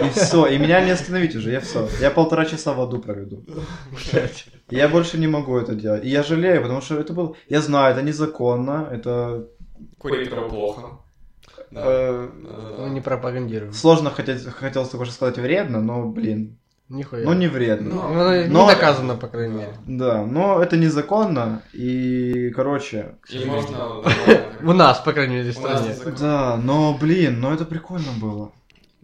И 0.04 0.10
все, 0.10 0.46
и 0.46 0.58
меня 0.58 0.84
не 0.84 0.90
остановить 0.90 1.34
уже, 1.36 1.50
я 1.50 1.60
все. 1.60 1.88
Я 2.00 2.10
полтора 2.10 2.44
часа 2.44 2.72
в 2.74 2.80
аду 2.80 2.98
проведу. 2.98 3.42
Я 4.70 4.88
больше 4.88 5.18
не 5.18 5.26
могу 5.28 5.56
это 5.58 5.74
делать. 5.74 6.04
И 6.04 6.08
я 6.08 6.22
жалею, 6.22 6.62
потому 6.62 6.80
что 6.80 6.98
это 6.98 7.12
было... 7.12 7.34
Я 7.48 7.60
знаю, 7.60 7.92
это 7.94 8.02
незаконно, 8.02 8.88
это... 8.92 9.48
Курить 9.98 10.30
плохо. 10.30 10.98
Да. 11.70 11.80
э, 11.84 12.28
Мы 12.80 12.90
не 12.90 13.00
пропагандируем. 13.00 13.72
Сложно 13.72 14.10
хотеть, 14.10 14.44
хотелось 14.44 14.88
только 14.90 15.04
что 15.06 15.14
сказать 15.14 15.38
вредно, 15.38 15.80
но, 15.80 16.06
блин, 16.06 16.58
Нихуя. 16.90 17.24
ну 17.24 17.32
не 17.34 17.46
вредно. 17.46 17.94
Ну, 17.94 18.14
Ну, 18.14 18.34
не 18.42 18.46
Но- 18.48 18.66
доказано, 18.66 19.14
по 19.14 19.28
крайней 19.28 19.54
мере. 19.54 19.72
Да, 19.86 20.26
но 20.26 20.60
это 20.60 20.76
незаконно, 20.76 21.62
и, 21.72 22.50
короче... 22.50 23.14
И 23.28 23.44
можно... 23.44 24.02
У 24.62 24.72
нас, 24.72 24.98
по 24.98 25.12
крайней 25.12 25.36
мере, 25.36 25.52
в 25.52 25.62
нас 25.62 25.80
стране. 25.94 26.16
Да, 26.18 26.56
но, 26.56 26.98
блин, 27.00 27.40
ну 27.40 27.52
это 27.54 27.64
прикольно 27.64 28.10
было. 28.20 28.50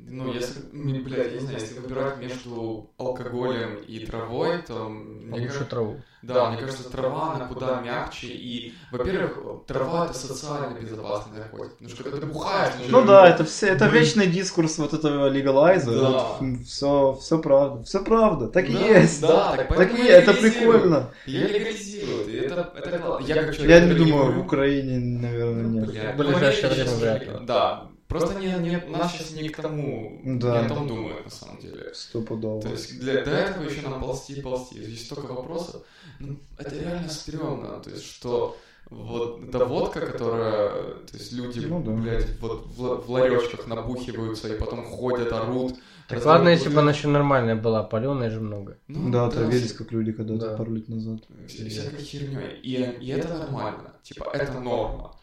Ну, 0.08 0.32
если, 0.32 0.60
ну, 0.72 1.00
блядь, 1.02 1.26
я 1.26 1.32
не 1.32 1.38
знаю, 1.40 1.58
если 1.58 1.80
выбирать 1.80 2.18
между 2.18 2.90
алкоголем 2.96 3.76
и 3.88 4.06
травой, 4.06 4.62
то 4.62 4.88
мне 4.88 5.32
Лучше 5.32 5.46
кажется, 5.46 5.64
траву. 5.64 5.96
да, 6.22 6.50
мне 6.50 6.60
кажется, 6.60 6.90
трава, 6.90 7.34
она 7.34 7.46
куда 7.46 7.80
мягче, 7.80 8.28
и, 8.28 8.74
во-первых, 8.92 9.66
трава 9.66 10.04
это 10.06 10.14
социально 10.14 10.78
безопасный 10.78 11.38
наркотик, 11.38 11.72
потому 11.72 11.90
что 11.90 12.04
когда 12.04 12.18
ты 12.18 12.26
бухаешь, 12.26 12.74
ты 12.74 12.88
Ну 12.88 13.04
да, 13.04 13.28
это 13.28 13.44
все, 13.44 13.66
это 13.66 13.86
вечный 13.86 14.28
дискурс 14.28 14.78
вот 14.78 14.94
этого 14.94 15.28
легалайза. 15.28 16.00
Да. 16.00 16.38
все, 16.64 17.18
все 17.20 17.38
правда, 17.40 17.82
все 17.82 18.04
правда, 18.04 18.46
так 18.46 18.68
и 18.68 18.74
Да, 18.74 18.78
есть. 18.78 19.20
Да, 19.20 19.56
так 19.56 19.76
Так 19.76 19.98
и 19.98 20.02
и 20.02 20.06
это 20.06 20.34
прикольно. 20.34 21.10
Ее 21.26 21.48
легализируют, 21.48 22.28
и 22.28 22.36
это, 22.36 22.72
это 22.76 22.98
классно. 22.98 23.26
Я, 23.26 23.42
как 23.42 23.56
человек, 23.56 23.80
Я 23.80 23.86
не 23.86 23.94
думаю, 23.94 24.32
в 24.34 24.46
Украине, 24.46 24.98
наверное, 25.00 25.64
нет. 25.64 25.86
Бля, 25.88 26.12
В 26.12 26.16
ближайшее 26.16 26.68
ну, 26.68 26.74
время 26.74 26.94
вряд 26.94 27.22
ли. 27.22 27.46
Да, 27.46 27.90
просто 28.08 28.38
не, 28.38 28.46
не, 28.58 28.76
у 28.78 28.90
нас 28.90 29.12
сейчас 29.12 29.32
не 29.32 29.48
к 29.48 29.60
тому, 29.60 30.20
Да. 30.24 30.60
не 30.60 30.66
о 30.66 30.68
том 30.68 30.86
думают, 30.88 31.24
на 31.24 31.30
самом 31.30 31.58
деле. 31.60 31.92
Стопудово. 31.94 32.62
То 32.62 32.68
есть 32.70 32.98
для, 33.00 33.24
до 33.24 33.30
этого 33.30 33.64
еще 33.68 33.82
нам 33.82 34.00
ползти 34.00 34.34
и 34.34 34.42
ползти. 34.42 34.78
Есть 34.80 35.06
столько 35.06 35.32
вопросов. 35.32 35.82
Ну, 36.20 36.36
это 36.58 36.74
реально 36.74 37.08
стрёмно. 37.08 37.80
То 37.80 37.90
есть, 37.90 38.04
что 38.04 38.56
вот 38.88 39.42
эта 39.48 39.64
водка, 39.64 40.00
которая, 40.06 40.70
то 40.70 41.12
есть 41.14 41.32
люди, 41.32 41.58
Ну 41.60 41.82
да. 41.82 41.90
блядь, 41.92 42.40
вот 42.40 42.66
в, 42.66 43.06
в 43.06 43.10
ларечках 43.10 43.66
набухиваются 43.66 44.52
и 44.54 44.58
потом 44.58 44.84
ходят, 44.84 45.32
орут. 45.32 45.74
Так 46.08 46.24
ладно, 46.24 46.50
если 46.50 46.68
бы 46.68 46.78
она 46.80 46.92
еще 46.92 47.08
нормальная 47.08 47.56
была, 47.56 47.82
паленая 47.82 48.30
же 48.30 48.40
много. 48.40 48.78
Ну, 48.86 49.10
Да, 49.10 49.26
отравились, 49.26 49.72
как 49.72 49.90
люди 49.90 50.12
когда-то 50.12 50.50
Да. 50.50 50.56
пару 50.56 50.72
лет 50.74 50.88
назад. 50.88 51.18
вся- 51.48 51.68
всякой 51.68 52.00
херней. 52.04 52.60
И, 52.62 52.74
и 53.04 53.08
это 53.08 53.36
нормально. 53.36 53.92
Типа, 54.04 54.30
это 54.32 54.60
норма. 54.60 55.16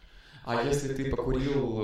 А 0.46 0.62
если 0.64 0.94
ты 0.94 1.10
покурил 1.10 1.80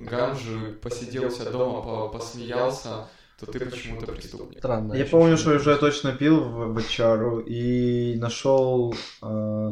э, 0.00 0.04
ганжу, 0.04 0.74
посидел 0.80 1.26
у 1.26 1.30
себя 1.30 1.50
дома, 1.50 1.82
по- 1.82 2.08
посмеялся, 2.08 3.08
то 3.38 3.46
ты 3.46 3.60
почему-то 3.60 4.06
преступник. 4.12 4.58
Странно. 4.58 4.94
Я 4.94 5.04
помню, 5.04 5.36
что 5.36 5.50
уже 5.56 5.76
точно 5.76 6.12
пил 6.12 6.40
в 6.40 6.74
Бачару 6.74 7.40
и 7.40 8.16
нашел, 8.16 8.94
э, 9.22 9.70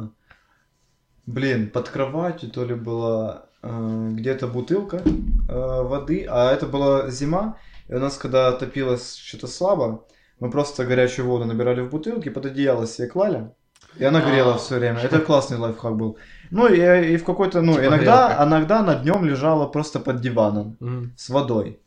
блин, 1.27 1.71
под 1.71 1.89
кроватью 1.89 2.51
то 2.51 2.65
ли 2.65 2.75
была 2.75 3.47
э, 3.63 4.09
где-то 4.13 4.47
бутылка 4.49 4.97
э, 4.99 5.83
воды, 5.83 6.27
а 6.29 6.53
это 6.53 6.67
была 6.67 7.11
зима, 7.11 7.57
и 7.89 7.95
у 7.95 7.99
нас 7.99 8.17
когда 8.19 8.53
топилось 8.53 9.17
что-то 9.17 9.47
слабо, 9.47 10.07
мы 10.41 10.51
просто 10.51 10.85
горячую 10.85 11.27
воду 11.27 11.45
набирали 11.45 11.81
в 11.81 11.91
бутылки, 11.91 12.29
под 12.31 12.47
одеяло 12.47 12.87
себе 12.87 13.09
клали, 13.09 13.51
и 13.97 14.05
она 14.05 14.21
грела 14.21 14.55
А. 14.55 14.59
все 14.59 14.79
время. 14.79 15.01
Это 15.01 15.19
классный 15.21 15.59
лайфхак 15.59 15.97
был. 15.97 16.17
Ну 16.51 16.67
и, 16.69 17.13
и 17.15 17.17
в 17.17 17.25
какой-то, 17.25 17.63
ну 17.63 17.73
Типа 17.75 17.87
иногда, 17.87 18.29
грелка. 18.29 18.45
иногда 18.49 18.81
она 18.81 18.95
днем 18.97 19.25
лежала 19.25 19.67
просто 19.67 20.01
под 20.01 20.21
диваном 20.21 20.77
Мгм. 20.81 21.13
с 21.17 21.29
водой. 21.31 21.81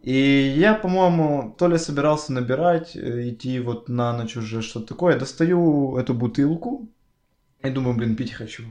И 0.00 0.54
я, 0.56 0.74
по-моему, 0.74 1.54
то 1.58 1.68
ли 1.68 1.78
собирался 1.78 2.32
набирать, 2.32 2.96
э, 2.96 3.28
идти 3.30 3.58
вот 3.60 3.88
на 3.88 4.12
ночь 4.16 4.36
уже 4.36 4.62
что-то 4.62 4.86
такое, 4.86 5.18
достаю 5.18 5.96
эту 5.96 6.14
бутылку 6.14 6.88
и 7.64 7.70
думаю, 7.70 7.96
блин, 7.96 8.16
пить 8.16 8.32
хочу. 8.32 8.64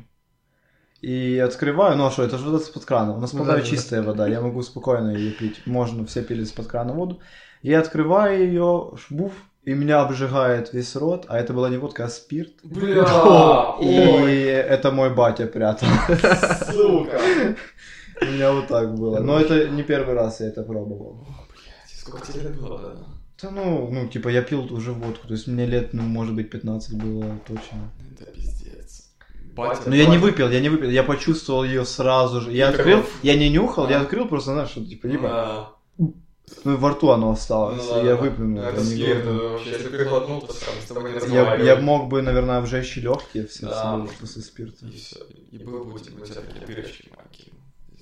И 1.02 1.38
открываю, 1.38 1.96
ну 1.98 2.06
а 2.08 2.12
что, 2.12 2.24
это 2.24 2.38
же 2.38 2.46
вода 2.46 2.58
из-под 2.58 2.86
крана, 2.86 3.14
у 3.14 3.20
нас 3.20 3.34
Ну 3.34 3.46
да, 3.46 3.52
да, 3.54 3.58
да. 3.58 3.62
чистая 3.62 4.02
вода, 4.02 4.28
я 4.28 4.42
могу 4.42 4.62
спокойно 4.64 5.12
ее 5.12 5.32
пить, 5.32 5.62
можно, 5.66 6.06
все 6.06 6.24
пили 6.24 6.42
из-под 6.44 6.68
крана 6.68 6.94
воду. 6.94 7.20
Я 7.62 7.80
открываю 7.80 8.40
ее, 8.48 8.92
шбуф, 8.98 9.34
и 9.68 9.74
меня 9.74 10.00
обжигает 10.02 10.72
весь 10.74 10.96
рот, 10.96 11.26
а 11.28 11.38
это 11.38 11.52
была 11.54 11.70
не 11.70 11.76
водка, 11.78 12.06
а 12.06 12.08
спирт. 12.10 12.54
Бля, 12.64 13.04
И 13.82 14.00
ой, 14.00 14.44
это 14.44 14.92
мой 14.92 15.10
батя 15.14 15.46
прятал. 15.46 15.90
сука. 16.72 17.20
У 18.22 18.26
меня 18.26 18.54
вот 18.54 18.68
так 18.68 18.96
было. 18.96 19.20
Но 19.20 19.38
это 19.40 19.68
не 19.68 19.84
первый 19.84 20.16
раз 20.16 20.40
я 20.40 20.48
это 20.48 20.64
пробовал. 20.64 21.28
Блядь, 21.50 22.00
сколько 22.00 22.32
тебе 22.32 22.44
лет 22.44 22.62
было, 22.62 22.80
да? 22.80 22.96
Да 23.42 23.52
ну, 23.52 23.90
ну, 23.92 24.08
типа, 24.08 24.30
я 24.30 24.42
пил 24.42 24.74
уже 24.74 24.94
водку, 24.94 25.28
то 25.28 25.34
есть 25.34 25.48
мне 25.48 25.66
лет, 25.66 25.94
ну, 25.94 26.04
может 26.04 26.34
быть, 26.34 26.50
15 26.50 26.94
было 27.04 27.26
точно. 27.46 27.92
Это 28.14 28.32
пиздец. 28.32 29.10
Батя, 29.54 29.82
Но 29.90 29.96
я 29.96 30.06
не 30.06 30.12
батя. 30.18 30.22
выпил, 30.22 30.50
я 30.50 30.62
не 30.62 30.70
выпил, 30.70 30.90
я 30.90 31.04
почувствовал 31.04 31.66
ее 31.66 31.84
сразу 31.86 32.40
же. 32.40 32.54
Я 32.54 32.70
открыл, 32.70 33.04
я 33.22 33.36
не 33.36 33.50
нюхал, 33.50 33.90
я 33.90 34.00
А. 34.00 34.02
открыл 34.04 34.28
просто, 34.30 34.54
знаешь, 34.54 34.70
что, 34.70 34.86
типа, 34.86 35.08
либо, 35.08 35.28
Да. 36.00 36.08
Ну, 36.64 36.74
и 36.74 36.78
во 36.78 36.90
рту 36.92 37.10
оно 37.12 37.32
осталось, 37.32 37.84
Ну 37.90 37.98
я 38.06 38.16
да. 38.16 38.22
выплюнул. 38.22 38.64
Это 38.64 38.82
глотнул. 38.82 39.08
это 39.08 39.32
вообще, 39.34 39.70
если 39.72 39.90
ты 39.90 40.06
глотнул, 40.06 40.42
то 40.42 40.54
сам 40.54 40.74
с 40.82 40.86
тобой 40.86 41.04
не 41.04 41.10
Я, 41.10 41.16
разговариваю. 41.16 41.66
я 41.66 41.76
мог 41.78 42.08
бы, 42.10 42.22
наверное, 42.22 42.58
обжечь 42.58 42.96
легкие 42.98 43.48
все 43.48 43.68
Да. 43.68 43.72
всего 44.06 44.10
после 44.20 44.42
спирта. 44.42 44.86
И 44.86 44.92
все. 44.92 45.18
И 45.52 45.58
был 45.58 45.84
бы 45.84 45.94
у 45.96 46.00
тебя, 46.00 46.22
у 46.22 46.26
тебя 46.26 46.42
такие 46.42 46.66
дырочки 46.66 47.10
маленькие. 47.16 47.54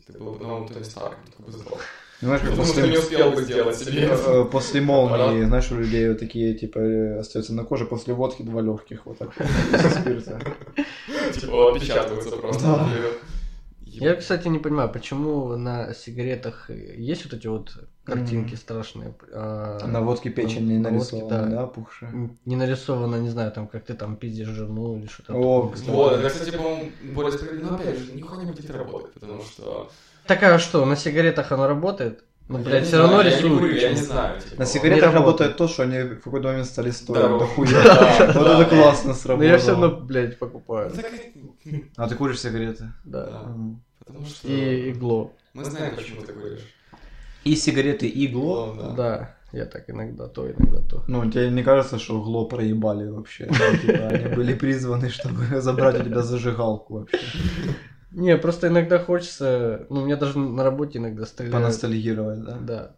Ты 0.08 0.20
был 0.20 0.34
бы 0.34 0.44
новым 0.46 0.68
Тони 0.68 0.84
Старком, 0.84 1.18
только 1.36 1.52
бы 1.52 1.58
сдох. 1.58 1.80
Знаешь, 2.22 2.42
как 2.42 2.52
Потому 2.52 2.68
что 2.68 2.82
не 2.82 2.96
после, 2.96 3.00
успел 3.00 3.32
бы 3.32 3.42
сделать 3.44 3.78
себе. 3.78 4.10
э, 4.10 4.46
после 4.50 4.80
молнии, 4.82 5.44
знаешь, 5.44 5.70
у 5.72 5.76
людей 5.76 6.08
вот 6.10 6.20
такие, 6.20 6.54
типа, 6.54 6.80
э, 6.80 7.20
остаются 7.20 7.54
на 7.54 7.66
коже, 7.66 7.86
после 7.86 8.14
водки 8.14 8.42
два 8.42 8.62
легких, 8.62 9.06
вот 9.06 9.18
так, 9.18 9.34
после 9.36 9.90
спирта. 10.02 10.40
Типа 11.40 11.72
отпечатываются 11.74 12.38
просто. 12.38 12.88
Я, 14.00 14.16
кстати, 14.16 14.48
не 14.48 14.60
понимаю, 14.60 14.90
почему 14.90 15.56
на 15.58 15.94
сигаретах 15.94 16.70
есть 16.70 17.26
вот 17.26 17.34
эти 17.34 17.48
вот 17.48 17.72
картинки 18.04 18.56
страшные. 18.56 19.16
а, 19.34 19.86
На 19.88 20.02
водке 20.02 20.30
печень 20.30 20.68
не 20.68 20.78
водке, 20.78 20.92
нарисована, 20.92 21.30
да. 21.30 21.46
да, 21.46 21.64
опухшая. 21.64 22.30
Не 22.46 22.56
нарисовано, 22.56 23.16
не 23.18 23.30
знаю, 23.30 23.52
там, 23.52 23.68
как 23.68 23.84
ты 23.86 23.94
там 23.94 24.16
пиздишь 24.16 24.48
жену 24.48 24.98
или 24.98 25.08
что-то. 25.08 25.34
О. 25.34 25.74
Вот, 25.88 26.14
это, 26.14 26.30
кстати, 26.30 26.56
по-моему, 26.56 26.92
более 27.14 27.32
справедливо. 27.32 27.70
Но 27.72 27.76
опять 27.76 27.98
же, 27.98 28.12
нихуя 28.14 28.44
не 28.44 28.52
будет 28.52 28.70
работать, 28.70 29.14
потому 29.14 29.42
что... 29.42 29.90
Так 30.28 30.42
а 30.44 30.60
что, 30.60 30.86
на 30.86 30.96
сигаретах 30.96 31.52
оно 31.52 31.68
работает? 31.68 32.24
Ну, 32.48 32.60
Я 32.60 32.64
блядь, 32.66 32.86
все 32.86 33.00
равно 33.00 33.22
я 33.22 33.24
рисуют. 33.24 33.60
курю, 33.60 33.74
Я 33.76 33.90
не 33.90 33.98
знаю. 33.98 34.40
типа, 34.40 34.56
На 34.60 34.66
сигаретах 34.68 35.14
работает. 35.16 35.58
то, 35.58 35.68
что 35.68 35.82
они 35.82 35.98
в 36.04 36.22
какой-то 36.22 36.50
момент 36.50 36.68
стали 36.68 36.92
стоить 36.92 37.20
Да, 37.20 37.28
да, 37.28 37.46
Вот 37.56 37.70
да. 37.72 38.62
это 38.62 38.66
классно 38.70 39.10
Но 39.10 39.14
сработало. 39.16 39.48
я 39.50 39.58
все 39.58 39.72
равно, 39.72 39.90
блядь, 39.90 40.38
покупаю. 40.38 40.92
Ну, 41.66 41.84
А 41.98 42.08
ты 42.08 42.14
куришь 42.14 42.40
сигареты? 42.40 42.92
Да. 43.04 43.48
Потому 44.06 44.26
что... 44.26 44.48
И 44.48 44.92
игло. 44.92 45.34
Мы 45.54 45.66
знаем, 45.66 45.96
почему 45.96 46.22
ты 46.22 46.34
куришь. 46.34 46.74
И 47.44 47.56
сигареты, 47.56 48.08
и 48.08 48.26
игло. 48.26 48.76
Да. 48.78 48.94
Да. 48.96 49.36
Я 49.52 49.66
так 49.66 49.90
иногда 49.90 50.28
то, 50.28 50.52
иногда 50.52 50.82
то. 50.82 51.06
Ну, 51.08 51.32
тебе 51.32 51.50
не 51.50 51.64
кажется, 51.64 51.98
что 51.98 52.22
Гло 52.22 52.46
проебали 52.46 53.08
вообще? 53.08 53.48
Ну, 53.50 53.78
типа, 53.78 54.08
они 54.08 54.36
были 54.36 54.54
призваны, 54.54 55.10
чтобы 55.10 55.46
забрать 55.62 56.02
у 56.02 56.04
тебя 56.04 56.22
зажигалку 56.24 57.00
вообще. 57.00 57.20
Не, 58.12 58.38
просто 58.38 58.68
иногда 58.68 59.00
хочется, 59.00 59.86
ну, 59.90 60.04
мне 60.04 60.18
даже 60.18 60.40
на 60.40 60.64
работе 60.64 61.00
иногда 61.00 61.26
стреляют. 61.26 61.56
Поностальгировать, 61.56 62.44
да? 62.44 62.58
Да. 62.60 62.96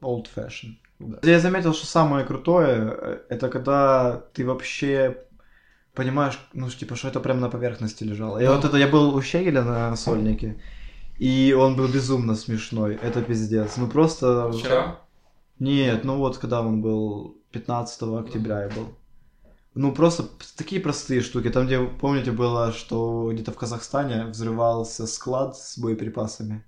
Old 0.00 0.26
fashion. 0.34 0.76
Да. 0.98 1.18
Я 1.22 1.40
заметил, 1.40 1.74
что 1.74 1.86
самое 1.86 2.24
крутое, 2.24 2.96
э, 2.98 3.18
это 3.28 3.48
когда 3.48 4.22
ты 4.32 4.46
вообще 4.46 5.24
понимаешь, 5.96 6.38
ну, 6.52 6.70
типа, 6.70 6.94
что 6.94 7.08
это 7.08 7.20
прям 7.20 7.40
на 7.40 7.50
поверхности 7.50 8.04
лежало. 8.04 8.38
И 8.38 8.46
вот 8.46 8.64
это, 8.64 8.76
я 8.76 8.86
был 8.86 9.16
у 9.16 9.22
Щегеля 9.22 9.64
на 9.64 9.96
сольнике, 9.96 10.62
и 11.18 11.56
он 11.58 11.74
был 11.74 11.88
безумно 11.88 12.36
смешной, 12.36 12.98
это 13.02 13.22
пиздец. 13.22 13.76
Ну, 13.76 13.88
просто... 13.88 14.52
Вчера? 14.52 15.00
Нет, 15.58 16.04
ну 16.04 16.18
вот, 16.18 16.38
когда 16.38 16.60
он 16.60 16.82
был, 16.82 17.38
15 17.52 18.02
октября 18.02 18.64
я 18.64 18.68
был. 18.68 18.94
Ну, 19.74 19.92
просто 19.92 20.24
такие 20.56 20.80
простые 20.80 21.20
штуки. 21.20 21.50
Там, 21.50 21.66
где, 21.66 21.80
помните, 21.80 22.30
было, 22.30 22.72
что 22.72 23.30
где-то 23.32 23.52
в 23.52 23.56
Казахстане 23.56 24.26
взрывался 24.26 25.06
склад 25.06 25.56
с 25.56 25.78
боеприпасами. 25.78 26.64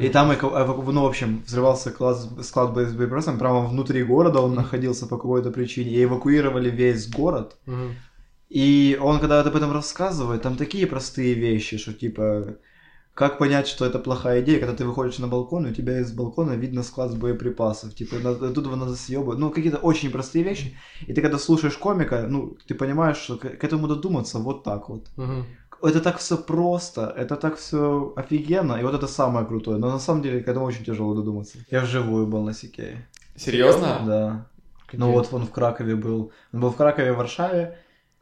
И 0.00 0.08
там, 0.10 0.28
ну, 0.28 1.02
в 1.02 1.06
общем, 1.06 1.42
взрывался 1.46 1.90
склад, 1.90 2.18
склад 2.42 2.70
с 2.76 2.92
боеприпасами, 2.92 3.38
прямо 3.38 3.66
внутри 3.66 4.04
города 4.04 4.40
он 4.40 4.54
находился 4.54 5.06
по 5.06 5.16
какой-то 5.16 5.50
причине, 5.50 5.90
и 5.90 6.04
эвакуировали 6.04 6.70
весь 6.70 7.08
город. 7.10 7.56
И 8.48 8.98
он, 9.02 9.18
когда 9.20 9.40
об 9.40 9.56
этом 9.56 9.72
рассказывает, 9.72 10.42
там 10.42 10.56
такие 10.56 10.86
простые 10.86 11.34
вещи, 11.34 11.76
что 11.76 11.92
типа, 11.92 12.56
как 13.14 13.38
понять, 13.38 13.66
что 13.66 13.84
это 13.84 13.98
плохая 13.98 14.40
идея, 14.42 14.60
когда 14.60 14.74
ты 14.74 14.84
выходишь 14.86 15.18
на 15.18 15.26
балкон, 15.28 15.66
и 15.66 15.70
у 15.70 15.74
тебя 15.74 16.00
из 16.00 16.12
балкона 16.12 16.52
видно 16.52 16.82
склад 16.82 17.18
боеприпасов, 17.18 17.94
типа, 17.94 18.16
надо- 18.22 18.48
оттуда 18.48 18.76
надо 18.76 18.94
съебывать, 18.94 19.38
ну, 19.38 19.50
какие-то 19.50 19.78
очень 19.78 20.10
простые 20.10 20.44
вещи, 20.44 20.78
и 21.08 21.12
ты 21.12 21.20
когда 21.20 21.38
слушаешь 21.38 21.76
комика, 21.76 22.26
ну, 22.28 22.56
ты 22.66 22.74
понимаешь, 22.74 23.16
что 23.18 23.36
к, 23.36 23.44
этому 23.64 23.88
додуматься 23.88 24.38
вот 24.38 24.62
так 24.64 24.88
вот. 24.88 25.08
Мгм. 25.16 25.44
Это 25.82 26.00
так 26.00 26.18
все 26.18 26.36
просто, 26.36 27.14
это 27.16 27.36
так 27.36 27.56
все 27.56 28.12
офигенно, 28.16 28.74
и 28.80 28.82
вот 28.82 28.94
это 28.94 29.06
самое 29.06 29.46
крутое, 29.46 29.78
но 29.78 29.90
на 29.90 29.98
самом 29.98 30.22
деле 30.22 30.40
к 30.40 30.48
этому 30.48 30.66
очень 30.66 30.84
тяжело 30.84 31.14
додуматься. 31.14 31.58
Я 31.70 31.82
вживую 31.82 32.26
был 32.26 32.42
на 32.42 32.52
Сикее. 32.52 33.06
Серьезно? 33.36 34.00
Да. 34.06 34.46
Где? 34.88 34.98
Ну 34.98 35.12
вот 35.12 35.28
он 35.32 35.46
в 35.46 35.50
Кракове 35.50 35.94
был. 35.94 36.32
Он 36.52 36.60
был 36.60 36.70
в 36.70 36.76
Кракове 36.76 37.08
и 37.08 37.12
Варшаве 37.12 37.78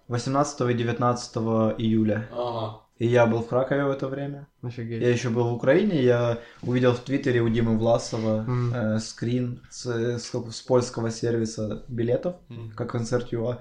18 0.09 0.61
и 0.70 0.74
19 0.74 1.36
июля. 1.78 2.28
Ага. 2.32 2.80
И 2.98 3.07
я 3.07 3.26
был 3.26 3.40
в 3.42 3.46
Кракове 3.48 3.84
в 3.84 3.90
это 3.90 4.09
время. 4.09 4.46
Офигеть. 4.62 5.02
Я 5.02 5.11
еще 5.11 5.28
был 5.28 5.48
в 5.50 5.54
Украине, 5.54 6.02
я 6.02 6.38
увидел 6.62 6.92
в 6.92 6.98
Твиттере 7.00 7.40
у 7.42 7.48
Димы 7.48 7.76
Власова 7.78 8.42
Мгм. 8.42 8.74
э, 8.74 8.98
скрин 9.00 9.61
с, 9.70 9.86
с, 9.86 10.30
с 10.32 10.61
польского 10.62 11.11
сервиса 11.11 11.84
билетов, 11.88 12.36
М. 12.50 12.72
как 12.74 12.90
концерт 12.90 13.32
ЮА. 13.32 13.59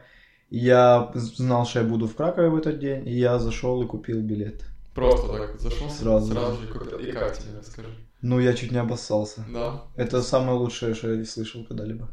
Я 0.49 1.11
знал, 1.15 1.65
что 1.65 1.79
я 1.79 1.85
буду 1.85 2.07
в 2.07 2.15
Кракове 2.15 2.49
в 2.49 2.55
этот 2.57 2.79
день, 2.79 3.07
и 3.07 3.13
я 3.13 3.39
зашел 3.39 3.81
и 3.81 3.87
купил 3.87 4.21
билет. 4.21 4.63
Просто 4.93 5.27
так 5.27 5.59
зашел? 5.59 5.89
Сразу. 5.89 6.31
Сразу 6.31 6.61
же 6.61 6.67
купил. 6.67 6.99
И 6.99 7.11
как 7.11 7.37
тебе, 7.37 7.57
расскажи? 7.59 7.89
Ну, 8.21 8.39
я 8.39 8.53
чуть 8.53 8.71
не 8.71 8.77
обоссался. 8.77 9.45
Да? 9.51 9.83
Это 9.95 10.21
самое 10.21 10.57
лучшее, 10.57 10.95
что 10.95 11.13
я 11.13 11.25
слышал 11.25 11.65
когда-либо. 11.65 12.09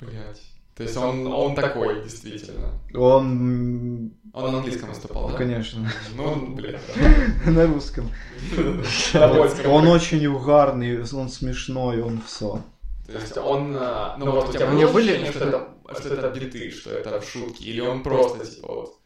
Блять. 0.00 0.40
То 0.76 0.82
есть 0.82 0.96
он, 0.96 1.26
он 1.28 1.54
такой, 1.54 2.02
действительно. 2.02 2.68
Он, 2.94 4.12
Он 4.32 4.52
на 4.52 4.58
английском 4.58 4.88
выступал, 4.88 5.30
да? 5.30 5.36
конечно, 5.36 5.88
Ну, 6.16 6.24
он, 6.24 6.54
блядь. 6.56 6.80
на 7.46 7.66
русском. 7.66 8.10
Он 9.66 9.86
очень 9.86 10.26
угарный, 10.26 11.00
он 11.00 11.28
смешной, 11.28 12.02
он 12.02 12.20
все. 12.26 12.60
То 13.06 13.12
есть 13.12 13.36
он... 13.36 13.76
а, 13.78 14.16
Ну 14.18 14.30
вот 14.30 14.48
у 14.48 14.52
тебя 14.52 14.66
было 14.70 14.90
были- 14.92 15.10
ощущение, 15.12 15.32
что 15.32 15.44
это, 15.44 16.00
что 16.00 16.14
это 16.14 16.30
биты, 16.40 16.70
что 16.70 16.90
это 16.90 17.20
шутки? 17.22 17.62
Или 17.64 17.80
он 17.80 18.02
просто, 18.02 18.46
типа, 18.46 18.68
вот... 18.74 18.98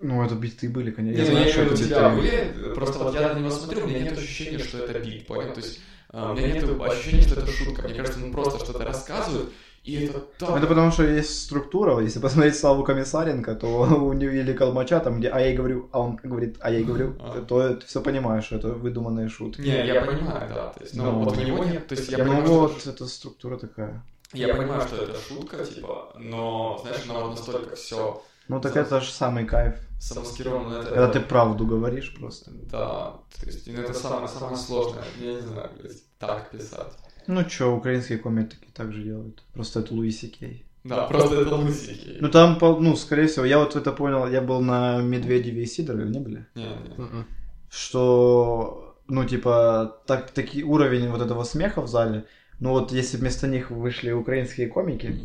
Ну, 0.00 0.24
это 0.24 0.36
биты 0.36 0.68
были, 0.68 0.92
конечно. 0.92 1.20
Не, 1.20 1.26
Я 1.26 1.32
ну, 1.32 1.32
знаю, 1.32 1.46
я 1.46 1.52
что 1.52 1.60
имею 1.62 1.70
в 1.70 1.80
это 1.80 1.82
виду, 1.82 1.94
у 1.94 1.98
тебя 1.98 2.14
биты. 2.14 2.60
были, 2.62 2.74
просто 2.74 2.98
вот 3.00 3.14
я 3.14 3.34
на 3.34 3.38
него 3.40 3.50
смотрю, 3.50 3.84
у 3.84 3.88
меня 3.88 3.98
нет 4.00 4.16
ощущения, 4.18 4.58
что 4.60 4.78
это 4.78 4.98
бит, 5.00 5.26
понял? 5.26 5.52
То 5.52 5.60
есть 5.60 5.80
а, 6.10 6.30
у 6.30 6.34
меня 6.36 6.52
нет 6.52 6.80
ощущения, 6.80 7.22
что 7.22 7.40
это 7.40 7.50
шутка. 7.50 7.82
Мне 7.82 7.94
кажется, 7.94 8.22
он 8.22 8.30
просто 8.30 8.58
что-то 8.64 8.84
рассказывает, 8.84 9.48
и 9.84 10.04
это 10.04 10.20
так... 10.38 10.56
Это 10.56 10.66
потому 10.66 10.90
что 10.90 11.04
есть 11.04 11.44
структура. 11.44 11.98
Если 12.00 12.20
посмотреть 12.20 12.56
Славу 12.56 12.84
Комиссаренко, 12.84 13.54
то 13.54 13.68
у 14.06 14.12
него 14.12 14.32
или 14.32 14.52
Калмача, 14.52 15.00
там, 15.00 15.18
где 15.18 15.28
а 15.28 15.40
я 15.40 15.52
и 15.52 15.56
говорю, 15.56 15.88
а 15.92 16.00
он 16.00 16.16
говорит, 16.22 16.56
а 16.60 16.70
я 16.70 16.80
и 16.80 16.84
говорю, 16.84 17.16
А. 17.20 17.40
то 17.42 17.74
ты 17.74 17.86
все 17.86 18.00
понимаешь, 18.00 18.44
что 18.44 18.56
это 18.56 18.68
выдуманные 18.68 19.28
шутки. 19.28 19.62
Не, 19.62 19.86
я 19.86 20.02
понимаю, 20.02 20.48
да. 20.54 20.68
То 20.70 20.80
есть, 20.80 20.94
ну, 20.94 21.04
Ну, 21.04 21.24
вот 21.24 21.36
у 21.36 21.40
него 21.40 21.64
нет, 21.64 21.86
то 21.86 21.94
есть 21.94 22.10
я 22.10 22.18
ну 22.18 22.24
понимаю, 22.24 22.48
вот, 22.48 22.80
что... 22.80 22.90
это 22.90 23.06
структура 23.06 23.56
такая. 23.56 24.04
Я 24.34 24.54
понимаю, 24.54 24.82
что 24.82 24.96
это 24.96 25.18
шутка, 25.18 25.64
типа, 25.64 26.12
но, 26.18 26.78
знаешь, 26.82 27.00
она 27.08 27.20
вот 27.20 27.30
настолько 27.30 27.74
все 27.76 28.22
Ну 28.48 28.60
так 28.60 28.76
это 28.76 29.00
же 29.00 29.10
самый 29.10 29.46
кайф. 29.46 29.76
самоскировано. 29.98 30.80
Это, 30.80 30.88
Когда 30.88 31.08
ты 31.08 31.20
правду 31.20 31.66
говоришь 31.66 32.14
просто. 32.14 32.50
Да, 32.50 33.14
то 33.40 33.46
есть 33.46 33.66
ну, 33.66 33.80
это 33.80 33.94
самое, 33.94 34.28
самое 34.28 34.56
сложное. 34.56 35.04
Я 35.18 35.34
не 35.34 35.40
знаю, 35.40 35.70
блядь, 35.78 36.02
так 36.18 36.50
писать. 36.50 36.92
Ну 37.28 37.44
чё, 37.44 37.76
украинские 37.76 38.18
комики 38.18 38.56
так 38.74 38.92
же 38.92 39.02
делают. 39.02 39.44
Просто 39.52 39.80
это 39.80 39.94
Луиси 39.94 40.28
Кей. 40.28 40.64
Да, 40.84 41.06
просто 41.06 41.42
это 41.42 41.54
лысики. 41.56 42.16
Ну 42.20 42.30
там, 42.30 42.58
ну, 42.60 42.96
скорее 42.96 43.26
всего, 43.26 43.44
я 43.44 43.58
вот 43.58 43.76
это 43.76 43.92
понял, 43.92 44.26
я 44.28 44.40
был 44.40 44.62
на 44.62 45.02
Медведеве 45.02 45.62
и 45.62 45.66
Сидорове, 45.66 46.08
не 46.08 46.20
были? 46.20 46.46
Не, 46.54 46.62
не. 46.62 46.94
Мгм. 46.96 47.26
что, 47.70 48.96
ну, 49.08 49.24
типа, 49.26 50.00
так, 50.06 50.30
таки 50.30 50.64
уровень 50.64 51.10
вот 51.10 51.20
этого 51.20 51.44
смеха 51.44 51.82
в 51.82 51.88
зале, 51.88 52.24
ну, 52.60 52.70
вот 52.70 52.92
если 52.92 53.18
вместо 53.18 53.46
них 53.46 53.70
вышли 53.70 54.10
украинские 54.10 54.68
комики, 54.68 55.20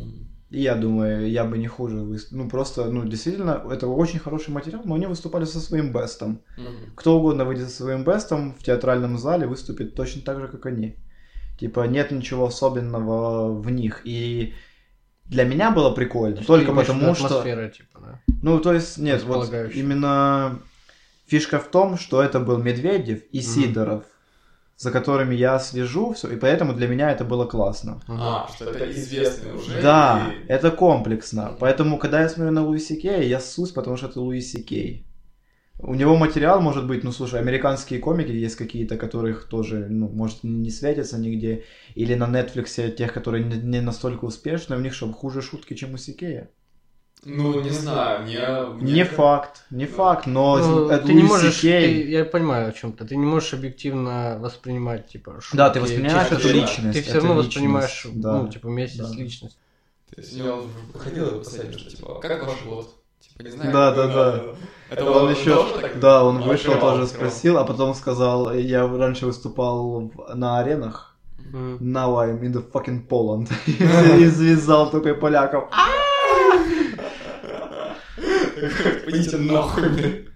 и 0.50 0.60
я 0.60 0.74
думаю, 0.74 1.30
я 1.30 1.44
бы 1.44 1.56
не 1.56 1.68
хуже 1.68 1.96
выступил. 1.96 2.44
Ну, 2.44 2.50
просто, 2.50 2.90
ну, 2.90 3.04
действительно, 3.04 3.64
это 3.70 3.88
очень 3.88 4.18
хороший 4.18 4.50
материал, 4.50 4.82
но 4.84 4.94
они 4.94 5.06
выступали 5.06 5.46
со 5.46 5.60
своим 5.60 5.90
бестом. 5.92 6.42
Мгм. 6.58 6.92
Кто 6.94 7.18
угодно 7.18 7.44
выйдет 7.46 7.70
со 7.70 7.82
своим 7.82 8.04
бестом 8.04 8.54
в 8.54 8.62
театральном 8.62 9.16
зале, 9.18 9.46
выступит 9.46 9.94
точно 9.94 10.20
так 10.22 10.40
же, 10.40 10.48
как 10.48 10.66
они. 10.66 10.96
Типа, 11.58 11.86
нет 11.86 12.10
ничего 12.10 12.46
особенного 12.46 13.52
в 13.52 13.70
них. 13.70 14.02
И 14.04 14.54
для 15.26 15.44
меня 15.44 15.70
было 15.70 15.90
прикольно, 15.90 16.36
Ты 16.36 16.44
только 16.44 16.72
потому 16.72 17.14
что... 17.14 17.26
Атмосфера, 17.26 17.68
типа, 17.68 18.00
да. 18.00 18.20
Ну, 18.42 18.60
то 18.60 18.72
есть, 18.72 18.98
нет, 18.98 19.22
вот 19.24 19.52
именно 19.74 20.60
фишка 21.26 21.58
в 21.58 21.70
том, 21.70 21.96
что 21.96 22.22
это 22.22 22.40
был 22.40 22.58
Медведев 22.58 23.22
и 23.32 23.38
Мгм. 23.38 23.42
Сидоров, 23.46 24.04
за 24.76 24.90
которыми 24.90 25.34
я 25.34 25.58
слежу, 25.58 26.12
все, 26.12 26.28
и 26.28 26.36
поэтому 26.36 26.74
для 26.74 26.88
меня 26.88 27.10
это 27.10 27.24
было 27.24 27.46
классно. 27.46 28.00
А, 28.08 28.48
что 28.54 28.66
это 28.70 28.90
известный 28.90 29.54
уже. 29.54 29.80
Да, 29.80 30.34
и- 30.34 30.48
это 30.48 30.70
комплексно. 30.70 31.56
Поэтому, 31.58 31.98
когда 31.98 32.22
я 32.22 32.28
смотрю 32.28 32.52
на 32.52 32.64
Луиси 32.64 32.96
Кея, 32.96 33.22
я 33.22 33.40
ссусь, 33.40 33.70
потому 33.70 33.96
что 33.96 34.06
это 34.08 34.20
Луиси 34.20 34.62
Кей. 34.62 35.06
У 35.78 35.94
него 35.94 36.16
материал 36.16 36.60
может 36.60 36.86
быть, 36.86 37.02
ну 37.02 37.10
слушай, 37.12 37.40
американские 37.40 37.98
комики 37.98 38.30
есть 38.30 38.56
какие-то, 38.56 38.96
которых 38.96 39.48
тоже, 39.48 39.86
ну, 39.90 40.08
может, 40.08 40.44
не 40.44 40.70
светятся 40.70 41.18
нигде. 41.18 41.64
Или 41.96 42.14
на 42.14 42.24
Netflix 42.28 42.92
тех, 42.92 43.12
которые 43.12 43.44
не, 43.44 43.56
не 43.56 43.80
настолько 43.80 44.24
успешны, 44.24 44.76
у 44.76 44.80
них 44.80 44.94
что, 44.94 45.12
хуже 45.12 45.42
шутки, 45.42 45.74
чем 45.74 45.94
у 45.94 45.96
Сикея? 45.96 46.50
Ну, 47.24 47.60
не 47.60 47.70
знаю, 47.70 48.22
мне... 48.24 48.82
мне 48.82 48.92
Не 48.92 49.04
факт, 49.04 49.64
не 49.70 49.86
факт, 49.86 50.26
но 50.26 50.58
Ну, 50.58 50.88
это 50.90 51.06
ты 51.06 51.14
не 51.14 51.22
можешь, 51.22 51.64
CK. 51.64 51.80
ты- 51.80 52.10
я 52.10 52.24
понимаю 52.24 52.68
о 52.68 52.72
чем-то. 52.72 53.04
Ты 53.06 53.16
не 53.16 53.24
можешь 53.26 53.54
объективно 53.54 54.36
воспринимать, 54.40 55.08
типа, 55.08 55.40
шутки. 55.40 55.56
Да, 55.56 55.70
ты 55.70 55.80
воспринимаешь 55.80 56.28
Ты 56.28 56.34
эту 56.34 56.48
личность, 56.52 56.98
Ты 56.98 57.02
все 57.02 57.14
равно 57.14 57.34
личность, 57.36 57.48
воспринимаешь, 57.56 58.06
да. 58.12 58.42
ну, 58.42 58.48
типа, 58.48 58.68
вместе 58.68 58.98
Да. 58.98 59.08
с 59.08 59.14
личностью. 59.14 59.60
То 60.14 60.20
есть 60.20 60.34
у 60.38 60.44
него 60.44 60.66
выходило 60.92 61.38
последнее, 61.38 61.78
что 61.78 61.90
типа, 61.90 62.20
как 62.20 62.46
ваш 62.46 62.62
год? 62.64 62.94
Типа, 63.28 63.42
не 63.42 63.50
знаю. 63.50 63.72
Да, 63.72 63.92
да, 63.92 64.06
да. 64.08 64.42
Это 64.90 65.04
он 65.10 65.24
он 65.24 65.30
еще, 65.32 65.54
тоже 65.54 65.74
так 65.80 65.98
да, 65.98 66.24
он 66.24 66.36
открывал, 66.36 66.52
вышел, 66.52 66.72
тоже 66.72 66.84
открывал? 67.02 67.06
спросил, 67.06 67.58
а 67.58 67.64
потом 67.64 67.94
сказал, 67.94 68.52
я 68.52 68.86
раньше 68.86 69.26
выступал 69.26 70.12
на 70.34 70.58
аренах, 70.58 71.16
Мгм. 71.52 71.78
now 71.80 72.14
I'm 72.16 72.40
in 72.42 72.52
the 72.52 72.62
fucking 72.72 73.08
Poland. 73.08 73.48
И 74.20 74.30
связал 74.30 74.90
такой 74.90 75.14
поляков. 75.14 75.70
Идите 79.06 79.36
нахуй, 79.38 79.88
блин. 79.88 80.28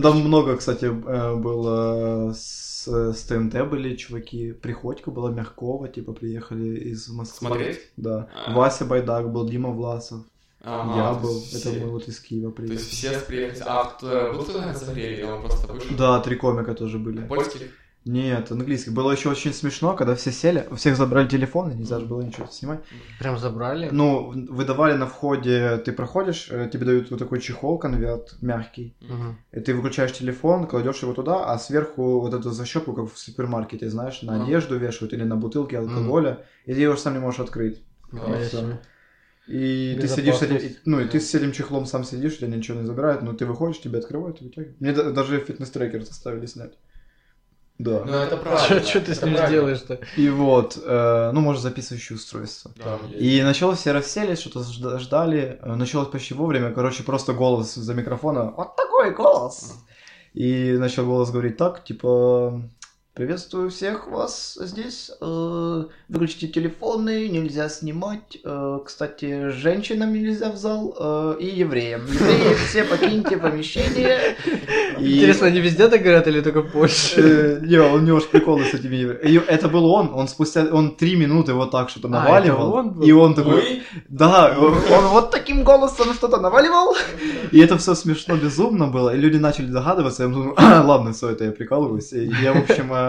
Там 0.00 0.20
много, 0.20 0.56
кстати, 0.56 0.84
э, 0.86 1.34
было 1.36 2.32
с, 2.32 2.86
с 2.86 3.22
ТНТ 3.24 3.68
были 3.68 3.96
чуваки. 3.96 4.52
Приходько 4.52 5.10
была 5.10 5.30
Мягкова, 5.30 5.88
типа, 5.88 6.12
приехали 6.12 6.76
из 6.78 7.08
Москвы. 7.08 7.48
Смотреть? 7.48 7.80
Да. 7.96 8.28
А. 8.46 8.52
Вася 8.54 8.84
Байдак 8.84 9.32
был, 9.32 9.48
Дима 9.48 9.70
Власов. 9.70 10.20
Ага, 10.62 10.96
я 10.96 11.14
был. 11.14 11.34
есть 11.36 11.52
Это 11.54 11.70
все- 11.70 11.80
мы 11.84 11.90
вот 11.90 12.08
из 12.08 12.18
Киева 12.20 12.52
То 12.52 12.62
есть 12.62 12.90
приехали. 12.90 13.16
все 13.18 13.26
приехали. 13.26 13.62
А 13.66 13.84
кто 13.84 14.32
был 14.32 14.42
кто 14.44 14.60
на 14.60 14.68
разогреве, 14.72 15.14
или 15.16 15.22
он 15.22 15.42
просто 15.42 15.72
вышел? 15.72 15.96
Да, 15.96 16.20
три 16.20 16.36
комика 16.36 16.74
тоже 16.74 16.98
были. 16.98 17.22
Польский? 17.26 17.70
Нет, 18.04 18.52
английский. 18.52 18.90
Было 18.90 19.10
еще 19.10 19.30
очень 19.30 19.52
смешно, 19.52 19.96
когда 19.96 20.14
все 20.14 20.30
сели, 20.30 20.64
у 20.70 20.76
всех 20.76 20.96
забрали 20.96 21.26
телефоны, 21.28 21.72
нельзя 21.74 21.98
же 21.98 22.06
было 22.06 22.22
ничего 22.22 22.46
снимать. 22.46 22.78
Прям 23.18 23.36
забрали? 23.36 23.88
Ну, 23.90 24.30
выдавали 24.48 24.92
на 24.96 25.06
входе, 25.06 25.78
ты 25.78 25.90
проходишь, 25.90 26.46
э, 26.48 26.70
тебе 26.72 26.86
дают 26.86 27.10
вот 27.10 27.18
такой 27.18 27.40
чехол, 27.40 27.78
конверт 27.78 28.36
мягкий, 28.40 28.94
Мгм. 29.00 29.38
и 29.50 29.58
ты 29.60 29.74
выключаешь 29.74 30.12
телефон, 30.12 30.68
кладешь 30.68 31.02
его 31.02 31.14
туда, 31.14 31.46
а 31.52 31.58
сверху 31.58 32.20
вот 32.20 32.32
эту 32.32 32.52
защелку, 32.52 32.92
как 32.92 33.12
в 33.12 33.18
супермаркете, 33.18 33.90
знаешь, 33.90 34.22
на 34.22 34.36
Ага. 34.36 34.44
одежду 34.44 34.78
вешают 34.78 35.12
или 35.12 35.24
на 35.24 35.34
бутылки 35.34 35.74
алкоголя, 35.74 36.44
и 36.64 36.74
ты 36.74 36.80
его 36.80 36.94
сам 36.96 37.14
не 37.14 37.18
можешь 37.18 37.40
открыть. 37.40 37.82
Себе. 38.12 38.78
И 39.46 39.96
ты 40.00 40.08
сидишь 40.08 40.36
с 40.36 40.42
этим, 40.42 40.76
ну, 40.84 41.00
и 41.00 41.06
ты 41.06 41.20
с 41.20 41.34
этим 41.34 41.52
чехлом 41.52 41.86
сам 41.86 42.02
сидишь, 42.04 42.34
у 42.34 42.36
тебя 42.38 42.48
ничего 42.48 42.80
не 42.80 42.86
забирают, 42.86 43.22
но 43.22 43.32
ты 43.32 43.46
выходишь, 43.46 43.80
тебе 43.80 43.98
открывают 44.00 44.40
и 44.40 44.44
вытягивают. 44.44 44.80
Мне 44.80 44.92
да- 44.92 45.10
даже 45.12 45.38
фитнес-трекер 45.40 46.02
заставили 46.04 46.46
снять. 46.46 46.72
Да. 47.78 48.04
Ну, 48.06 48.12
это 48.12 48.36
правильно. 48.38 48.82
Что 48.86 49.00
ты 49.02 49.14
с 49.14 49.22
ним 49.22 49.36
сделаешь-то? 49.36 50.00
И 50.16 50.28
вот, 50.30 50.78
э, 50.82 51.30
ну, 51.32 51.40
может, 51.40 51.62
записывающее 51.62 52.16
устройство. 52.16 52.72
Да, 52.76 52.98
И 53.14 53.42
началось, 53.42 53.78
все 53.78 53.92
расселись, 53.92 54.40
что-то 54.40 54.60
жда- 54.60 54.98
ждали. 54.98 55.60
Началось 55.62 56.08
почти 56.08 56.34
вовремя. 56.34 56.72
Короче, 56.72 57.02
просто 57.02 57.34
голос 57.34 57.74
за 57.74 57.94
микрофона. 57.94 58.50
Вот 58.56 58.76
такой 58.76 59.10
голос. 59.14 59.74
И 60.32 60.72
начал 60.78 61.06
голос 61.06 61.30
говорить 61.30 61.56
так, 61.56 61.84
типа... 61.84 62.62
Приветствую 63.16 63.70
всех 63.70 64.08
вас 64.08 64.58
здесь. 64.60 65.10
Э, 65.22 65.84
Выключите 66.10 66.48
телефоны, 66.48 67.28
нельзя 67.28 67.70
снимать. 67.70 68.36
Э, 68.44 68.78
Кстати, 68.84 69.48
женщинам 69.48 70.12
нельзя 70.12 70.50
в 70.50 70.56
зал 70.58 70.94
э, 71.00 71.36
и 71.40 71.46
евреям. 71.46 72.02
Евреи 72.06 72.54
все 72.68 72.84
покиньте 72.84 73.38
помещение. 73.38 74.36
Интересно, 74.98 75.46
они 75.46 75.60
везде 75.60 75.88
так 75.88 76.02
говорят 76.02 76.26
или 76.26 76.42
только 76.42 76.60
Польше? 76.60 77.60
Не, 77.62 77.78
у 77.80 77.98
него 78.00 78.20
ж 78.20 78.24
приколы 78.24 78.64
с 78.64 78.74
этими 78.74 78.96
евреями. 78.96 79.46
Это 79.46 79.68
был 79.68 79.86
он, 79.86 80.10
он 80.12 80.28
спустя, 80.28 80.66
он 80.70 80.94
три 80.94 81.16
минуты 81.16 81.54
вот 81.54 81.70
так 81.70 81.88
что-то 81.88 82.08
А, 82.08 82.10
наваливал. 82.10 83.02
И 83.02 83.12
он 83.12 83.34
такой, 83.34 83.54
Ой, 83.54 83.82
да, 84.08 84.54
он, 84.58 84.74
вот 85.12 85.30
таким 85.30 85.64
голосом 85.64 86.12
что-то 86.12 86.38
наваливал. 86.38 86.94
И 87.50 87.60
это 87.60 87.78
все 87.78 87.94
смешно, 87.94 88.36
безумно 88.36 88.88
было. 88.88 89.14
И 89.14 89.18
люди 89.18 89.38
начали 89.38 89.72
догадываться. 89.72 90.24
Я 90.24 90.28
думаю, 90.28 90.54
«А, 90.58 90.82
ладно, 90.82 91.14
все, 91.14 91.30
это 91.30 91.44
я 91.44 91.50
прикалываюсь. 91.52 92.12
Я, 92.12 92.52
в 92.52 92.58
общем, 92.70 93.05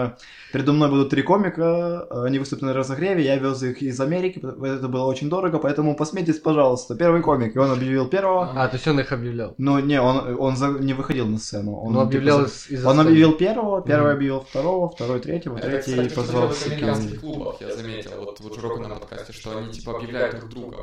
передо 0.52 0.72
мной 0.72 0.88
будут 0.90 1.10
три 1.10 1.22
комика, 1.22 2.06
они 2.24 2.38
выступят 2.38 2.62
на 2.62 2.72
разогреве, 2.72 3.24
я 3.24 3.36
вез 3.36 3.62
их 3.62 3.82
из 3.82 4.00
Америки, 4.00 4.38
это 4.38 4.88
было 4.88 5.04
очень 5.04 5.28
дорого, 5.28 5.58
поэтому 5.58 5.94
посмейтесь, 5.96 6.38
пожалуйста. 6.38 6.94
Первый 6.96 7.22
комик. 7.22 7.54
И 7.56 7.58
он 7.58 7.70
объявил 7.70 8.06
первого. 8.08 8.50
А, 8.54 8.68
то 8.68 8.76
есть 8.76 8.86
он 8.88 8.98
их 9.00 9.12
объявлял. 9.12 9.54
Но 9.58 9.80
не, 9.80 10.00
он, 10.00 10.36
он 10.38 10.56
за- 10.56 10.78
не 10.80 10.94
выходил 10.94 11.26
на 11.26 11.38
сцену. 11.38 11.74
Он, 11.76 11.92
Ну, 11.92 12.00
объявлял 12.00 12.38
типа, 12.46 12.72
из- 12.74 12.84
он 12.86 13.00
объявил 13.00 13.32
первого, 13.32 13.82
первый 13.82 14.08
Мгм. 14.12 14.16
объявил 14.16 14.40
второго, 14.40 14.88
второй 14.90 15.20
третьего, 15.20 15.56
Это, 15.58 15.68
третий 15.68 15.90
кстати, 15.92 16.14
позвал 16.14 16.48
в 16.48 16.66
американских 16.66 17.20
клубах 17.20 17.60
я 17.60 17.74
заметил, 17.76 18.10
вот 18.18 18.40
в 18.40 18.48
Джо 18.54 18.76
на 18.88 18.94
подкасте, 18.96 19.32
что 19.32 19.56
они 19.56 19.72
типа 19.72 19.96
объявляют 19.96 20.36
друг 20.38 20.50
друга. 20.50 20.76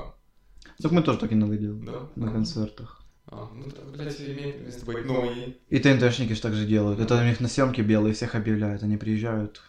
Так 0.81 0.91
мы 0.91 1.01
тоже 1.01 1.19
так 1.19 1.31
иногда 1.31 1.55
делаем 1.55 1.85
Да? 1.85 1.93
на 2.15 2.31
концертах. 2.31 3.01
А, 3.27 3.49
ну, 3.53 3.65
да, 3.65 3.81
блядь, 3.91 4.19
имеет 4.21 4.61
место 4.61 4.85
быть. 4.85 5.03
Ну 5.05 5.25
и... 5.31 5.57
И 5.69 5.79
ТНТшники 5.79 6.33
же 6.33 6.41
так 6.41 6.53
же 6.53 6.65
делают. 6.65 6.99
Это 6.99 7.15
у 7.15 7.23
них 7.23 7.39
на 7.39 7.47
съемке 7.47 7.81
белые, 7.81 8.13
всех 8.13 8.35
объявляют, 8.35 8.83
они 8.83 8.97
приезжают. 8.97 9.61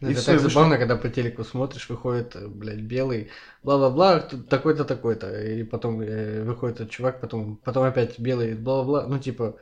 Ну, 0.00 0.08
И 0.08 0.12
это 0.12 0.20
всё, 0.20 0.32
так 0.32 0.42
вышло. 0.42 0.50
забавно, 0.50 0.78
когда 0.78 0.96
по 0.96 1.08
телеку 1.08 1.44
смотришь, 1.44 1.88
выходит, 1.88 2.36
э, 2.36 2.46
блядь, 2.48 2.80
белый, 2.80 3.30
бла-бла-бла, 3.62 4.20
такой-то, 4.20 4.84
такой-то, 4.84 5.42
и 5.42 5.62
потом 5.64 6.00
э, 6.00 6.42
выходит 6.42 6.80
этот 6.80 6.90
чувак, 6.90 7.20
потом, 7.20 7.56
потом 7.56 7.84
опять 7.84 8.18
белый, 8.18 8.54
бла-бла-бла, 8.54 9.06
ну, 9.06 9.18
типа, 9.18 9.56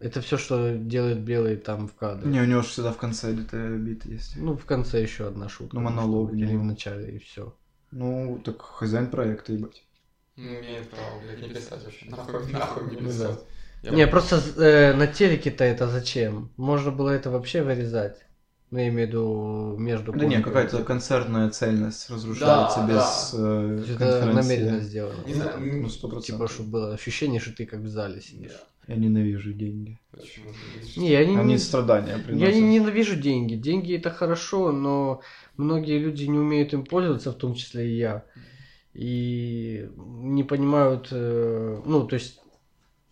это 0.00 0.20
все, 0.22 0.38
что 0.38 0.76
делает 0.76 1.20
белый 1.20 1.56
там 1.56 1.86
в 1.86 1.94
кадре. 1.94 2.28
Не, 2.30 2.40
у 2.40 2.46
него 2.46 2.62
же 2.62 2.68
всегда 2.68 2.92
в 2.92 2.96
конце 2.96 3.32
где-то 3.32 3.68
бит 3.76 4.06
есть. 4.06 4.36
Ну, 4.36 4.56
в 4.56 4.64
конце 4.64 5.02
еще 5.02 5.26
одна 5.28 5.48
шутка. 5.48 5.76
Ну, 5.76 5.82
может 5.82 5.96
монолог 5.96 6.32
Или 6.32 6.56
в 6.56 6.64
начале, 6.64 7.16
и 7.16 7.18
все. 7.18 7.54
Ну, 7.90 8.40
так 8.44 8.62
хозяин 8.62 9.08
проекта, 9.08 9.52
ебать. 9.52 9.84
Ну, 10.42 10.60
имеет 10.60 10.88
право, 10.90 11.20
блядь, 11.20 11.42
не 11.42 11.48
писать 11.48 11.84
вообще. 11.84 12.06
Нахуй, 12.08 12.52
нахуй 12.52 12.90
не 12.90 12.96
писать. 12.96 13.38
Я 13.82 13.90
Не, 13.92 14.06
просто 14.06 14.36
э, 14.56 14.94
на 14.94 15.06
телеке-то 15.06 15.64
это 15.64 15.88
зачем? 15.88 16.50
Можно 16.56 16.90
было 16.90 17.10
это 17.10 17.30
вообще 17.30 17.62
вырезать. 17.62 18.18
Ну, 18.70 18.78
я 18.78 18.88
имею 18.88 19.08
в 19.08 19.10
виду 19.10 19.76
между... 19.78 20.12
Да 20.12 20.24
не, 20.24 20.40
какая-то 20.40 20.84
концертная 20.84 21.50
цельность 21.50 22.08
разрушается 22.08 22.80
Да, 22.80 22.86
без 22.86 23.34
То 23.34 23.38
э, 23.38 23.94
Это 23.94 24.26
намеренно 24.32 24.80
сделано. 24.80 25.22
Не 25.26 25.34
знаю, 25.34 25.60
Ну, 25.60 25.66
м, 25.84 25.90
сто 25.90 26.06
Типа, 26.08 26.16
процентов. 26.16 26.52
чтобы 26.52 26.70
было 26.70 26.94
ощущение, 26.94 27.40
что 27.40 27.52
ты 27.52 27.66
как 27.66 27.80
в 27.80 27.88
зале 27.88 28.20
сидишь. 28.20 28.52
Я 28.86 28.96
ненавижу 28.96 29.52
деньги. 29.52 29.98
Почему? 30.10 30.52
Не, 30.96 31.10
я 31.10 31.24
не, 31.24 31.36
Они 31.36 31.58
страдания 31.58 32.12
я 32.12 32.18
приносят. 32.18 32.54
не 32.54 32.78
ненавижу 32.78 33.16
деньги. 33.16 33.54
Деньги 33.54 33.96
это 33.96 34.10
хорошо, 34.10 34.72
но 34.72 35.20
многие 35.56 35.98
люди 35.98 36.24
не 36.24 36.38
умеют 36.38 36.72
им 36.74 36.84
пользоваться, 36.84 37.30
в 37.32 37.36
том 37.36 37.54
числе 37.54 37.90
и 37.90 37.96
я. 37.98 38.24
И 38.92 39.88
не 39.96 40.42
понимают, 40.42 41.08
э, 41.12 41.80
ну, 41.84 42.06
то 42.06 42.14
есть, 42.14 42.40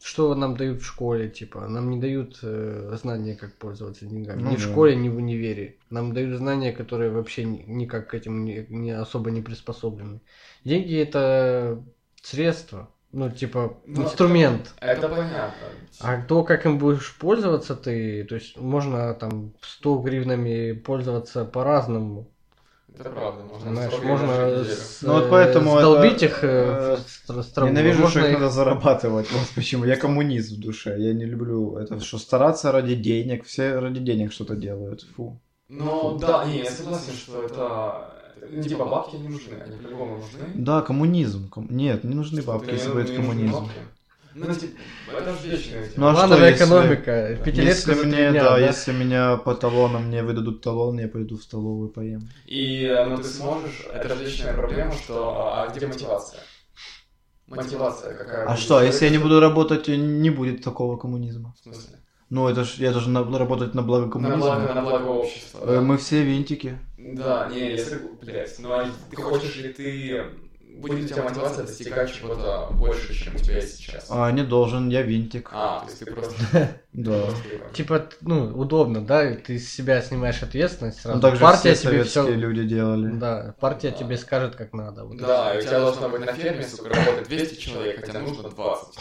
что 0.01 0.35
нам 0.35 0.57
дают 0.57 0.81
в 0.81 0.85
школе, 0.85 1.29
типа, 1.29 1.68
нам 1.68 1.91
не 1.91 1.99
дают 1.99 2.39
э, 2.43 2.97
знания, 3.01 3.37
как 3.37 3.55
пользоваться 3.57 4.07
деньгами. 4.07 4.43
Ну 4.43 4.51
ни 4.51 4.57
в 4.57 4.64
да. 4.64 4.70
школе, 4.70 4.97
ни 4.97 5.09
в 5.09 5.16
универе. 5.16 5.76
Нам 5.91 6.14
дают 6.14 6.37
знания, 6.39 6.72
которые 6.72 7.11
вообще 7.11 7.45
ни- 7.45 7.64
никак 7.66 8.09
к 8.09 8.14
этому 8.14 8.39
не, 8.45 8.66
не 8.68 8.91
особо 8.91 9.31
не 9.31 9.41
приспособлены. 9.41 10.20
Деньги 10.64 10.97
это 10.97 11.83
средство, 12.22 12.91
ну, 13.12 13.31
типа, 13.31 13.79
Ну, 13.87 14.03
инструмент. 14.03 14.74
Это 14.81 15.09
понятно. 15.09 15.68
А 16.01 16.20
то, 16.22 16.45
как 16.45 16.66
им 16.66 16.79
будешь 16.79 17.16
пользоваться 17.18 17.74
ты, 17.74 18.24
то 18.24 18.37
есть 18.37 18.57
можно 18.57 19.14
там 19.14 19.55
100 19.62 19.99
гривнами 19.99 20.72
пользоваться 20.72 21.45
по-разному. 21.45 22.31
Это 22.95 23.11
правда, 23.11 23.45
можно 23.45 23.72
Знаешь, 23.72 23.93
можно 24.03 24.64
с- 24.64 25.03
Ну 25.03 25.12
вот 25.12 25.30
поэтому 25.30 25.76
э, 25.76 25.80
сдолбить 25.80 26.22
это, 26.22 26.24
их 26.26 26.45
э, 26.45 26.47
э, 26.49 26.97
в. 27.26 27.66
Ненавижу, 27.70 28.01
Можно 28.03 28.20
что 28.20 28.28
их 28.30 28.39
надо 28.39 28.51
зарабатывать. 28.51 29.30
Вот 29.30 29.49
почему. 29.55 29.84
Я 29.84 29.97
коммунист 29.97 30.51
в 30.53 30.61
душе. 30.61 30.97
Я 30.99 31.12
не 31.12 31.24
люблю 31.24 31.76
это, 31.76 32.01
что 32.01 32.18
стараться 32.18 32.72
ради 32.72 32.95
денег. 32.97 33.45
Все 33.45 33.78
ради 33.78 34.01
денег 34.01 34.32
что-то 34.32 34.57
делают. 34.57 35.03
Фу. 35.16 35.41
Ну 35.68 36.18
да, 36.18 36.45
не, 36.45 36.59
я 36.59 36.70
согласен, 36.70 37.12
что 37.12 37.43
это... 37.45 38.34
ну, 38.51 38.62
Типа 38.62 38.84
бабки 38.86 39.16
не 39.16 39.28
нужны, 39.28 39.55
они 39.55 39.76
по-любому 39.76 40.16
нужны. 40.16 40.45
Да, 40.55 40.80
коммунизм. 40.82 41.49
Ком- 41.51 41.68
Нет, 41.70 42.05
не 42.05 42.14
нужны 42.14 42.41
Что, 42.43 42.53
бабки, 42.53 42.70
если 42.70 42.91
будет 42.91 43.11
коммунизм. 43.14 43.53
бабки? 43.53 43.78
Ну, 44.47 44.55
типа, 44.55 44.78
это 45.18 45.34
же 45.34 45.49
вечная 45.49 45.82
тема. 45.89 45.93
Ну, 45.97 46.07
а 46.09 46.12
что, 46.12 46.20
Плановая 46.26 46.51
если- 46.51 46.64
экономика. 46.64 47.39
Пятилетка 47.45 47.70
Если 47.91 47.95
три 47.95 48.05
мне, 48.07 48.30
дня, 48.30 48.43
да, 48.45 48.51
да? 48.51 48.59
если 48.59 48.93
меня 48.93 49.36
по 49.36 49.55
талонам 49.55 50.07
мне 50.07 50.22
выдадут 50.22 50.62
талон, 50.62 50.99
я 51.01 51.09
пойду 51.09 51.36
в 51.36 51.43
столовую 51.43 51.89
поем. 51.89 52.28
И 52.47 52.86
ну, 53.09 53.16
ты 53.16 53.24
сможешь, 53.24 53.86
это 53.93 54.14
же 54.14 54.24
вечная 54.24 54.55
проблема, 54.55 54.93
что 54.93 55.53
а 55.55 55.68
где 55.74 55.86
мотивация? 55.86 56.41
Мотивация 57.47 58.14
какая? 58.14 58.47
А 58.47 58.57
что, 58.57 58.82
если 58.82 59.07
я 59.07 59.11
не 59.11 59.18
буду 59.18 59.41
работать, 59.41 59.89
не 59.89 60.30
будет 60.30 60.62
такого 60.62 60.97
коммунизма? 60.99 61.55
В 61.59 61.62
смысле? 61.62 61.97
Ну, 62.30 62.47
это 62.47 62.64
ж 62.64 62.74
я 62.76 62.93
должен 62.93 63.14
на- 63.14 63.39
работать 63.39 63.74
на 63.74 63.82
благо 63.82 64.05
На 64.07 64.12
коммунизма. 64.12 64.41
благо, 64.57 64.74
на 64.74 64.82
благо 64.82 65.07
общества. 65.07 65.61
Э, 65.62 65.66
да. 65.76 65.80
Мы 65.80 65.97
все 65.97 66.22
винтики. 66.22 66.78
Да, 66.99 67.49
не, 67.51 67.70
если, 67.70 68.01
блядь, 68.20 68.55
ну 68.59 68.70
а 68.72 68.86
ты 69.11 69.16
хочешь 69.16 69.57
ли 69.57 69.72
ты, 69.72 70.24
будет 70.79 71.05
у 71.05 71.09
тебя 71.09 71.22
мотивация 71.24 71.66
достигать 71.66 72.12
чего-то 72.12 72.68
больше, 72.72 73.12
чем 73.14 73.35
у 73.35 73.39
тебя 73.39 73.57
есть 73.57 73.76
сейчас? 73.76 74.07
А, 74.11 74.31
не 74.31 74.43
должен, 74.45 74.89
я 74.89 75.03
винтик. 75.03 75.51
А, 75.53 75.81
то 75.81 75.87
есть 75.87 75.99
ты 75.99 76.07
просто... 76.07 76.35
Да. 76.95 77.26
Типа, 77.74 78.09
ну, 78.22 78.47
удобно, 78.59 79.05
да, 79.05 79.33
ты 79.35 79.61
с 79.61 79.68
себя 79.68 80.03
снимаешь 80.03 80.43
ответственность 80.43 81.01
сразу. 81.01 81.16
Ну, 81.16 81.22
так 81.22 81.37
же 81.37 81.41
партия 81.41 81.74
все 81.74 81.83
тебе 81.83 81.91
советские 82.05 82.24
все... 82.24 82.35
люди 82.35 82.64
делали. 82.64 83.11
Да, 83.12 83.55
партия 83.61 83.93
тебе 83.93 84.16
скажет, 84.16 84.57
как 84.57 84.72
надо. 84.72 85.05
Да, 85.05 85.55
и 85.55 85.59
у 85.59 85.61
тебя 85.62 85.79
должно 85.79 86.09
быть 86.09 86.24
на 86.24 86.33
ферме, 86.33 86.64
сука, 86.64 86.89
работать 86.89 87.29
200 87.29 87.61
человек, 87.61 88.01
хотя 88.05 88.18
нужно 88.18 88.49
20. 88.49 88.99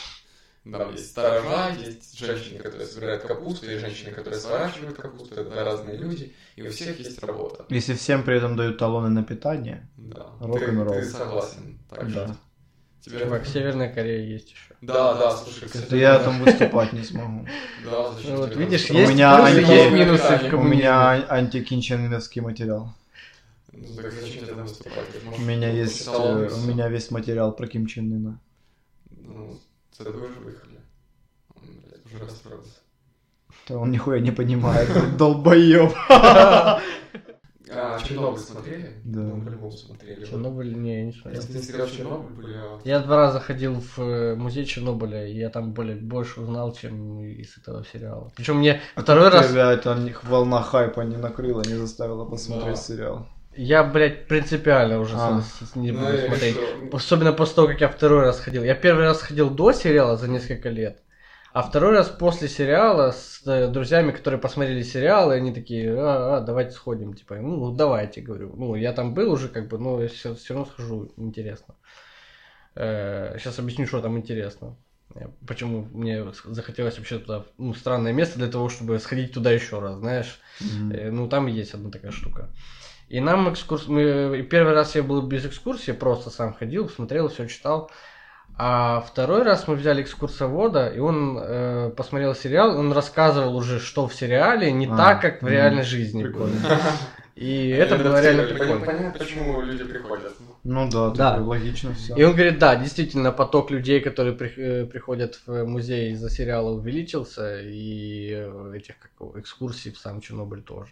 Там 0.72 0.92
есть 0.92 1.12
сторожа, 1.12 1.76
есть 1.80 2.20
женщины, 2.20 2.60
которые 2.60 2.88
собирают 2.88 3.24
капусту, 3.24 3.70
есть 3.70 3.82
женщины, 3.82 4.12
которые 4.12 4.40
сворачивают 4.40 4.98
капусту, 4.98 5.36
это 5.36 5.64
разные 5.64 5.98
люди, 5.98 6.34
и 6.56 6.62
у 6.64 6.70
всех 6.72 7.00
есть 7.00 7.24
работа. 7.24 7.66
Если 7.70 7.94
всем 7.94 8.24
при 8.24 8.38
этом 8.38 8.56
дают 8.56 8.78
талоны 8.78 9.10
на 9.10 9.24
питание, 9.24 9.88
Да. 9.98 10.28
Рок-н-ролл. 10.40 10.94
Ты, 10.94 11.02
ты 11.02 11.06
согласен. 11.06 11.80
Так 11.90 12.12
да. 12.14 12.28
жить. 12.28 12.38
Тебе... 13.02 13.20
Чувак, 13.20 13.46
Северная 13.54 13.94
Корея 13.94 14.26
есть 14.26 14.50
еще. 14.52 14.76
Да, 14.82 15.14
да, 15.16 15.36
слушай, 15.36 15.68
кстати, 15.68 15.96
я 15.96 16.20
там 16.20 16.44
выступать 16.44 16.94
не 16.94 17.04
смогу. 17.04 17.48
Да, 17.86 18.12
зачем 18.12 18.36
Ну, 18.36 18.38
вот 18.42 18.54
тебе 18.54 18.66
видишь, 18.66 18.86
там 18.86 18.98
У 18.98 19.00
есть 19.00 19.12
меня 19.14 19.38
плюсы, 19.38 19.62
анти- 19.62 19.72
есть 19.72 19.94
минусы 19.94 20.50
в 20.50 20.54
У 20.54 20.64
меня 20.64 21.26
антикинчаниновский 21.30 22.42
материал. 22.42 22.94
Ну, 23.72 23.96
так 23.96 24.12
зачем 24.12 24.44
тебе 24.44 24.48
там 24.48 24.64
выступать? 24.64 25.06
У 25.38 25.42
меня 25.42 25.70
есть, 25.70 26.08
э, 26.08 26.50
у 26.52 26.68
меня 26.68 26.90
весь 26.90 27.12
материал 27.12 27.52
про 27.54 27.68
Ким 27.68 27.86
Чен 27.86 28.12
Ына. 28.12 28.40
Ну, 29.12 29.60
це 29.98 30.04
ви 30.04 30.28
вже 30.28 30.40
виїхали. 30.46 30.74
Он, 31.56 31.64
блядь, 31.86 32.02
уже 32.06 32.24
расстроился. 32.24 32.80
Да 33.70 33.76
он 33.78 33.92
нихуя 33.92 34.20
не 34.20 34.32
понимает, 34.32 34.90
долбоёб. 35.18 35.94
А, 37.70 38.00
Чернобыль 38.00 38.40
смотрели? 38.40 39.02
Да. 39.04 39.20
Ну, 39.20 39.42
по-любому 39.44 39.72
смотрели. 39.74 40.26
Чернобыль, 40.26 40.74
не, 40.74 41.00
я 41.00 41.06
не 41.06 41.12
смотрел. 41.12 41.42
Если 41.42 41.58
не 41.58 41.62
сериал 41.64 41.88
Чернобыль, 41.88 42.34
бля. 42.46 42.64
Я 42.86 43.00
два 43.02 43.18
раза 43.18 43.42
ходил 43.42 43.74
в 43.82 44.00
э, 44.00 44.36
музей 44.36 44.66
Чернобыля, 44.66 45.28
и 45.28 45.34
я 45.36 45.50
там 45.50 45.74
более, 45.74 45.98
больше 45.98 46.40
узнал, 46.40 46.72
чем 46.74 47.20
из 47.22 47.58
этого 47.58 47.84
сериала. 47.84 48.32
Причем 48.38 48.60
мне 48.60 48.80
А 48.96 49.02
второй 49.02 49.28
раз... 49.28 49.50
тебя 49.50 49.74
эта 49.74 49.96
не- 49.96 50.16
волна 50.24 50.62
хайпа 50.62 51.02
не 51.02 51.18
накрыла, 51.18 51.62
не 51.62 51.76
заставила 51.76 52.24
посмотреть 52.24 52.76
Да. 52.76 52.82
сериал. 52.82 53.28
Я, 53.58 53.84
блядь, 53.84 54.28
принципиально 54.28 55.00
уже 55.00 55.16
А. 55.18 55.42
не 55.76 55.92
Ну, 55.92 56.00
буду 56.00 56.14
и 56.18 56.28
смотреть. 56.28 56.56
что? 56.56 56.96
Особенно 56.98 57.34
после 57.34 57.56
того, 57.56 57.68
как 57.68 57.82
я 57.82 57.90
второй 57.90 58.22
раз 58.22 58.40
ходил. 58.40 58.64
Я 58.64 58.76
первый 58.76 59.04
раз 59.06 59.22
ходил 59.22 59.50
до 59.50 59.72
сериала 59.72 60.16
за 60.16 60.28
несколько 60.28 60.70
лет, 60.70 61.02
а 61.54 61.64
второй 61.64 61.92
раз 61.94 62.08
после 62.08 62.48
сериала 62.48 63.12
с 63.12 63.42
э, 63.48 63.68
друзьями, 63.68 64.12
которые 64.12 64.40
посмотрели 64.40 64.84
сериал, 64.84 65.32
и 65.32 65.36
они 65.38 65.54
такие, 65.54 65.92
а, 65.98 66.38
а, 66.38 66.42
давайте 66.42 66.72
сходим. 66.72 67.14
Типа, 67.16 67.36
ну, 67.36 67.58
ну, 67.58 67.72
давайте, 67.76 68.22
говорю. 68.22 68.54
Ну, 68.56 68.76
я 68.76 68.94
там 68.94 69.14
был 69.16 69.32
уже, 69.32 69.50
как 69.50 69.68
бы, 69.68 69.80
но 69.80 70.02
я 70.02 70.08
все, 70.08 70.36
равно 70.50 70.66
схожу, 70.66 71.12
интересно. 71.18 71.76
сейчас 72.76 73.60
объясню, 73.60 73.88
что 73.88 74.02
там 74.02 74.18
интересно. 74.18 74.76
Э, 75.16 75.30
Почему 75.48 75.88
мне 75.92 76.26
захотелось 76.46 76.98
вообще 76.98 77.20
туда, 77.20 77.46
ну, 77.58 77.74
странное 77.74 78.14
место 78.14 78.38
для 78.38 78.48
того, 78.48 78.70
чтобы 78.70 79.00
сходить 79.00 79.34
туда 79.34 79.52
еще 79.52 79.80
раз, 79.80 79.96
знаешь. 79.96 80.40
Мгм. 80.62 80.92
Э, 80.92 81.12
Ну, 81.12 81.28
там 81.28 81.48
есть 81.48 81.74
одна 81.74 81.90
такая 81.90 82.12
штука. 82.12 82.50
И 83.10 83.20
нам 83.20 83.48
экскурс... 83.50 83.88
Мы... 83.88 84.40
и 84.40 84.44
Первый 84.44 84.74
раз 84.74 84.96
я 84.96 85.04
был 85.04 85.22
без 85.22 85.46
экскурсии, 85.46 85.92
просто 85.92 86.30
сам 86.30 86.54
ходил, 86.54 86.90
смотрел, 86.90 87.30
все 87.30 87.48
читал. 87.48 87.90
А 88.60 89.02
второй 89.02 89.44
раз 89.44 89.68
мы 89.68 89.76
взяли 89.76 90.02
экскурсовода, 90.02 90.88
и 90.90 91.00
он 91.00 91.38
э, 91.40 91.92
посмотрел 91.96 92.34
сериал, 92.34 92.78
он 92.78 92.92
рассказывал 92.92 93.56
уже, 93.56 93.80
что 93.80 94.08
в 94.08 94.16
сериале, 94.16 94.72
не 94.72 94.88
А, 94.88 94.98
так, 94.98 95.22
как 95.22 95.44
в 95.44 95.48
реальной 95.48 95.84
жизни. 95.84 96.24
Прикольно. 96.24 96.56
И 97.36 97.70
это 97.70 97.98
было 97.98 98.20
реально 98.20 98.44
прикольно. 98.44 98.84
Понятно, 98.84 99.20
почему 99.20 99.62
люди 99.62 99.84
приходят. 99.84 100.34
Ну 100.64 100.90
да, 100.90 101.12
Да. 101.12 101.36
логично 101.38 101.94
все. 101.94 102.16
И 102.16 102.24
он 102.24 102.32
говорит, 102.34 102.58
да, 102.58 102.76
действительно, 102.76 103.32
поток 103.32 103.70
людей, 103.70 104.02
которые 104.02 104.36
при- 104.36 104.58
э, 104.58 104.86
приходят 104.88 105.40
в 105.46 105.64
музей 105.66 106.14
из-за 106.14 106.32
сериала 106.32 106.72
увеличился, 106.72 107.62
и 107.62 108.32
э, 108.34 108.74
этих 108.76 108.96
как, 108.98 109.38
экскурсий 109.38 109.92
в 109.92 110.00
сам 110.00 110.20
Чернобыль 110.20 110.64
тоже. 110.64 110.90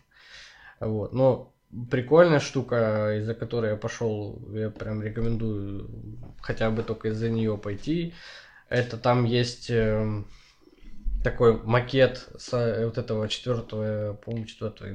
Вот. 0.80 1.13
Но 1.13 1.51
прикольная 1.89 2.39
штука, 2.39 3.17
из-за 3.19 3.34
которой 3.34 3.71
я 3.71 3.78
пошел, 3.78 4.41
я 4.51 4.69
прям 4.69 5.01
рекомендую 5.01 5.89
хотя 6.41 6.69
бы 6.71 6.84
только 6.84 7.09
из-за 7.09 7.30
нее 7.30 7.57
пойти. 7.57 8.13
Это 8.69 8.97
там 8.97 9.26
есть 9.26 9.69
эм, 9.69 10.28
такой 11.23 11.61
макет 11.63 12.28
с, 12.38 12.51
вот 12.86 12.97
этого 12.97 13.28
четвертого, 13.28 14.13
по-моему, 14.13 14.45
четвертого 14.45 14.89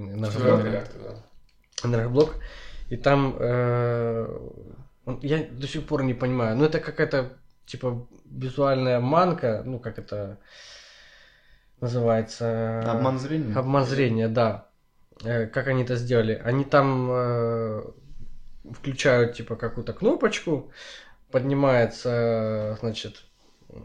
да. 1.83 1.89
энергоблок, 1.89 2.37
и 2.89 2.97
там 2.97 3.37
э, 3.39 4.39
я 5.23 5.47
до 5.51 5.67
сих 5.67 5.87
пор 5.87 6.03
не 6.03 6.15
понимаю, 6.15 6.57
ну 6.57 6.65
это 6.65 6.81
какая-то 6.81 7.33
типа 7.67 8.07
визуальная 8.25 8.99
обманка, 8.99 9.63
ну 9.65 9.79
как 9.79 9.99
это 9.99 10.39
называется? 11.81 12.81
Обман 12.91 13.19
зрения? 13.19 13.55
Обман 13.55 13.85
зрения, 13.85 14.29
да. 14.29 14.70
Э, 15.25 15.47
Как 15.47 15.69
они 15.69 15.83
это 15.83 15.97
сделали? 15.97 16.41
Они 16.45 16.65
там 16.65 17.09
э, 17.11 17.83
включают 18.73 19.35
типа 19.35 19.57
какую-то 19.57 19.93
кнопочку, 19.93 20.71
поднимается, 21.31 22.77
значит, 22.81 23.25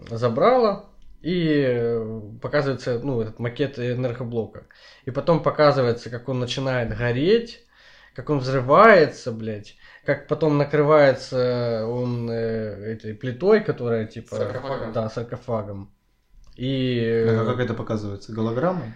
забрало, 0.10 0.90
и 1.22 1.64
э, 1.66 2.22
показывается, 2.42 3.00
ну, 3.04 3.22
этот 3.22 3.40
макет 3.40 3.80
энергоблока. 3.80 4.66
И 5.06 5.12
потом 5.12 5.42
показывается, 5.42 6.10
как 6.10 6.30
он 6.30 6.40
начинает 6.40 6.96
гореть, 6.96 7.64
как 8.14 8.30
он 8.30 8.40
взрывается, 8.40 9.32
блядь, 9.32 9.76
как 10.06 10.28
потом 10.28 10.58
накрывается 10.58 11.86
он 11.88 12.30
э, 12.30 12.94
этой 12.94 13.14
плитой, 13.14 13.62
которая 13.62 14.06
типа... 14.06 14.36
Саркофагом. 14.36 14.94
Да, 14.94 15.10
саркофагом. 15.10 15.92
И... 16.56 17.26
А 17.28 17.46
как 17.46 17.60
это 17.60 17.74
показывается? 17.74 18.32
Голограммой? 18.32 18.94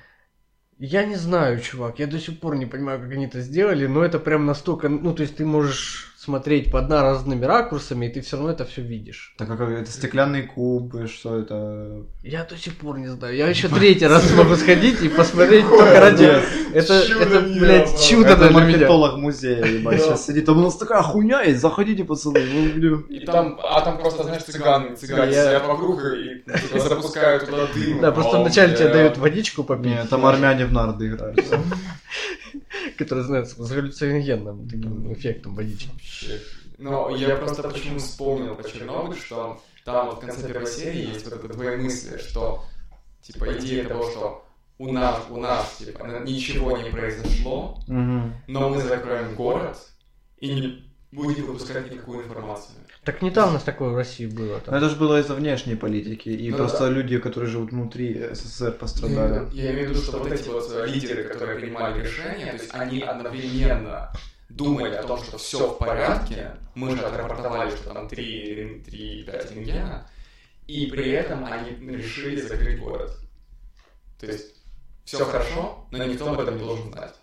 Я 0.79 1.05
не 1.05 1.15
знаю, 1.17 1.59
чувак, 1.59 1.99
я 1.99 2.07
до 2.07 2.19
сих 2.19 2.39
пор 2.39 2.55
не 2.55 2.65
понимаю, 2.65 3.01
как 3.01 3.11
они 3.11 3.25
это 3.25 3.41
сделали, 3.41 3.85
но 3.85 4.01
это 4.01 4.17
прям 4.17 4.45
настолько, 4.45 4.87
ну, 4.87 5.13
то 5.13 5.23
есть 5.23 5.35
ты 5.35 5.45
можешь 5.45 6.08
смотреть 6.19 6.69
под 6.69 6.91
разными 6.91 7.45
ракурсами, 7.45 8.07
и 8.07 8.09
ты 8.09 8.19
все 8.19 8.35
равно 8.35 8.51
это 8.51 8.65
все 8.65 8.81
видишь. 8.81 9.33
Так 9.37 9.47
как 9.47 9.61
это 9.61 9.89
стеклянные 9.89 10.43
кубы, 10.43 11.07
что 11.07 11.39
это? 11.39 12.03
Я 12.23 12.43
до 12.43 12.57
сих 12.57 12.75
пор 12.75 12.99
не 12.99 13.07
знаю. 13.07 13.37
Я 13.37 13.47
еще 13.47 13.69
третий 13.69 14.05
раз 14.05 14.27
смогу 14.29 14.55
сходить 14.55 15.01
и 15.01 15.07
посмотреть 15.07 15.65
только 15.65 15.97
ради... 15.97 16.25
Это, 16.73 17.07
Чудо 17.07 17.23
это, 17.23 17.39
блядь, 17.39 18.03
чудо 18.03 18.29
это 18.31 18.49
для 18.49 18.49
меня. 18.49 18.71
маркетолог 18.71 19.17
музея, 19.17 19.63
ебать, 19.65 20.01
сейчас 20.01 20.25
сидит. 20.25 20.45
Там 20.45 20.57
у 20.57 20.61
нас 20.61 20.75
такая 20.75 21.01
хуйня 21.03 21.41
есть, 21.41 21.61
заходите, 21.61 22.03
пацаны. 22.03 22.41
Ну, 22.41 22.73
блин. 22.73 22.99
И 23.09 23.25
там, 23.25 23.57
а 23.63 23.79
там 23.79 23.97
просто, 23.97 24.23
знаешь, 24.23 24.43
цыганы, 24.43 24.97
цыгане 24.97 25.31
Я- 25.31 25.45
сидят 25.45 25.67
вокруг 25.67 26.01
и 26.03 26.43
типа, 26.43 26.79
запускают 26.79 27.45
туда 27.45 27.65
дым. 27.73 28.01
Да, 28.01 28.11
просто 28.11 28.39
вначале 28.39 28.75
тебе 28.75 28.89
дают 28.89 29.17
водичку 29.17 29.63
попить. 29.63 29.85
Нет, 29.85 30.09
там 30.09 30.25
армяне 30.25 30.65
в 30.65 30.73
нарды 30.73 31.07
играют. 31.07 31.39
Который, 32.97 33.23
знаешь, 33.23 33.47
с 33.47 33.71
галлюциногенным 33.71 34.67
таким 34.67 35.13
эффектом 35.13 35.55
водички. 35.55 35.89
Но 36.77 37.09
я 37.09 37.35
просто 37.35 37.63
почему 37.63 37.99
вспомнил 37.99 38.55
про 38.55 38.63
Чернобыль, 38.63 39.17
что 39.17 39.61
там 39.85 40.07
вот 40.07 40.17
в 40.17 40.19
конце 40.21 40.47
первой 40.47 40.67
серии 40.67 41.13
есть 41.13 41.25
вот 41.25 41.33
это 41.33 41.47
двоемыслие, 41.53 42.19
что 42.19 42.63
типа 43.21 43.57
идея 43.57 43.85
того, 43.85 44.09
что 44.09 44.45
у 44.77 44.91
нас, 44.91 45.25
у 45.29 45.37
нас 45.37 45.77
типа 45.77 46.05
ничего 46.23 46.77
не 46.77 46.89
произошло, 46.89 47.79
но 47.87 48.69
мы 48.69 48.81
закроем 48.81 49.35
город 49.35 49.77
и 50.37 50.53
не 50.53 50.89
будем 51.11 51.47
выпускать 51.47 51.91
никакую 51.91 52.25
информацию. 52.25 52.75
Так 53.03 53.21
недавно 53.21 53.59
такое 53.59 53.89
в 53.89 53.95
России 53.95 54.27
было. 54.27 54.55
Но 54.55 54.59
Там. 54.59 54.75
это 54.75 54.89
же 54.89 54.95
было 54.95 55.19
из-за 55.19 55.33
внешней 55.33 55.75
политики. 55.75 56.29
И 56.29 56.51
Ну 56.51 56.57
просто 56.57 56.79
да. 56.81 56.89
люди, 56.89 57.17
которые 57.17 57.49
живут 57.49 57.71
внутри 57.71 58.29
СССР, 58.33 58.73
пострадали. 58.73 59.49
Я 59.53 59.71
имею 59.71 59.87
в 59.87 59.91
виду, 59.91 60.01
что 60.01 60.19
вот 60.19 60.31
эти 60.31 60.47
вот 60.49 60.69
лидеры, 60.85 61.23
которые 61.23 61.59
принимали 61.59 62.01
решения, 62.01 62.45
то 62.45 62.57
есть 62.57 62.69
они 62.73 63.01
одновременно 63.01 64.11
думали 64.49 64.95
о 64.95 65.03
том, 65.03 65.23
что 65.23 65.37
все 65.37 65.69
в 65.69 65.77
порядке, 65.77 66.55
мы 66.75 66.95
же 66.95 67.01
отрапортовали, 67.01 67.69
что 67.75 67.93
там 67.93 68.07
3,5 68.07 69.49
рентгена, 69.49 70.09
и 70.67 70.87
при 70.87 71.11
этом 71.11 71.45
они 71.45 71.71
решили 71.95 72.41
закрыть 72.41 72.79
город. 72.79 73.11
То 74.19 74.27
есть 74.27 74.55
все 75.05 75.25
хорошо, 75.25 75.87
но 75.91 76.03
никто 76.03 76.31
об 76.31 76.39
этом 76.39 76.57
не 76.57 76.63
должен 76.63 76.91
знать. 76.91 77.15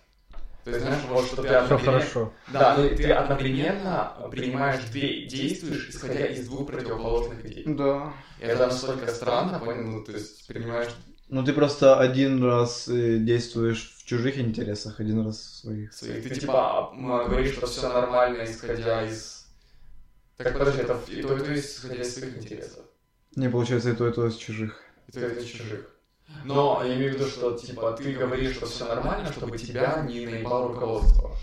То 0.63 0.71
есть, 0.71 0.83
знаешь, 0.83 1.03
вот 1.07 1.25
что 1.25 1.41
ты 1.43 1.47
одновременно- 1.47 1.99
хорошо. 1.99 2.33
Да, 2.51 2.75
но 2.75 2.89
ты 2.89 3.09
одновременно 3.09 4.27
принимаешь 4.29 4.83
две, 4.91 5.25
действуешь, 5.25 5.87
исходя 5.89 6.25
из 6.25 6.45
двух 6.45 6.67
противоположных 6.67 7.45
идей. 7.45 7.63
Да. 7.65 8.13
И 8.41 8.43
это 8.43 8.67
настолько 8.67 9.07
странно, 9.07 9.59
понял? 9.59 9.83
Ну, 9.83 10.03
то 10.03 10.11
есть 10.11 10.45
принимаешь 10.45 10.89
Ну 11.29 11.43
ты 11.43 11.51
просто 11.51 11.99
один 11.99 12.41
раз 12.43 12.87
э, 12.87 13.17
действуешь 13.19 13.95
в 13.97 14.05
чужих 14.05 14.37
интересах, 14.39 14.99
один 15.01 15.25
раз 15.25 15.37
в 15.37 15.55
своих. 15.57 15.93
своих. 15.93 16.23
Ты 16.23 16.35
типа 16.39 16.91
м, 16.93 17.07
говоришь, 17.27 17.53
что 17.55 17.67
все 17.67 17.89
нормально, 17.89 18.45
исходя 18.45 19.05
из... 19.05 19.45
Так 20.37 20.53
подожди, 20.57 20.81
это 20.81 20.99
и 21.07 21.21
то, 21.21 21.35
и 21.35 21.39
то 21.39 21.51
есть 21.51 21.77
исходя 21.79 22.01
из 22.01 22.15
своих 22.15 22.37
интересов, 22.37 22.85
Не 23.35 23.49
получается 23.49 23.89
и 23.89 23.95
то, 23.95 24.07
и 24.07 24.13
то 24.13 24.27
из 24.27 24.35
чужих. 24.35 24.81
и 25.07 25.11
то, 25.11 25.19
и 25.19 25.29
то 25.29 25.39
из 25.39 25.45
чужих. 25.45 25.89
Но 26.45 26.81
я 26.83 26.95
имею 26.95 27.11
в 27.11 27.15
виду, 27.15 27.25
что 27.27 27.57
типа 27.57 27.91
ты 27.93 28.13
говоришь, 28.13 28.55
что 28.55 28.65
все 28.65 28.85
нормально, 28.85 29.31
чтобы 29.31 29.57
тебя 29.57 30.05
не 30.07 30.25
наебало 30.25 30.69
руководство. 30.69 31.35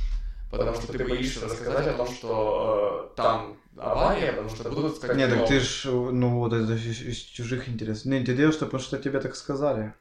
Потому 0.51 0.75
что 0.75 0.93
ты 0.93 1.05
боишься 1.05 1.45
рассказать 1.47 1.89
о 1.89 1.95
том, 1.95 2.07
что 2.09 3.11
э, 3.13 3.17
там 3.17 3.59
авария, 3.77 4.33
потому 4.33 4.49
что 4.51 4.71
будут 4.71 4.97
сказать... 4.97 5.17
Нет, 5.17 5.31
так 5.31 5.39
«Ну, 5.41 5.47
ты 5.47 5.61
ж, 5.61 5.85
ну 5.87 6.39
вот 6.39 6.53
это 6.53 6.75
из, 6.75 7.01
из 7.01 7.17
чужих 7.19 7.69
интересов. 7.69 8.07
Не, 8.07 8.25
ты 8.25 8.35
делаешь 8.35 8.57
это, 8.57 8.67
потому 8.67 8.83
что 8.83 8.99
тебе 8.99 9.21
так 9.21 9.35
сказали. 9.37 9.95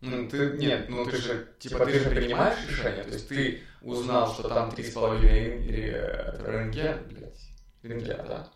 Ну, 0.00 0.28
ты, 0.28 0.56
нет, 0.58 0.88
ну 0.88 1.04
ты 1.04 1.16
же, 1.16 1.48
типа, 1.58 1.86
ты 1.86 1.98
же 1.98 2.10
принимаешь 2.10 2.58
решение, 2.68 3.02
то 3.02 3.14
есть 3.14 3.28
ты 3.28 3.62
узнал, 3.80 4.32
что 4.32 4.48
там 4.48 4.68
3,5 4.70 5.20
рен- 5.20 6.46
рентген, 6.46 6.98
блядь, 7.08 7.40
рентген, 7.82 8.26
да? 8.26 8.52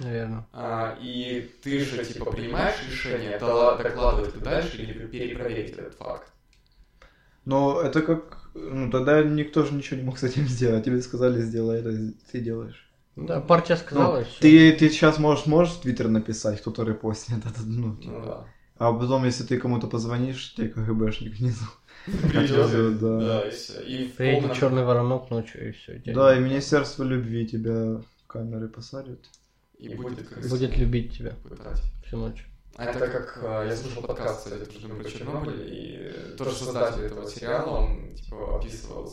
Наверное. 0.00 0.46
А, 0.52 0.96
и 1.00 1.50
ты 1.62 1.80
же, 1.80 2.04
типа, 2.04 2.30
принимаешь 2.30 2.76
решение, 2.88 3.38
докладывать 3.38 4.30
это 4.30 4.40
дальше 4.40 4.76
или 4.78 5.06
перепроверить 5.06 5.72
этот 5.72 5.94
факт. 5.94 6.32
Но 7.44 7.80
это 7.80 8.02
как... 8.02 8.50
Ну 8.54 8.90
тогда 8.90 9.22
никто 9.22 9.64
же 9.64 9.74
ничего 9.74 9.98
не 9.98 10.04
мог 10.04 10.18
с 10.18 10.22
этим 10.22 10.46
сделать. 10.48 10.84
Тебе 10.84 11.00
сказали, 11.02 11.40
сделай 11.42 11.80
это, 11.80 12.12
ты 12.30 12.40
делаешь. 12.40 12.87
Да, 13.26 13.40
партия 13.40 13.76
сказала, 13.76 14.16
Ну, 14.16 14.20
и 14.22 14.24
ты, 14.40 14.72
ты 14.72 14.88
сейчас 14.90 15.18
можешь, 15.18 15.46
можешь 15.46 15.74
в 15.74 15.80
Твиттер 15.80 16.08
написать, 16.08 16.60
кто-то 16.60 16.84
репостнет 16.84 17.44
это, 17.44 17.60
ну, 17.64 17.96
Ну 18.02 18.24
да. 18.24 18.44
А 18.78 18.92
потом, 18.92 19.24
если 19.24 19.42
ты 19.44 19.58
кому-то 19.58 19.88
позвонишь, 19.88 20.54
тебе 20.54 20.68
КГБшник 20.68 21.34
внизу. 21.36 21.64
Придет, 22.06 23.00
да. 23.00 23.18
да, 23.18 23.48
и 23.48 23.50
все. 23.50 23.80
И 23.82 24.06
в 24.08 24.14
Приедет 24.14 24.40
полном- 24.42 24.56
черный 24.56 24.84
воронок 24.84 25.30
ночью, 25.30 25.68
и 25.68 25.72
все. 25.72 26.00
Да, 26.06 26.36
и 26.36 26.40
Министерство 26.40 27.02
любви 27.02 27.46
тебя 27.46 27.96
в 27.96 28.26
камеры 28.28 28.68
посадят. 28.68 29.18
И 29.78 29.94
будет 29.94 30.26
крыса 30.28 30.48
Будет 30.48 30.76
любить 30.76 31.16
тебя 31.18 31.34
пытать. 31.42 31.82
всю 32.06 32.16
ночь. 32.16 32.46
А 32.76 32.84
это 32.84 33.08
как, 33.08 33.40
э, 33.42 33.66
я 33.68 33.76
слушал 33.76 34.02
подкаст, 34.02 34.44
кстати, 34.44 34.64
про 34.64 35.04
Чернобыль, 35.10 35.66
и 35.66 36.36
тоже 36.36 36.52
создатель 36.52 37.02
этого 37.02 37.28
сериала, 37.28 37.80
он, 37.80 38.14
типа, 38.14 38.56
описывал 38.58 39.12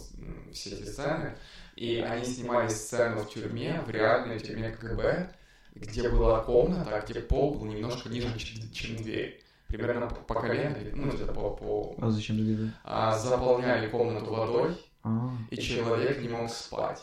все 0.53 0.69
эти 0.69 0.83
сцены. 0.83 1.35
И 1.75 1.99
они 1.99 2.23
снимали 2.25 2.69
сцену 2.69 3.21
в 3.21 3.29
тюрьме, 3.29 3.81
в 3.85 3.89
реальной 3.89 4.39
тюрьме 4.39 4.69
КГБ, 4.71 5.29
где 5.75 6.09
была 6.09 6.39
комната, 6.41 7.03
где 7.07 7.19
пол 7.19 7.55
был 7.55 7.65
немножко 7.65 8.07
ниже, 8.09 8.27
чем- 8.71 8.95
дверь. 8.97 9.41
Примерно 9.67 10.07
по, 10.07 10.35
колено, 10.35 10.75
ну, 10.93 11.11
где-то 11.11 11.33
по, 11.33 11.49
по... 11.49 11.95
А 11.99 12.09
зачем 12.11 12.37
ты 12.37 12.43
делаешь? 12.43 12.71
А, 12.83 13.17
заполняли 13.17 13.87
комнату 13.89 14.31
водой, 14.31 14.77
А, 15.03 15.31
и 15.49 15.57
человек 15.57 16.21
не 16.21 16.29
мог 16.29 16.49
спать. 16.51 17.01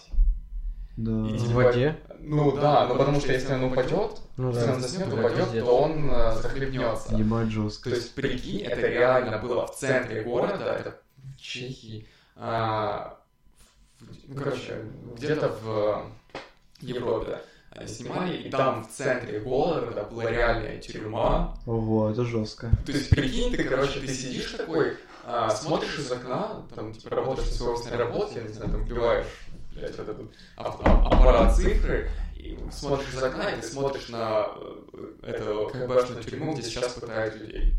да. 0.96 1.10
И 1.28 1.32
В 1.36 1.40
типа- 1.48 1.54
воде? 1.54 1.96
Ну 2.20 2.52
да, 2.56 2.86
ну 2.86 2.96
потому 2.96 3.20
что 3.20 3.32
если 3.32 3.52
он 3.54 3.64
упадет, 3.64 4.20
Ну 4.36 4.50
если 4.50 4.66
да. 4.66 4.72
он 4.74 4.80
заснет, 4.80 5.10
Да, 5.10 5.16
упадет, 5.16 5.44
пиздец. 5.46 5.64
то 5.64 5.76
он 5.76 6.10
э, 6.10 6.32
захлебнется. 6.40 7.16
Ебать 7.16 7.46
То 7.46 7.50
жестко. 7.50 7.90
есть, 7.90 8.14
прикинь, 8.14 8.60
это 8.62 8.86
реально 8.86 9.38
было 9.38 9.66
в 9.66 9.74
центре 9.74 10.22
города, 10.22 10.64
это 10.78 10.98
в 11.16 11.36
Чехии, 11.40 12.06
а, 12.36 13.18
ну, 14.28 14.34
короче, 14.36 14.84
где-то 15.16 15.48
в 15.48 16.06
Европе 16.80 17.40
э, 17.72 17.86
снимали, 17.86 18.36
и 18.36 18.50
там 18.50 18.84
в 18.84 18.90
центре 18.90 19.40
города 19.40 20.04
была 20.04 20.30
реальная 20.30 20.78
тюрьма. 20.78 21.56
Ого, 21.66 22.10
это 22.10 22.24
жестко. 22.24 22.70
То 22.86 22.92
есть, 22.92 23.10
прикинь, 23.10 23.54
ты, 23.54 23.64
короче, 23.64 24.00
ты 24.00 24.08
сидишь 24.08 24.52
такой, 24.52 24.96
а, 25.24 25.50
смотришь 25.50 25.98
из 25.98 26.10
окна, 26.10 26.62
там, 26.74 26.92
типа, 26.92 27.14
работаешь 27.14 27.48
в 27.48 27.52
своей 27.54 27.72
офисной 27.74 27.96
работе, 27.96 28.32
я 28.36 28.42
не 28.42 28.52
знаю, 28.52 28.72
там, 28.72 28.84
вбиваешь, 28.84 29.26
блядь, 29.74 29.96
вот 29.96 30.08
этот 30.08 30.20
ап- 30.56 30.82
ап- 30.82 31.06
аппарат 31.12 31.56
цифры, 31.56 32.10
и 32.36 32.58
смотришь 32.72 33.14
из 33.14 33.22
окна, 33.22 33.50
и 33.50 33.60
ты 33.60 33.66
смотришь 33.66 34.08
на 34.08 34.48
э, 34.92 35.14
эту 35.22 35.70
КГБшную 35.72 36.24
тюрьму, 36.24 36.54
где 36.54 36.62
сейчас 36.62 36.94
пытают 36.94 37.36
людей. 37.36 37.74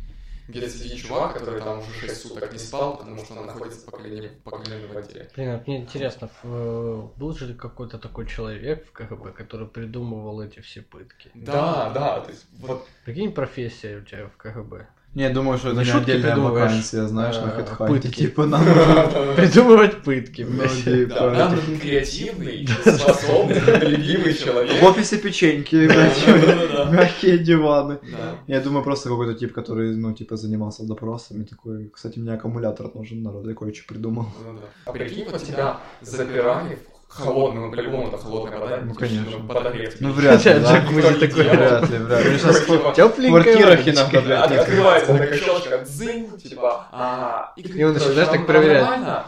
Где 0.47 0.69
сидит 0.69 0.97
чувак, 1.01 1.33
который 1.39 1.61
там 1.61 1.79
уже 1.79 1.91
6 1.93 2.21
суток 2.21 2.51
не 2.51 2.57
спал, 2.59 2.97
потому 2.97 3.17
что 3.23 3.35
он 3.35 3.45
находится 3.45 3.85
по 3.85 3.97
колени, 3.97 4.27
по 4.43 4.51
колено 4.51 4.87
в 4.87 4.93
воде. 4.93 5.29
Блин, 5.35 5.53
вот 5.53 5.67
мне 5.67 5.77
интересно, 5.81 6.29
в- 6.43 7.11
был 7.17 7.33
же 7.33 7.53
какой-то 7.53 7.97
такой 7.97 8.25
человек 8.27 8.85
в 8.87 8.91
КГБ, 8.91 9.31
который 9.31 9.67
придумывал 9.67 10.41
эти 10.41 10.59
все 10.59 10.81
пытки? 10.81 11.31
Да, 11.33 11.91
да, 11.91 12.19
то 12.19 12.31
есть 12.31 12.45
вот 12.59 12.87
Прикинь, 13.05 13.33
профессия 13.33 13.97
у 13.97 14.01
тебя 14.01 14.27
в 14.27 14.35
КГБ. 14.37 14.87
Не, 15.15 15.23
я 15.23 15.29
думаю, 15.29 15.59
что 15.59 15.69
это 15.69 15.79
не 15.79 15.85
шутки 15.85 16.09
отдельная 16.09 16.37
вакансия, 16.37 17.07
знаешь, 17.07 17.35
на 17.35 17.51
хедханте. 17.51 17.93
пытки. 17.93 18.19
Типа 18.21 18.45
нам 18.47 18.63
Придумывать 19.35 20.01
пытки, 20.01 20.41
ну, 20.41 20.67
типа, 20.67 21.15
да, 21.15 21.33
нам 21.33 21.55
нужен 21.55 21.79
креативный, 21.79 22.67
способный, 22.81 23.89
любимый 23.89 24.33
человек. 24.33 24.81
В 24.81 24.85
офисе 24.85 25.19
печеньки, 25.19 25.75
мягкие 26.91 27.37
диваны. 27.37 27.99
Я 28.47 28.59
думаю, 28.59 28.83
просто 28.83 29.09
какой-то 29.09 29.35
тип, 29.35 29.53
который, 29.53 29.95
ну, 29.95 30.13
типа, 30.13 30.35
занимался 30.35 30.83
допросами, 30.83 31.43
такой, 31.43 31.89
кстати, 31.89 32.17
мне 32.17 32.33
аккумулятор 32.33 32.89
нужен, 32.95 33.21
народ, 33.21 33.45
я 33.45 33.53
кое-что 33.53 33.87
придумал. 33.87 34.25
Ну. 34.43 34.59
А 34.85 34.91
прикинь, 34.91 35.27
вот 35.29 35.43
тебя 35.43 35.77
запирали 36.01 36.79
в 36.91 36.92
холодную, 37.15 37.71
по-любому 37.71 38.09
там 38.11 38.19
холодная 38.19 38.59
вода. 38.59 38.77
Ну, 38.81 38.87
типа, 38.93 38.99
конечно. 38.99 39.39
подогреть. 39.47 39.95
Ну, 39.99 40.11
вряд 40.11 40.45
ли, 40.45 40.53
да? 40.53 40.59
Джакузи 40.79 41.19
такой. 41.19 41.43
Вряд 41.43 41.89
ли, 41.89 41.97
вряд 41.97 42.25
ли. 42.25 42.37
Сейчас 42.37 42.59
Типа, 42.61 42.93
Тепленькая 42.95 43.65
водичка. 43.77 44.21
блядь, 44.21 44.51
Открывается 44.51 45.13
такая 45.13 45.37
щелочка, 45.37 45.77
дзынь, 45.79 46.37
типа, 46.37 46.87
а... 46.91 47.53
И 47.55 47.83
он 47.83 47.93
начинает 47.93 48.29
так 48.31 48.45
проверять. 48.47 48.81
нормально? 48.81 49.25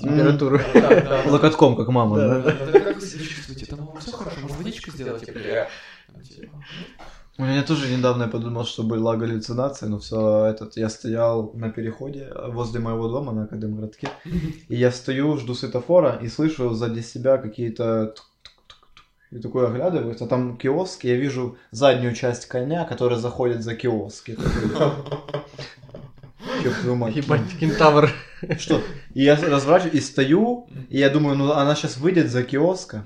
Температуру. 0.00 0.60
Локотком, 1.26 1.76
как 1.76 1.88
мама, 1.88 2.16
Да, 2.16 2.40
да? 2.40 2.52
Да, 2.72 2.80
Как 2.80 2.94
вы 2.96 3.00
себя 3.00 3.24
чувствуете? 3.24 3.66
Там 3.66 3.90
все 3.98 4.12
хорошо, 4.12 4.36
может 4.42 4.56
водичку 4.56 4.90
сделать 4.92 5.26
теплее? 5.26 5.68
Типа, 6.28 6.56
У 7.40 7.44
меня 7.44 7.62
тоже 7.62 7.88
недавно 7.88 8.24
я 8.24 8.28
подумал, 8.28 8.64
что 8.64 8.82
была 8.82 9.16
галлюцинация, 9.16 9.88
но 9.88 10.00
все 10.00 10.46
этот, 10.46 10.76
я 10.76 10.88
стоял 10.88 11.52
на 11.54 11.70
переходе 11.70 12.32
возле 12.48 12.80
моего 12.80 13.08
дома 13.08 13.30
на 13.32 13.44
Академгородке, 13.44 14.08
и 14.68 14.74
я 14.74 14.90
стою, 14.90 15.36
жду 15.36 15.54
светофора 15.54 16.18
и 16.20 16.26
слышу 16.26 16.74
сзади 16.74 17.00
себя 17.00 17.38
какие-то 17.38 18.14
и 19.30 19.38
такой 19.38 19.68
оглядываюсь, 19.68 20.20
а 20.20 20.26
там 20.26 20.56
киоск, 20.56 21.04
я 21.04 21.14
вижу 21.14 21.58
заднюю 21.70 22.14
часть 22.14 22.46
коня, 22.46 22.84
который 22.84 23.18
заходит 23.18 23.62
за 23.62 23.76
киоск. 23.76 24.30
Я 24.30 24.34
такой, 24.34 24.52
«Чё, 26.62 26.72
твою 26.80 26.96
мать?» 26.96 27.14
Ебать, 27.14 27.56
кентавр. 27.60 28.10
Что? 28.58 28.80
И 29.14 29.22
я 29.22 29.36
разворачиваюсь 29.36 29.94
и 29.94 30.00
стою, 30.00 30.68
и 30.88 30.98
я 30.98 31.08
думаю, 31.08 31.36
ну 31.36 31.52
она 31.52 31.76
сейчас 31.76 31.98
выйдет 31.98 32.30
за 32.30 32.42
киоска, 32.42 33.04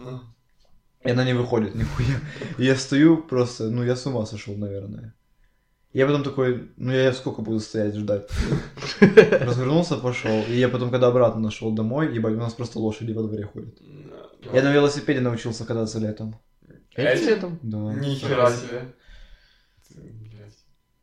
и 1.04 1.10
она 1.10 1.24
не 1.24 1.34
выходит 1.34 1.74
нихуя. 1.74 2.20
И 2.58 2.64
я 2.64 2.76
стою 2.76 3.16
просто, 3.22 3.70
ну 3.70 3.82
я 3.84 3.96
с 3.96 4.06
ума 4.06 4.24
сошел, 4.26 4.54
наверное. 4.56 5.14
Я 5.92 6.06
потом 6.06 6.22
такой, 6.24 6.70
ну 6.78 6.90
я 6.92 7.12
сколько 7.12 7.42
буду 7.42 7.60
стоять 7.60 7.94
ждать? 7.96 8.26
Развернулся, 9.00 9.96
пошел. 9.96 10.42
И 10.48 10.54
я 10.54 10.68
потом, 10.68 10.90
когда 10.90 11.08
обратно 11.08 11.40
нашел 11.40 11.70
домой, 11.72 12.14
ебать, 12.14 12.34
у 12.34 12.38
нас 12.38 12.54
просто 12.54 12.78
лошади 12.78 13.12
во 13.12 13.22
дворе 13.22 13.44
ходят. 13.44 13.74
ну, 13.80 14.54
Я 14.54 14.62
на 14.62 14.72
велосипеде 14.72 15.20
научился 15.20 15.64
кататься 15.66 15.98
летом. 15.98 16.36
Этим 16.94 17.26
летом? 17.28 17.58
Да. 17.62 17.78
Нихера 17.94 18.50
себе. 18.50 18.94
Блядь. 19.94 20.56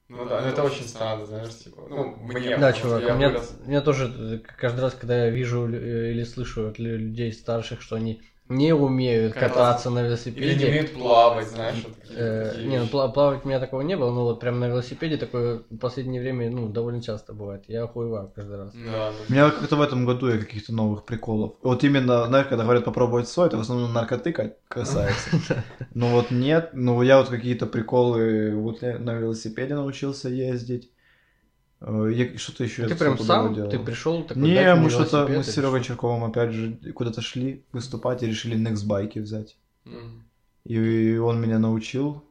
Ну 0.07 0.25
да, 0.27 0.41
ну 0.41 0.47
это 0.47 0.63
очень 0.63 0.85
странно, 0.87 1.25
знаешь, 1.25 1.55
типа, 1.55 1.83
ну, 1.87 2.15
мне, 2.15 2.57
Да, 2.57 2.73
чувак, 2.73 3.03
я 3.03 3.13
у 3.13 3.17
меня, 3.17 3.29
вырос- 3.29 3.63
у 3.63 3.69
меня 3.69 3.81
тоже 3.81 4.11
э, 4.17 4.39
каждый 4.57 4.81
раз, 4.81 4.95
когда 4.95 5.25
я 5.25 5.29
вижу 5.29 5.67
или 5.69 6.23
слышу 6.23 6.67
от 6.67 6.79
лю- 6.79 6.97
людей 6.97 7.31
старших, 7.31 7.81
что 7.81 7.95
они 7.95 8.21
не 8.49 8.73
умеют 8.73 9.33
Кататься. 9.33 9.53
кататься 9.53 9.89
на 9.91 9.99
Или 9.99 10.03
не 10.03 10.07
велосипеде. 10.09 10.67
умеют 10.67 10.93
плавать, 10.93 11.47
знаешь, 11.47 11.83
вот 11.83 11.93
э, 12.09 12.49
такие 12.51 12.67
не, 12.67 12.79
ну 12.79 12.87
плавать 12.87 13.45
у 13.45 13.47
меня 13.47 13.59
такого 13.59 13.81
не 13.81 13.95
было, 13.95 14.11
но 14.11 14.23
вот 14.23 14.39
прям 14.39 14.59
на 14.59 14.67
велосипеде 14.67 15.17
такое 15.17 15.61
в 15.69 15.77
последнее 15.77 16.21
время, 16.21 16.49
ну, 16.49 16.67
довольно 16.67 17.01
часто 17.01 17.33
бывает. 17.33 17.63
Я 17.67 17.83
охуеваю 17.83 18.31
каждый 18.35 18.57
раз. 18.57 18.73
Да. 18.73 19.11
У 19.29 19.31
меня 19.31 19.51
как-то 19.51 19.75
в 19.75 19.81
этом 19.81 20.05
году 20.05 20.29
я 20.29 20.39
каких-то 20.39 20.73
новых 20.73 21.05
приколов. 21.05 21.53
Вот 21.61 21.83
именно, 21.83 22.25
знаешь, 22.25 22.47
когда 22.47 22.63
говорят 22.63 22.85
попробовать 22.85 23.27
сой, 23.27 23.47
это 23.47 23.57
в 23.57 23.61
основном 23.61 23.93
наркоты 23.93 24.31
ка- 24.31 24.55
касается. 24.67 25.29
Ну 25.93 26.07
вот 26.11 26.31
нет, 26.31 26.71
ну 26.73 27.01
я 27.01 27.17
вот 27.19 27.29
какие-то 27.29 27.65
приколы, 27.65 28.55
вот 28.55 28.81
на 28.81 29.13
велосипеде 29.13 29.75
научился 29.75 30.29
ездить. 30.29 30.91
Э, 31.81 32.11
Я 32.13 32.37
что-то 32.37 32.63
еще 32.63 32.87
Ты 32.87 32.95
прям 32.95 33.17
сам, 33.17 33.55
ты 33.69 33.79
пришел 33.79 34.23
такой, 34.23 34.43
Не, 34.43 34.55
«Дайте 34.55 34.73
мне 34.73 34.83
мы 34.83 34.89
что-то, 34.89 35.17
велосипед», 35.17 35.37
мы 35.37 35.43
с 35.43 35.47
и 35.47 35.51
Серегой. 35.51 35.83
Черковым 35.83 36.23
опять 36.25 36.51
же 36.51 36.77
куда-то 36.93 37.21
шли 37.21 37.63
выступать 37.71 38.23
и 38.23 38.27
решили 38.27 38.57
Nextbike 38.57 39.21
взять. 39.21 39.57
Мгм. 39.85 40.25
И 40.65 41.17
он 41.17 41.41
меня 41.41 41.57
научил, 41.57 42.23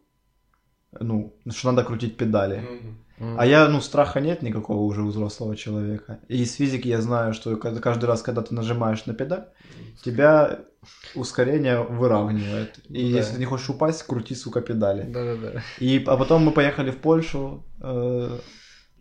ну, 1.01 1.35
что 1.51 1.73
надо 1.73 1.85
крутить 1.85 2.17
педали. 2.17 2.59
Мгм. 2.61 2.99
М. 3.21 3.41
А 3.41 3.47
я, 3.47 3.69
ну, 3.69 3.81
страха 3.81 4.21
нет 4.21 4.43
никакого 4.43 4.83
уже 4.83 5.03
у 5.03 5.09
взрослого 5.09 5.57
человека. 5.57 6.21
И 6.29 6.43
из 6.43 6.55
физики 6.55 6.87
я 6.89 7.01
знаю, 7.01 7.33
что 7.35 7.57
каждый 7.57 8.05
раз, 8.05 8.23
когда 8.23 8.43
ты 8.43 8.55
нажимаешь 8.55 9.07
на 9.07 9.15
педаль, 9.15 9.47
тебя 10.05 10.61
ускорение 11.17 11.83
выравнивает. 11.83 12.79
И 12.89 13.11
Да. 13.13 13.19
если 13.19 13.33
ты 13.35 13.39
не 13.41 13.45
хочешь 13.47 13.69
упасть, 13.71 14.05
крути, 14.05 14.35
сука, 14.37 14.61
педали. 14.61 15.03
Да-да-да. 15.11 15.63
И, 15.81 16.05
а 16.07 16.17
потом 16.17 16.45
мы 16.45 16.53
поехали 16.53 16.93
в 16.93 16.99
Польшу, 16.99 17.65
э, 17.81 18.39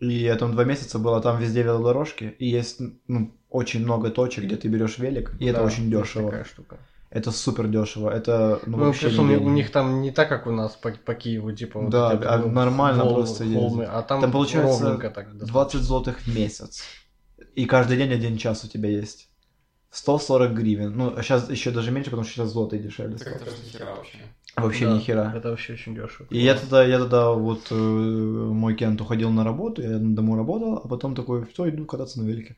и 0.00 0.12
я 0.12 0.36
там 0.36 0.52
два 0.52 0.64
месяца 0.64 0.98
было, 0.98 1.20
там 1.20 1.38
везде 1.40 1.62
велодорожки, 1.62 2.34
и 2.38 2.46
есть, 2.48 2.80
ну, 3.08 3.34
очень 3.50 3.82
много 3.84 4.10
точек, 4.10 4.44
где 4.44 4.56
ты 4.56 4.68
берешь 4.68 4.98
велик, 4.98 5.32
и 5.40 5.46
это 5.46 5.60
Да, 5.60 5.64
очень 5.66 5.84
есть 5.84 5.90
дешево. 5.90 6.30
Такая 6.30 6.44
штука. 6.44 6.78
Это 7.10 7.30
супер 7.32 7.68
дешево, 7.68 8.10
это, 8.10 8.60
ну, 8.66 8.76
Ну, 8.76 8.84
вообще 8.86 9.08
плюс 9.08 9.18
не 9.18 9.24
у, 9.24 9.26
них, 9.28 9.38
деньги. 9.38 9.48
у 9.48 9.52
них 9.52 9.70
там 9.72 10.02
не 10.02 10.10
так, 10.10 10.28
как 10.28 10.46
у 10.46 10.50
нас 10.50 10.76
по, 10.76 10.90
по 10.90 11.14
Киеву, 11.14 11.52
типа 11.52 11.80
вот 11.80 11.90
Да, 11.90 12.10
а 12.10 12.38
вот 12.38 12.52
нормально 12.52 13.02
холмы, 13.02 13.14
просто 13.16 13.44
холмы, 13.44 13.60
ездить. 13.82 13.88
а 13.90 14.02
там, 14.02 14.20
Там 14.20 14.30
получается 14.30 14.82
ровненько 14.84 15.10
так. 15.10 15.36
20 15.38 15.80
злотых 15.80 16.20
в 16.20 16.34
месяц. 16.36 16.82
И 17.54 17.64
каждый 17.64 17.96
день 17.96 18.12
один 18.12 18.36
час 18.36 18.64
у 18.64 18.68
тебя 18.68 18.90
есть. 18.90 19.28
140 19.90 20.52
гривен. 20.52 20.94
Ну, 20.96 21.14
а 21.16 21.22
сейчас 21.22 21.48
еще 21.48 21.70
даже 21.70 21.90
меньше, 21.90 22.10
потому 22.10 22.24
что 22.24 22.34
сейчас 22.34 22.50
злотые 22.52 22.82
дешевле. 22.82 23.16
Это 23.16 23.24
как-то 23.24 23.50
ни 23.50 23.68
хера 23.70 23.94
вообще. 23.94 24.18
Вообще 24.60 24.86
Да, 24.86 24.94
ни 24.94 25.00
хера. 25.00 25.32
Это 25.36 25.50
вообще 25.50 25.72
очень 25.74 25.94
дешево. 25.94 26.26
И 26.30 26.38
я 26.38 26.54
тогда, 26.54 26.84
я 26.84 26.98
тогда 26.98 27.30
вот 27.30 27.68
э, 27.70 27.74
мой 27.74 28.74
Кент 28.74 29.00
уходил 29.00 29.30
на 29.30 29.44
работу, 29.44 29.82
я 29.82 29.98
домой 29.98 30.36
работал, 30.36 30.80
а 30.84 30.88
потом 30.88 31.14
такой, 31.14 31.44
все, 31.46 31.68
иду 31.68 31.84
кататься 31.86 32.20
на 32.20 32.26
велике. 32.26 32.56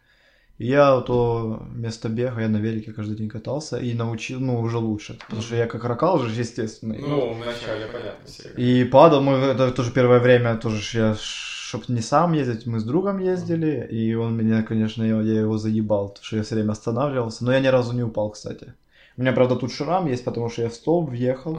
И 0.61 0.67
я 0.67 1.01
то 1.01 1.63
вместо 1.71 2.11
бега 2.11 2.43
я 2.43 2.49
на 2.49 2.59
велике 2.59 2.93
каждый 2.93 3.17
день 3.17 3.31
катался 3.31 3.79
и 3.79 3.95
научил, 3.95 4.41
ну, 4.41 4.61
уже 4.61 4.77
лучше. 4.77 5.19
Потому 5.19 5.41
что 5.41 5.57
я 5.57 5.67
как 5.67 5.85
ракал 5.85 6.19
же, 6.19 6.39
естественно. 6.39 6.95
Ну, 6.99 7.33
вначале, 7.33 7.87
понятно, 7.87 8.27
все. 8.27 8.51
И 8.59 8.85
падал, 8.85 9.23
мы 9.23 9.33
это 9.33 9.71
тоже 9.71 9.91
первое 9.91 10.21
время, 10.21 10.59
тоже 10.59 10.99
я, 10.99 11.17
чтоб 11.19 11.89
не 11.89 12.03
сам 12.03 12.35
ездить, 12.35 12.67
мы 12.67 12.79
с 12.79 12.85
другом 12.85 13.21
ездили, 13.21 13.89
и 13.91 14.15
он 14.15 14.37
меня, 14.37 14.63
конечно, 14.63 15.03
я, 15.03 15.23
я 15.23 15.41
его 15.41 15.57
заебал, 15.57 16.09
потому 16.09 16.25
что 16.27 16.37
я 16.37 16.43
все 16.43 16.57
время 16.57 16.73
останавливался, 16.73 17.43
но 17.45 17.53
я 17.53 17.61
ни 17.61 17.69
разу 17.69 17.95
не 17.95 18.03
упал, 18.03 18.29
кстати. 18.29 18.75
У 19.21 19.23
меня, 19.23 19.35
правда, 19.35 19.55
тут 19.55 19.71
шрам 19.71 20.07
есть, 20.07 20.25
потому 20.25 20.49
что 20.49 20.63
я 20.63 20.71
в 20.71 20.75
столб 20.75 21.11
въехал. 21.11 21.59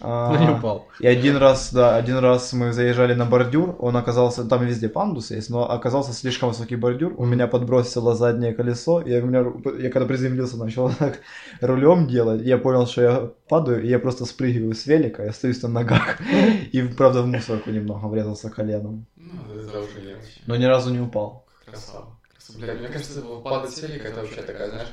А, 0.00 0.32
Ну, 0.38 0.38
не 0.42 0.50
упал. 0.50 0.88
И 0.98 1.06
один 1.06 1.36
раз, 1.36 1.74
да, 1.74 1.94
один 1.94 2.16
раз 2.16 2.54
мы 2.54 2.72
заезжали 2.72 3.12
на 3.12 3.26
бордюр, 3.26 3.76
он 3.80 3.98
оказался, 3.98 4.44
там 4.46 4.64
везде 4.64 4.88
пандус 4.88 5.30
есть, 5.30 5.50
но 5.50 5.70
оказался 5.70 6.14
слишком 6.14 6.48
высокий 6.48 6.76
бордюр, 6.76 7.12
у 7.18 7.26
меня 7.26 7.48
подбросило 7.48 8.14
заднее 8.14 8.54
колесо, 8.54 9.02
и 9.02 9.10
я, 9.10 9.22
у 9.22 9.26
меня, 9.26 9.44
я 9.78 9.90
когда 9.90 10.06
приземлился, 10.06 10.56
начал 10.56 10.90
так 10.98 11.20
рулем 11.60 12.06
делать, 12.08 12.40
я 12.40 12.56
понял, 12.56 12.86
что 12.86 13.02
я 13.02 13.30
падаю, 13.50 13.82
и 13.82 13.88
я 13.88 13.98
просто 13.98 14.24
спрыгиваю 14.24 14.74
с 14.74 14.86
велика, 14.86 15.22
я 15.24 15.30
остаюсь 15.30 15.62
на 15.62 15.68
ногах, 15.68 16.16
и, 16.72 16.80
правда, 16.80 17.20
в 17.20 17.26
мусорку 17.26 17.68
немного 17.68 18.06
врезался 18.06 18.48
коленом, 18.48 19.04
Ну, 19.16 19.54
это 19.54 19.80
уже 19.80 20.00
не 20.00 20.14
вообще. 20.14 20.40
но 20.46 20.56
ни 20.56 20.64
разу 20.64 20.90
не 20.94 21.00
упал. 21.00 21.44
Красава. 21.66 22.16
Красава. 22.32 22.78
Мне 22.78 22.88
кажется, 22.88 23.20
падать 23.44 23.70
с 23.72 23.82
велика, 23.82 24.08
это 24.08 24.20
вообще 24.22 24.40
такая, 24.40 24.70
знаешь, 24.70 24.88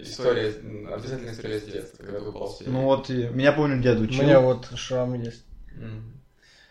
история, 0.00 0.54
м, 0.58 0.92
обязательно 0.92 1.30
история 1.30 1.58
с 1.60 1.64
детства, 1.64 2.04
когда 2.04 2.20
ты 2.20 2.28
упал 2.28 2.58
Ну 2.66 2.84
вот, 2.84 3.08
меня 3.08 3.52
помню, 3.52 3.82
дед 3.82 3.98
У 3.98 4.02
учил. 4.02 4.22
меня 4.22 4.40
вот 4.40 4.68
шрам 4.74 5.14
есть. 5.14 5.44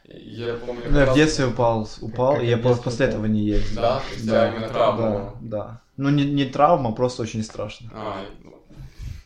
Я 0.05 0.55
помню... 0.55 0.83
Ну, 0.89 0.99
я 0.99 1.05
в 1.05 1.15
детстве 1.15 1.47
упал, 1.47 1.87
упал, 2.01 2.35
Как 2.35 2.43
и 2.43 2.47
я 2.47 2.57
после 2.57 2.91
упал? 2.91 3.09
этого 3.09 3.25
не 3.25 3.41
ездил. 3.41 3.81
Да? 3.81 3.99
То 3.99 4.05
есть 4.13 4.23
у 4.23 4.27
тебя 4.27 4.33
Да, 4.33 4.47
именно 4.47 4.67
травма 4.67 5.33
да, 5.41 5.57
да. 5.57 5.81
Ну, 5.97 6.09
не, 6.09 6.25
не 6.25 6.45
травма, 6.45 6.91
просто 6.93 7.23
очень 7.23 7.43
страшно. 7.43 7.91
А, 7.93 8.25
ну, 8.43 8.63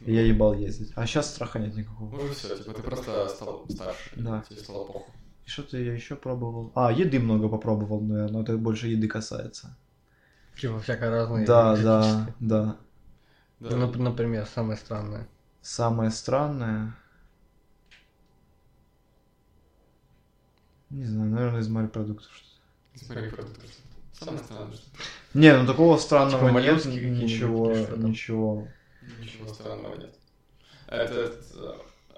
И 0.05 0.13
Я 0.13 0.21
ебал 0.21 0.53
ездить. 0.53 0.91
А 0.95 1.05
сейчас 1.05 1.33
страха 1.33 1.59
нет 1.59 1.75
никакого. 1.75 2.15
Ну 2.17 2.27
все, 2.33 2.57
типа 2.57 2.73
ты 2.73 2.81
просто 2.81 3.27
стал 3.29 3.65
старше. 3.69 4.09
Да. 4.15 4.43
Тебе 4.49 4.59
стало 4.59 4.85
похуй. 4.85 5.13
И 5.45 5.49
что-то 5.49 5.77
я 5.77 5.93
еще 5.93 6.15
пробовал. 6.15 6.71
А, 6.75 6.91
еды 6.91 7.19
много 7.19 7.49
попробовал, 7.49 8.01
наверное, 8.01 8.31
но 8.33 8.41
это 8.41 8.57
больше 8.57 8.87
еды 8.87 9.07
касается. 9.07 9.75
Типа 10.59 10.79
всякое 10.79 11.09
разное. 11.09 11.45
Да, 11.45 11.75
да, 11.75 12.27
да. 12.39 12.75
Да. 13.61 13.75
Ну, 13.75 13.87
нап- 13.87 13.97
например, 13.97 14.45
самое 14.47 14.77
странное. 14.77 15.27
Самое 15.61 16.09
странное... 16.11 16.95
Не 20.89 21.05
знаю, 21.05 21.29
наверное, 21.31 21.61
из 21.61 21.69
морепродуктов 21.69 22.29
что-то. 22.33 23.05
Смотри, 23.05 23.29
продукты. 23.29 23.67
Самое 24.13 24.39
странное, 24.39 24.73
что 24.73 24.83
Не, 25.33 25.57
ну 25.57 25.65
такого 25.65 25.97
странного 25.97 26.49
Типа 26.49 26.59
нет, 26.59 26.85
ничего, 26.85 27.71
ничего. 27.97 28.67
ничего 29.19 29.53
странного 29.53 29.95
нет. 29.95 30.13
Этот... 30.87 31.45
э, 31.55 31.73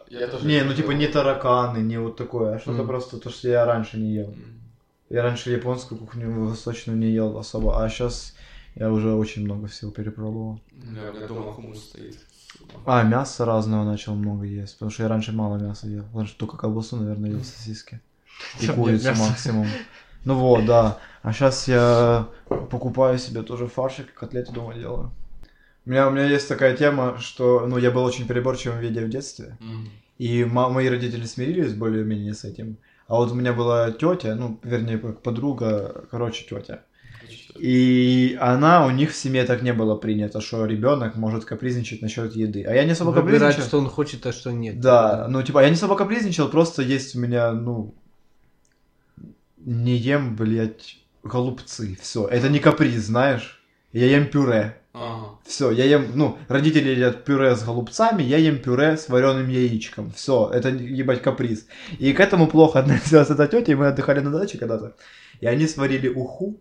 Я 0.10 0.28
тоже... 0.28 0.48
Не, 0.48 0.64
ну 0.64 0.74
типа 0.74 0.92
не 0.92 1.08
тараканы, 1.08 1.80
не 1.80 2.00
вот 2.00 2.18
такое, 2.18 2.56
а 2.56 2.60
что-то 2.60 2.80
Мгм. 2.80 2.88
просто 2.88 3.20
то, 3.20 3.30
что 3.30 3.48
я 3.48 3.66
раньше 3.66 3.98
не 3.98 4.14
ел. 4.16 4.30
М. 4.30 4.62
Я 5.10 5.22
раньше 5.22 5.52
японскую 5.52 6.00
кухню 6.00 6.32
восточную 6.46 6.98
не 6.98 7.12
ел 7.12 7.38
особо, 7.38 7.84
а 7.84 7.88
сейчас 7.90 8.34
я 8.76 8.92
уже 8.92 9.14
очень 9.14 9.44
много 9.44 9.68
всего 9.68 9.92
перепробовал. 9.92 10.60
у 10.72 10.92
меня, 10.92 11.10
у 11.12 11.16
меня 11.16 11.28
дома 11.28 11.54
хумус 11.54 11.84
стоит. 11.84 12.18
А, 12.86 13.04
мясо 13.04 13.46
разного 13.46 13.84
начал 13.84 14.16
много 14.16 14.46
есть, 14.46 14.74
потому 14.74 14.92
что 14.92 15.04
я 15.04 15.10
раньше 15.10 15.32
мало 15.32 15.58
мяса 15.58 15.88
ел. 15.88 16.06
Раньше 16.14 16.36
только 16.38 16.58
колбасу, 16.58 16.98
наверное, 16.98 17.32
ел 17.32 17.44
сосиски. 17.44 18.02
И 18.60 18.68
курицу 18.68 19.14
максимум. 19.16 19.68
Ну 20.26 20.36
вот, 20.36 20.66
да. 20.66 21.00
А 21.22 21.34
сейчас 21.34 21.68
я 21.68 22.28
покупаю 22.48 23.18
себе 23.18 23.44
тоже 23.44 23.68
фаршик, 23.68 24.14
котлеты 24.14 24.52
дома 24.52 24.74
делаю. 24.74 25.12
У 25.86 25.90
меня, 25.90 26.08
у 26.08 26.12
меня 26.12 26.26
есть 26.26 26.48
такая 26.48 26.76
тема, 26.78 27.18
что 27.20 27.66
ну, 27.68 27.78
я 27.78 27.92
был 27.92 28.04
очень 28.04 28.28
переборчивым 28.28 28.80
в 28.80 28.82
виде 28.82 29.04
в 29.04 29.10
детстве. 29.10 29.58
М. 29.60 29.90
И 30.18 30.46
мои 30.46 30.88
родители 30.88 31.26
смирились 31.26 31.74
более-менее 31.74 32.34
с 32.34 32.46
этим. 32.46 32.78
А 33.08 33.16
вот 33.16 33.32
у 33.32 33.36
меня 33.36 33.52
была 33.52 33.92
тетя, 33.92 34.36
ну, 34.36 34.60
вернее, 34.64 34.98
подруга, 34.98 36.06
короче, 36.10 36.46
тетя. 36.46 36.84
И 37.56 38.38
она, 38.42 38.86
у 38.86 38.90
них 38.90 39.12
в 39.12 39.16
семье 39.16 39.44
так 39.44 39.62
не 39.62 39.74
было 39.74 39.96
принято, 39.96 40.42
что 40.42 40.66
ребенок 40.66 41.16
может 41.16 41.46
капризничать 41.46 42.02
насчет 42.02 42.36
еды. 42.36 42.64
А 42.64 42.74
я 42.74 42.84
не 42.84 42.92
особо 42.92 43.10
Выбирать, 43.12 43.42
капризничал. 43.42 43.68
что 43.68 43.78
он 43.80 43.90
хочет, 43.90 44.26
а 44.26 44.32
что 44.32 44.52
нет. 44.52 44.80
Да, 44.80 45.28
ну 45.30 45.42
типа 45.44 45.62
я 45.62 45.70
не 45.70 45.76
особо 45.76 45.96
капризничал, 45.96 46.50
просто 46.50 46.82
есть 46.82 47.16
у 47.16 47.20
меня, 47.20 47.52
ну, 47.52 47.94
не 49.58 49.96
ем, 49.96 50.36
блядь, 50.36 50.98
голубцы. 51.24 51.98
Все, 52.02 52.28
это 52.28 52.50
не 52.50 52.60
каприз, 52.60 53.06
знаешь. 53.06 53.64
Я 53.92 54.08
ем 54.08 54.28
пюре. 54.28 54.78
Ага. 54.94 55.40
Все, 55.46 55.72
я 55.72 55.86
ем, 55.86 56.12
ну, 56.16 56.38
родители 56.48 56.90
едят 56.90 57.26
пюре 57.26 57.56
с 57.56 57.64
голубцами, 57.64 58.24
я 58.24 58.38
ем 58.38 58.60
пюре 58.60 58.98
с 58.98 59.10
вареным 59.10 59.48
яичком. 59.48 60.12
Все, 60.12 60.50
это 60.54 60.70
ебать 60.70 61.22
каприз. 61.22 61.68
И 62.00 62.14
к 62.14 62.20
этому 62.20 62.48
плохо 62.48 62.80
относилась 62.80 63.30
эта 63.30 63.48
тетя, 63.48 63.72
и 63.72 63.76
мы 63.76 63.88
отдыхали 63.88 64.20
на 64.20 64.32
даче 64.32 64.58
когда-то. 64.58 64.96
И 65.42 65.48
они 65.48 65.68
сварили 65.68 66.08
уху, 66.08 66.60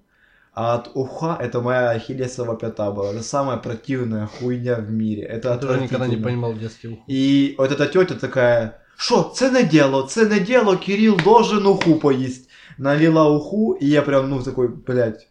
а 0.55 0.75
от 0.75 0.91
уха 0.95 1.39
это 1.41 1.61
моя 1.61 1.91
ахиллесова 1.91 2.57
пята 2.57 2.91
была. 2.91 3.13
Это 3.13 3.23
самая 3.23 3.57
противная 3.57 4.27
хуйня 4.27 4.77
в 4.77 4.91
мире. 4.91 5.23
Это 5.23 5.51
Я 5.51 5.57
тоже 5.57 5.81
никогда 5.81 6.07
не 6.07 6.17
понимал 6.17 6.53
в 6.53 6.59
детстве 6.59 6.91
уху. 6.91 7.03
И 7.07 7.55
вот 7.57 7.73
эта 7.73 7.87
тетя 7.87 8.15
такая, 8.15 8.79
что, 8.97 9.33
це 9.35 9.51
не 9.51 9.63
дело, 9.63 10.03
це 10.03 10.27
не 10.27 10.41
дело, 10.41 10.77
Кирилл 10.77 11.17
должен 11.25 11.67
уху 11.67 11.95
поесть. 11.97 12.49
Налила 12.79 13.29
уху, 13.29 13.73
и 13.83 13.87
я 13.87 14.03
прям, 14.03 14.31
ну, 14.31 14.43
такой, 14.43 14.69
блядь, 14.69 15.29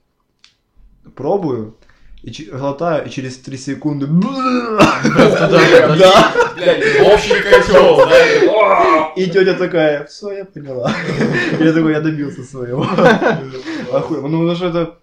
пробую, 1.15 1.75
и 2.23 2.31
глотаю, 2.51 3.07
и 3.07 3.09
через 3.09 3.37
3 3.37 3.57
секунды... 3.57 4.07
Да. 4.07 5.01
Блядь, 6.55 7.01
общий 7.01 7.41
котел, 7.41 7.97
да? 7.97 9.11
И 9.15 9.25
тетя 9.25 9.53
такая, 9.55 10.05
все, 10.05 10.31
я 10.31 10.45
поняла. 10.45 10.91
Я 11.59 11.73
такой, 11.73 11.93
я 11.93 12.01
добился 12.01 12.43
своего. 12.43 12.83
Охуенно. 13.91 14.27
Ну, 14.27 14.39
потому 14.39 14.55
что 14.55 14.67
это 14.67 15.00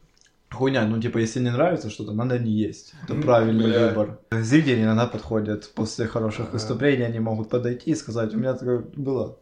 хуйня. 0.58 0.84
Ну, 0.86 1.00
типа, 1.00 1.18
если 1.18 1.40
не 1.40 1.50
нравится 1.50 1.90
что-то, 1.90 2.12
надо 2.12 2.38
не 2.38 2.50
есть. 2.50 2.94
Это 3.04 3.14
правильный 3.14 3.66
бля. 3.66 3.88
выбор. 3.88 4.18
Зрители 4.30 4.82
иногда 4.82 5.06
подходят 5.06 5.70
после 5.74 6.06
хороших 6.06 6.52
выступлений, 6.52 7.04
они 7.04 7.20
могут 7.20 7.48
подойти 7.48 7.92
и 7.92 7.94
сказать, 7.94 8.34
у 8.34 8.38
меня 8.38 8.54
такое 8.54 8.84
было. 8.96 9.38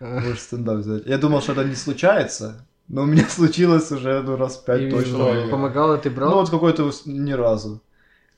Можешь 0.00 0.40
стендап 0.40 0.78
взять. 0.78 1.06
Я 1.06 1.18
думал, 1.18 1.40
что 1.40 1.52
это 1.52 1.64
не 1.64 1.76
случается, 1.76 2.66
но 2.88 3.02
у 3.02 3.06
меня 3.06 3.24
случилось 3.28 3.90
уже 3.92 4.22
ну, 4.22 4.36
раз 4.36 4.56
пять 4.56 4.90
точно. 4.90 5.48
помогало, 5.50 5.98
ты 5.98 6.10
брал? 6.10 6.30
Ну, 6.30 6.36
вот 6.36 6.50
какой-то 6.50 6.90
ни 7.06 7.32
разу. 7.32 7.80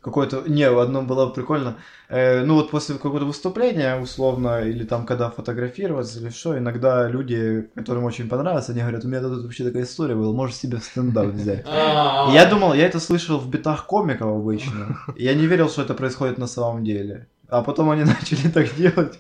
Какой-то... 0.07 0.45
Не, 0.47 0.71
в 0.71 0.79
одном 0.79 1.09
было 1.09 1.27
прикольно. 1.31 1.79
Э, 2.09 2.45
ну, 2.45 2.55
вот 2.55 2.71
после 2.71 2.95
какого-то 2.95 3.25
выступления, 3.25 4.01
условно, 4.01 4.61
или 4.61 4.85
там, 4.85 5.05
когда 5.05 5.31
фотографироваться, 5.31 6.21
или 6.21 6.31
что, 6.31 6.57
иногда 6.57 7.09
люди, 7.09 7.69
которым 7.75 8.05
очень 8.05 8.29
понравилось, 8.29 8.69
они 8.69 8.83
говорят, 8.83 9.05
у 9.05 9.09
меня 9.09 9.21
тут 9.21 9.43
вообще 9.43 9.65
такая 9.65 9.83
история 9.83 10.15
была, 10.15 10.33
можешь 10.33 10.55
себе 10.55 10.79
в 10.79 10.85
стендап 10.85 11.27
взять. 11.27 11.65
А, 11.77 12.31
я 12.33 12.47
думал, 12.47 12.75
я 12.75 12.87
это 12.87 13.01
слышал 13.01 13.39
в 13.39 13.51
битах 13.51 13.87
комиков 13.87 14.29
обычно. 14.29 14.97
Я 15.17 15.35
не 15.35 15.47
верил, 15.47 15.69
что 15.69 15.83
это 15.83 15.95
происходит 15.95 16.39
на 16.39 16.47
самом 16.47 16.85
деле. 16.85 17.27
А 17.49 17.63
потом 17.63 17.91
они 17.91 18.05
начали 18.21 18.49
так 18.49 18.73
делать. 18.77 19.19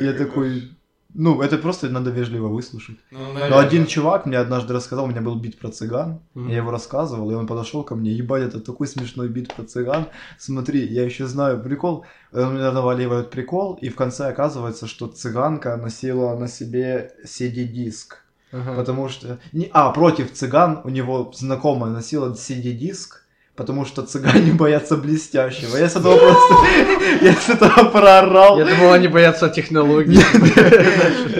Я 0.00 0.12
такой, 0.12 0.70
ну, 1.14 1.40
это 1.42 1.58
просто 1.58 1.88
надо 1.88 2.10
вежливо 2.10 2.48
выслушать. 2.48 2.98
Ну, 3.10 3.18
Но 3.48 3.58
один 3.58 3.86
чувак 3.86 4.26
мне 4.26 4.36
однажды 4.38 4.74
рассказал, 4.74 5.04
у 5.04 5.08
меня 5.08 5.20
был 5.20 5.36
бит 5.36 5.58
про 5.58 5.70
цыган, 5.70 6.20
Мгм. 6.34 6.48
я 6.50 6.56
его 6.56 6.70
рассказывал, 6.70 7.30
и 7.30 7.34
он 7.34 7.46
подошел 7.46 7.84
ко 7.84 7.94
мне, 7.94 8.10
ебать, 8.12 8.42
это 8.42 8.60
такой 8.60 8.86
смешной 8.86 9.28
бит 9.28 9.54
про 9.54 9.64
цыган, 9.64 10.06
смотри, 10.38 10.86
я 10.86 11.04
еще 11.04 11.26
знаю 11.26 11.62
прикол, 11.62 12.04
он 12.32 12.54
мне 12.54 12.70
наваливает 12.70 13.30
прикол, 13.30 13.78
и 13.82 13.88
в 13.88 13.94
конце 13.96 14.28
оказывается, 14.28 14.86
что 14.86 15.06
цыганка 15.06 15.76
носила 15.76 16.36
на 16.36 16.48
себе 16.48 17.12
CD-диск, 17.24 18.18
Ага. 18.52 18.74
потому 18.74 19.08
что, 19.08 19.38
не, 19.52 19.70
а, 19.72 19.90
против 19.90 20.32
цыган 20.32 20.80
у 20.84 20.88
него 20.88 21.32
знакомая 21.34 21.92
носила 21.92 22.32
CD-диск, 22.34 23.23
потому 23.56 23.84
что 23.86 24.02
цыгане 24.02 24.52
боятся 24.58 24.96
блестящего, 24.96 25.76
я 25.76 25.88
с 25.88 25.96
этого 25.96 26.16
просто, 26.18 26.54
я 27.22 27.32
с 27.34 27.48
этого 27.48 27.90
проорал, 27.90 28.58
Я 28.58 28.64
думал, 28.64 28.92
они 28.92 29.08
боятся 29.08 29.48
технологий. 29.48 30.18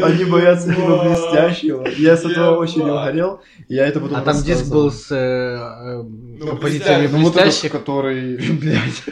Они 0.03 0.25
боятся 0.25 0.75
типа 0.75 1.05
блестящего. 1.05 1.87
Я 1.97 2.17
с 2.17 2.25
этого 2.25 2.57
очень 2.57 2.83
угорел. 2.83 3.41
Я 3.69 3.87
это 3.87 4.01
потом 4.01 4.19
А 4.19 4.21
там 4.21 4.43
диск 4.43 4.67
был 4.67 4.91
с 4.93 5.11
э, 5.11 5.17
э, 5.17 6.03
Ну, 6.03 6.47
композициями 6.47 7.09
Ну, 7.11 7.23
вот 7.23 7.35
этот, 7.35 7.45
блестящих. 7.45 7.73
который, 7.73 8.37
блядь. 8.37 9.03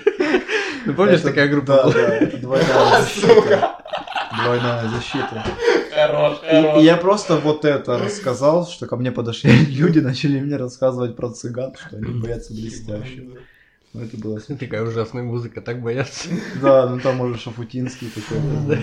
Ну, 0.84 0.94
помнишь, 0.94 1.20
такая 1.20 1.48
группа 1.48 1.84
была? 1.84 1.92
да, 1.92 2.16
это 2.16 2.36
двойная 2.38 3.00
защита. 3.00 3.76
Двойная 4.44 4.88
защита. 4.88 5.44
Хорош, 6.06 6.38
И, 6.42 6.46
и 6.46 6.62
хорош. 6.62 6.82
я 6.82 6.96
просто 6.96 7.36
вот 7.36 7.64
это 7.64 7.98
рассказал, 7.98 8.66
что 8.66 8.86
ко 8.86 8.96
мне 8.96 9.12
подошли 9.12 9.50
люди, 9.68 9.98
начали 10.00 10.40
мне 10.40 10.56
рассказывать 10.56 11.16
про 11.16 11.30
цыган, 11.30 11.74
что 11.74 11.96
они 11.96 12.20
боятся 12.20 12.52
блестящего. 12.52 13.38
Ну, 13.94 14.02
это 14.02 14.16
было 14.16 14.38
смешно. 14.38 14.56
Такая 14.56 14.82
ужасная 14.82 15.22
музыка, 15.22 15.60
так 15.60 15.82
боятся. 15.82 16.28
Да, 16.62 16.88
ну 16.88 16.98
там 16.98 17.20
уже 17.20 17.38
Шафутинский 17.38 18.10
какой-то. 18.10 18.78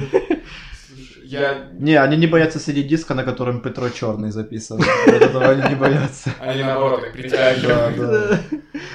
Слушай, 0.87 1.27
Я... 1.27 1.69
Не, 1.73 1.95
они 1.95 2.17
не 2.17 2.27
боятся 2.27 2.59
сидеть 2.59 2.87
диска, 2.87 3.15
на 3.15 3.23
котором 3.23 3.61
Петро 3.61 3.89
Черный 3.89 4.31
записан. 4.31 4.79
Этого 5.07 5.49
они 5.49 5.69
не 5.69 5.75
боятся. 5.75 6.31
Они 6.39 6.63
наоборот 6.63 7.01
так 7.01 7.13
притягивают. 7.13 7.97
Да, 7.97 8.27
да. 8.27 8.39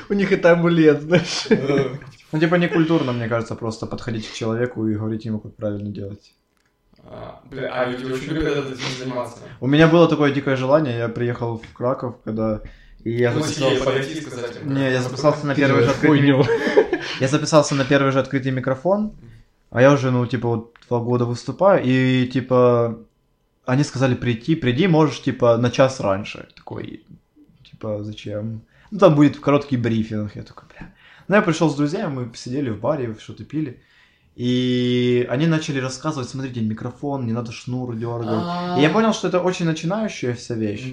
У 0.08 0.14
них 0.14 0.30
это 0.32 0.52
амулет, 0.52 1.02
знаешь. 1.02 1.46
Ну, 2.32 2.40
типа, 2.40 2.56
не 2.56 2.68
культурно, 2.68 3.12
мне 3.12 3.28
кажется, 3.28 3.54
просто 3.54 3.86
подходить 3.86 4.28
к 4.28 4.34
человеку 4.34 4.86
и 4.88 4.94
говорить 4.94 5.24
ему, 5.24 5.38
как 5.40 5.54
правильно 5.56 5.90
делать. 5.90 6.34
А, 7.16 7.40
Бля, 7.44 7.70
а 7.72 7.84
люди 7.86 8.12
очень 8.12 8.32
любят 8.32 8.66
этим 8.66 8.98
заниматься. 8.98 9.38
У 9.60 9.66
меня 9.66 9.86
было 9.86 10.08
такое 10.08 10.32
дикое 10.32 10.56
желание, 10.56 10.98
я 10.98 11.08
приехал 11.08 11.58
в 11.58 11.72
Краков, 11.72 12.16
когда... 12.24 12.60
И 13.04 13.10
я 13.10 13.32
Ну, 13.32 13.42
записался... 13.42 13.84
подойти 13.84 14.18
и 14.18 14.20
сказать 14.20 14.56
им, 14.56 14.74
Не, 14.74 14.90
я 14.90 15.00
записался 15.02 15.46
на 15.46 15.54
первый 15.54 15.84
же 15.84 15.90
открытый... 15.90 16.44
Я 17.20 17.28
записался 17.28 17.74
на 17.74 17.84
первый 17.84 18.10
же 18.12 18.18
открытый 18.18 18.50
микрофон, 18.50 19.12
а 19.70 19.80
я 19.82 19.92
уже, 19.92 20.10
ну, 20.10 20.26
типа, 20.26 20.48
вот 20.48 20.74
два 20.88 20.98
года 20.98 21.26
выступаю, 21.26 21.82
и, 21.84 22.26
типа, 22.26 22.98
они 23.66 23.84
сказали 23.84 24.14
прийти, 24.14 24.56
приди, 24.56 24.88
можешь, 24.88 25.22
типа, 25.22 25.56
на 25.58 25.70
час 25.70 26.00
раньше. 26.00 26.48
Такой, 26.56 27.04
типа, 27.70 28.02
зачем? 28.02 28.62
Ну, 28.90 28.98
там 28.98 29.14
будет 29.14 29.38
короткий 29.38 29.76
брифинг. 29.76 30.34
Я 30.34 30.42
такой, 30.42 30.64
бля. 30.68 30.92
Ну, 31.28 31.36
я 31.36 31.42
пришел 31.42 31.70
с 31.70 31.76
друзьями, 31.76 32.14
мы 32.14 32.30
сидели 32.34 32.70
в 32.70 32.80
баре, 32.80 33.14
что-то 33.20 33.44
пили. 33.44 33.80
И 34.36 35.26
они 35.30 35.46
начали 35.46 35.78
рассказывать, 35.78 36.28
смотрите, 36.28 36.60
микрофон, 36.60 37.26
не 37.26 37.32
надо 37.32 37.52
шнур 37.52 37.94
дергать. 37.94 38.78
И 38.78 38.82
я 38.82 38.90
понял, 38.90 39.12
что 39.12 39.28
это 39.28 39.40
очень 39.40 39.66
начинающая 39.66 40.34
вся 40.34 40.54
вещь. 40.54 40.92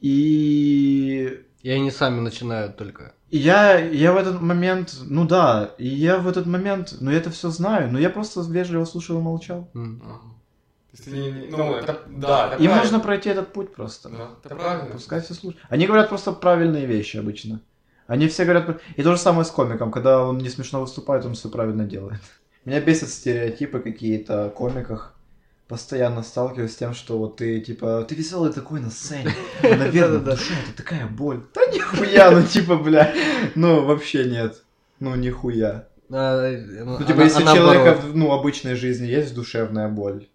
И 0.00 1.40
И 1.62 1.70
они 1.70 1.90
сами 1.90 2.20
начинают 2.20 2.76
только. 2.76 3.14
И 3.30 3.38
я, 3.38 3.78
я 3.78 4.12
в 4.12 4.16
этот 4.16 4.40
момент, 4.40 4.94
ну 5.02 5.26
да, 5.26 5.74
и 5.78 5.88
я 5.88 6.18
в 6.18 6.28
этот 6.28 6.46
момент, 6.46 6.94
ну 7.00 7.10
я 7.10 7.16
это 7.18 7.30
все 7.30 7.50
знаю, 7.50 7.90
но 7.90 7.98
я 7.98 8.08
просто 8.10 8.42
вежливо 8.42 8.84
слушал 8.84 9.18
и 9.18 9.22
молчал. 9.22 9.68
Не- 11.06 11.48
ну, 11.50 11.74
это, 11.74 11.98
да, 12.06 12.46
это 12.46 12.62
Им 12.62 12.66
правильно. 12.66 12.76
нужно 12.76 13.00
пройти 13.00 13.28
этот 13.30 13.52
путь 13.52 13.74
просто. 13.74 14.08
Да, 14.10 14.28
это 14.44 14.54
правильно. 14.54 14.90
Пускай 14.92 15.20
все 15.20 15.34
слушают. 15.34 15.64
Они 15.68 15.86
говорят 15.86 16.08
просто 16.08 16.30
правильные 16.32 16.86
вещи 16.86 17.16
обычно. 17.16 17.60
Они 18.06 18.28
все 18.28 18.44
говорят... 18.44 18.80
И 18.96 19.02
то 19.02 19.10
же 19.10 19.18
самое 19.18 19.44
с 19.44 19.50
комиком. 19.50 19.90
Когда 19.90 20.22
он 20.24 20.38
не 20.38 20.48
смешно 20.50 20.80
выступает, 20.80 21.24
он 21.24 21.34
все 21.34 21.48
правильно 21.48 21.84
делает. 21.84 22.20
Меня 22.64 22.80
бесят 22.80 23.10
стереотипы 23.10 23.80
какие-то 23.80 24.46
о 24.46 24.50
комиках. 24.50 25.14
Постоянно 25.68 26.22
сталкиваюсь 26.22 26.72
с 26.72 26.76
тем, 26.76 26.92
что 26.94 27.18
вот 27.18 27.36
ты, 27.36 27.58
типа, 27.60 28.04
ты 28.06 28.14
веселый 28.14 28.52
такой 28.52 28.80
на 28.80 28.90
сцене, 28.90 29.30
а, 29.62 29.74
наверное, 29.76 30.18
душе 30.18 30.52
это 30.62 30.76
такая 30.76 31.06
боль. 31.06 31.40
Да 31.54 31.62
нихуя, 31.66 32.30
ну 32.30 32.42
типа, 32.42 32.76
бля, 32.76 33.14
ну 33.54 33.82
вообще 33.84 34.24
нет. 34.24 34.62
Ну 35.00 35.14
нихуя. 35.14 35.88
А, 36.10 36.42
э, 36.44 36.84
Ну, 36.84 36.98
типа, 36.98 37.14
она- 37.14 37.24
если 37.24 37.38
у 37.42 37.46
она 37.46 37.54
человека, 37.54 38.00
ну, 38.12 38.32
обычной 38.32 38.74
жизни 38.74 39.06
есть 39.06 39.34
душевная 39.34 39.88
боль, 39.88 40.28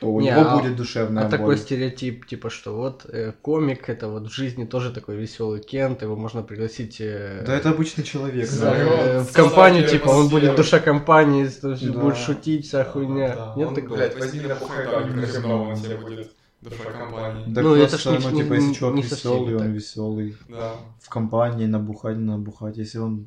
то 0.00 0.06
у 0.12 0.20
Не, 0.20 0.30
него 0.30 0.40
а- 0.42 0.56
будет 0.58 0.76
душевная 0.76 1.24
А 1.24 1.28
боль. 1.28 1.38
такой 1.38 1.56
стереотип, 1.58 2.26
типа, 2.26 2.50
что 2.50 2.74
вот 2.76 3.04
э, 3.08 3.32
комик, 3.42 3.88
это 3.88 4.08
вот 4.08 4.28
в 4.28 4.32
жизни 4.32 4.64
тоже 4.64 4.92
такой 4.92 5.16
веселый 5.16 5.60
Кент, 5.60 6.02
его 6.02 6.14
можно 6.14 6.42
пригласить 6.42 7.00
э, 7.00 7.42
Да 7.44 7.56
это 7.56 7.70
обычный 7.70 8.04
человек. 8.04 8.46
за- 8.46 8.60
да. 8.64 8.70
Да, 8.70 8.78
э, 8.84 9.20
в 9.22 9.32
компанию, 9.32 9.88
типа, 9.88 10.08
он 10.10 10.28
будет 10.28 10.54
душа 10.54 10.78
компании, 10.78 11.48
то 11.48 11.70
есть 11.70 11.90
Да. 11.92 11.98
будет 11.98 12.16
шутить, 12.16 12.66
вся 12.66 12.84
хуйня. 12.84 13.34
Да, 13.34 13.54
Нет 13.56 13.68
он, 13.68 13.74
такого? 13.74 13.96
блядь, 13.96 14.18
возьми 14.18 14.40
на 14.40 14.54
Красивого, 14.54 15.70
он 15.70 15.76
тебе 15.76 15.96
будет 15.96 16.30
душа 16.60 16.84
компании. 16.90 17.44
Да 17.48 17.62
Ну, 17.62 17.74
это 17.74 17.88
просто, 17.90 18.20
ж 18.20 18.24
не- 18.26 18.30
ну, 18.30 18.38
типа, 18.42 18.52
если 18.54 18.72
человек 18.74 18.96
не 18.96 19.02
веселый, 19.02 19.54
он 19.54 19.58
так. 19.62 19.68
веселый. 19.68 20.36
Да. 20.48 20.72
В 21.00 21.08
компании 21.08 21.66
набухать, 21.66 22.16
набухать. 22.18 22.76
Если 22.76 22.98
он 22.98 23.26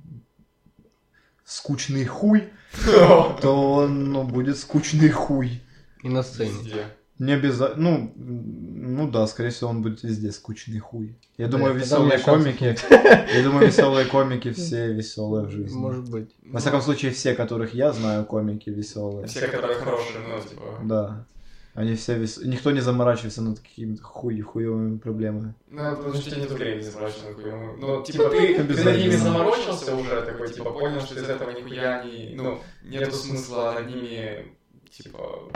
скучный 1.46 2.06
хуй, 2.06 2.44
то 3.42 3.74
он 3.74 4.12
ну, 4.14 4.24
будет 4.24 4.58
скучный 4.58 5.10
хуй. 5.10 5.62
И 6.04 6.10
на 6.10 6.24
сцене. 6.24 6.52
Везде. 6.52 6.86
Не 7.20 7.34
обязательно. 7.34 7.90
Ну, 7.90 8.14
ну 8.16 9.12
да, 9.12 9.28
скорее 9.28 9.52
всего, 9.52 9.70
он 9.70 9.84
будет 9.84 10.02
везде 10.02 10.32
скучный 10.32 10.80
хуй. 10.80 11.16
Я 11.38 11.46
Да, 11.46 11.58
думаю, 11.58 11.76
веселые 11.76 12.18
комики. 12.18 12.76
Я 13.36 13.44
думаю, 13.44 13.68
веселые 13.68 14.08
комики 14.08 14.52
все 14.52 14.92
веселые 14.92 15.46
в 15.46 15.52
жизни. 15.52 15.78
Может 15.78 16.10
быть. 16.10 16.32
Во 16.44 16.60
всяком 16.60 16.82
случае, 16.82 17.12
все, 17.12 17.36
которых 17.36 17.76
я 17.76 17.94
знаю, 17.94 18.26
комики 18.26 18.72
веселые. 18.72 19.28
Все, 19.28 19.48
которые 19.48 19.78
хорошие, 19.78 20.20
ну, 20.28 20.42
типа... 20.42 20.80
Да. 20.84 21.26
Они 21.74 21.96
все 21.96 22.18
вес... 22.18 22.40
Никто 22.44 22.72
не 22.72 22.82
заморачивается 22.82 23.42
над 23.42 23.60
какими-то 23.60 24.04
хуй 24.04 24.42
хуевыми 24.42 24.98
проблемами. 24.98 25.54
Ну, 25.70 25.96
потому 25.96 26.14
что 26.16 26.28
у 26.28 26.32
тебя 26.32 26.42
нет 26.42 26.52
времени 26.52 26.82
заморачиваться 26.82 27.30
на 27.30 27.34
хуйню. 27.36 27.78
Ну, 27.78 28.04
типа, 28.04 28.30
ты, 28.30 28.64
ты 28.64 28.84
над 28.84 28.98
ними 28.98 29.16
заморочился 29.16 29.96
уже, 29.96 30.22
такой, 30.24 30.52
типа, 30.52 30.72
понял, 30.72 31.00
что 31.02 31.16
из 31.20 31.30
этого 31.30 31.52
нихуя 31.52 32.04
не... 32.04 32.34
Ну, 32.36 32.60
нету 32.84 33.12
смысла 33.12 33.76
над 33.80 33.88
ними, 33.88 34.48
типа, 34.92 35.50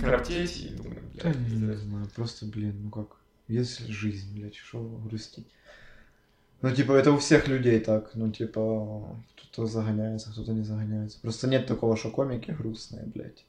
коптеть 0.00 0.56
и 0.64 0.68
думаю, 0.70 1.02
Да 1.14 1.30
блядь, 1.30 1.36
не, 1.38 1.44
не 1.44 1.50
пиздец. 1.60 1.78
знаю, 1.78 2.08
просто, 2.14 2.46
блин, 2.46 2.82
ну 2.84 2.90
как, 2.90 3.16
есть 3.48 3.86
жизнь, 3.86 4.34
блядь, 4.34 4.56
что 4.56 4.80
грустить. 4.82 5.46
Ну, 6.62 6.74
типа, 6.74 6.92
это 6.92 7.12
у 7.12 7.18
всех 7.18 7.48
людей 7.48 7.80
так, 7.80 8.14
ну, 8.14 8.30
типа, 8.30 9.16
кто-то 9.36 9.66
загоняется, 9.66 10.30
кто-то 10.30 10.52
не 10.52 10.62
загоняется. 10.62 11.18
Просто 11.20 11.48
нет 11.48 11.66
такого, 11.66 11.96
что 11.96 12.10
комики 12.10 12.50
грустные, 12.50 13.04
блядь. 13.06 13.46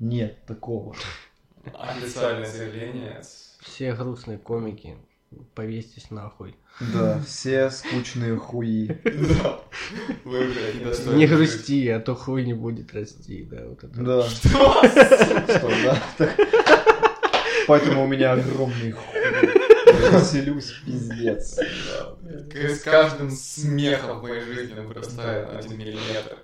Нет 0.00 0.44
такого. 0.44 0.96
Официальное 1.72 2.50
заявление. 2.50 3.22
Все 3.60 3.94
грустные 3.94 4.38
комики, 4.38 4.96
повесьтесь 5.54 6.10
нахуй. 6.10 6.56
Да, 6.92 7.20
все 7.26 7.70
скучные 7.70 8.36
хуи. 8.36 8.90
Да. 10.24 11.14
Не 11.14 11.26
грусти, 11.26 11.88
а 11.88 12.00
то 12.00 12.14
хуй 12.14 12.44
не 12.44 12.54
будет 12.54 12.92
расти, 12.94 13.44
да, 13.50 13.64
вот 13.66 13.84
это. 13.84 14.00
Да. 14.00 14.22
Что, 14.28 15.70
да? 15.84 16.02
Так. 16.18 16.36
Поэтому 17.66 18.04
у 18.04 18.06
меня 18.06 18.32
огромный 18.32 18.92
хуй. 18.92 19.14
Я 19.14 20.18
Веселюсь, 20.18 20.72
пиздец. 20.84 21.58
С 22.52 22.80
каждым 22.80 23.30
смехом 23.30 24.20
в 24.20 24.22
моей 24.22 24.42
жизни 24.42 24.78
вырастает 24.80 25.48
один 25.54 25.78
миллиметр. 25.78 26.36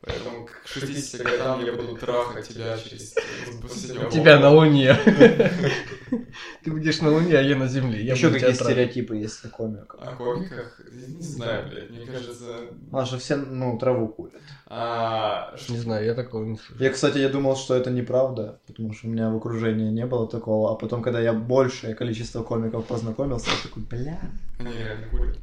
Поэтому 0.00 0.46
к 0.46 0.66
60 0.66 1.22
годам 1.22 1.64
я 1.64 1.72
буду 1.72 1.96
трахать 1.96 2.48
тебя 2.48 2.78
через 2.78 3.14
Тебя 4.12 4.38
на. 4.38 4.50
Луне. 4.50 4.94
Ты 6.62 6.70
будешь 6.70 7.00
на 7.00 7.10
Луне, 7.10 7.36
а 7.36 7.42
я 7.42 7.56
на 7.56 7.66
Земле. 7.66 8.04
Я 8.04 8.14
Еще 8.14 8.30
какие 8.30 8.52
стереотипы 8.52 9.16
есть 9.16 9.44
о 9.44 9.48
комиках? 9.48 10.00
О 10.00 10.14
комиках? 10.14 10.80
Не 10.92 11.22
знаю, 11.22 11.68
блядь, 11.68 11.90
мне 11.90 12.06
кажется... 12.06 12.68
А 12.92 13.04
все, 13.04 13.36
ну, 13.36 13.76
траву 13.78 14.08
курят. 14.08 14.40
а, 14.66 15.54
Не 15.68 15.78
знаю, 15.78 16.04
я 16.04 16.14
такого 16.14 16.44
не 16.44 16.56
слышу. 16.56 16.82
Я, 16.82 16.90
кстати, 16.90 17.18
я 17.18 17.28
думал, 17.28 17.56
что 17.56 17.74
это 17.74 17.90
неправда, 17.90 18.60
потому 18.66 18.92
что 18.92 19.08
у 19.08 19.10
меня 19.10 19.30
в 19.30 19.36
окружении 19.36 19.90
не 19.90 20.06
было 20.06 20.28
такого, 20.28 20.72
а 20.72 20.76
потом, 20.76 21.02
когда 21.02 21.20
я 21.20 21.32
большее 21.32 21.94
количество 21.94 22.44
комиков 22.44 22.86
познакомился, 22.86 23.50
я 23.50 23.68
такой, 23.68 23.82
бля. 23.82 24.20
Они 24.60 24.72
реально 24.72 25.08
курят. 25.08 25.38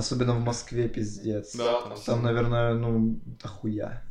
Особенно 0.00 0.32
в 0.32 0.42
Москве, 0.42 0.88
пиздец. 0.88 1.54
Да, 1.54 1.82
там, 1.82 1.92
Там, 2.06 2.22
наверное, 2.22 2.72
ну, 2.72 3.20
дохуя. 3.42 4.02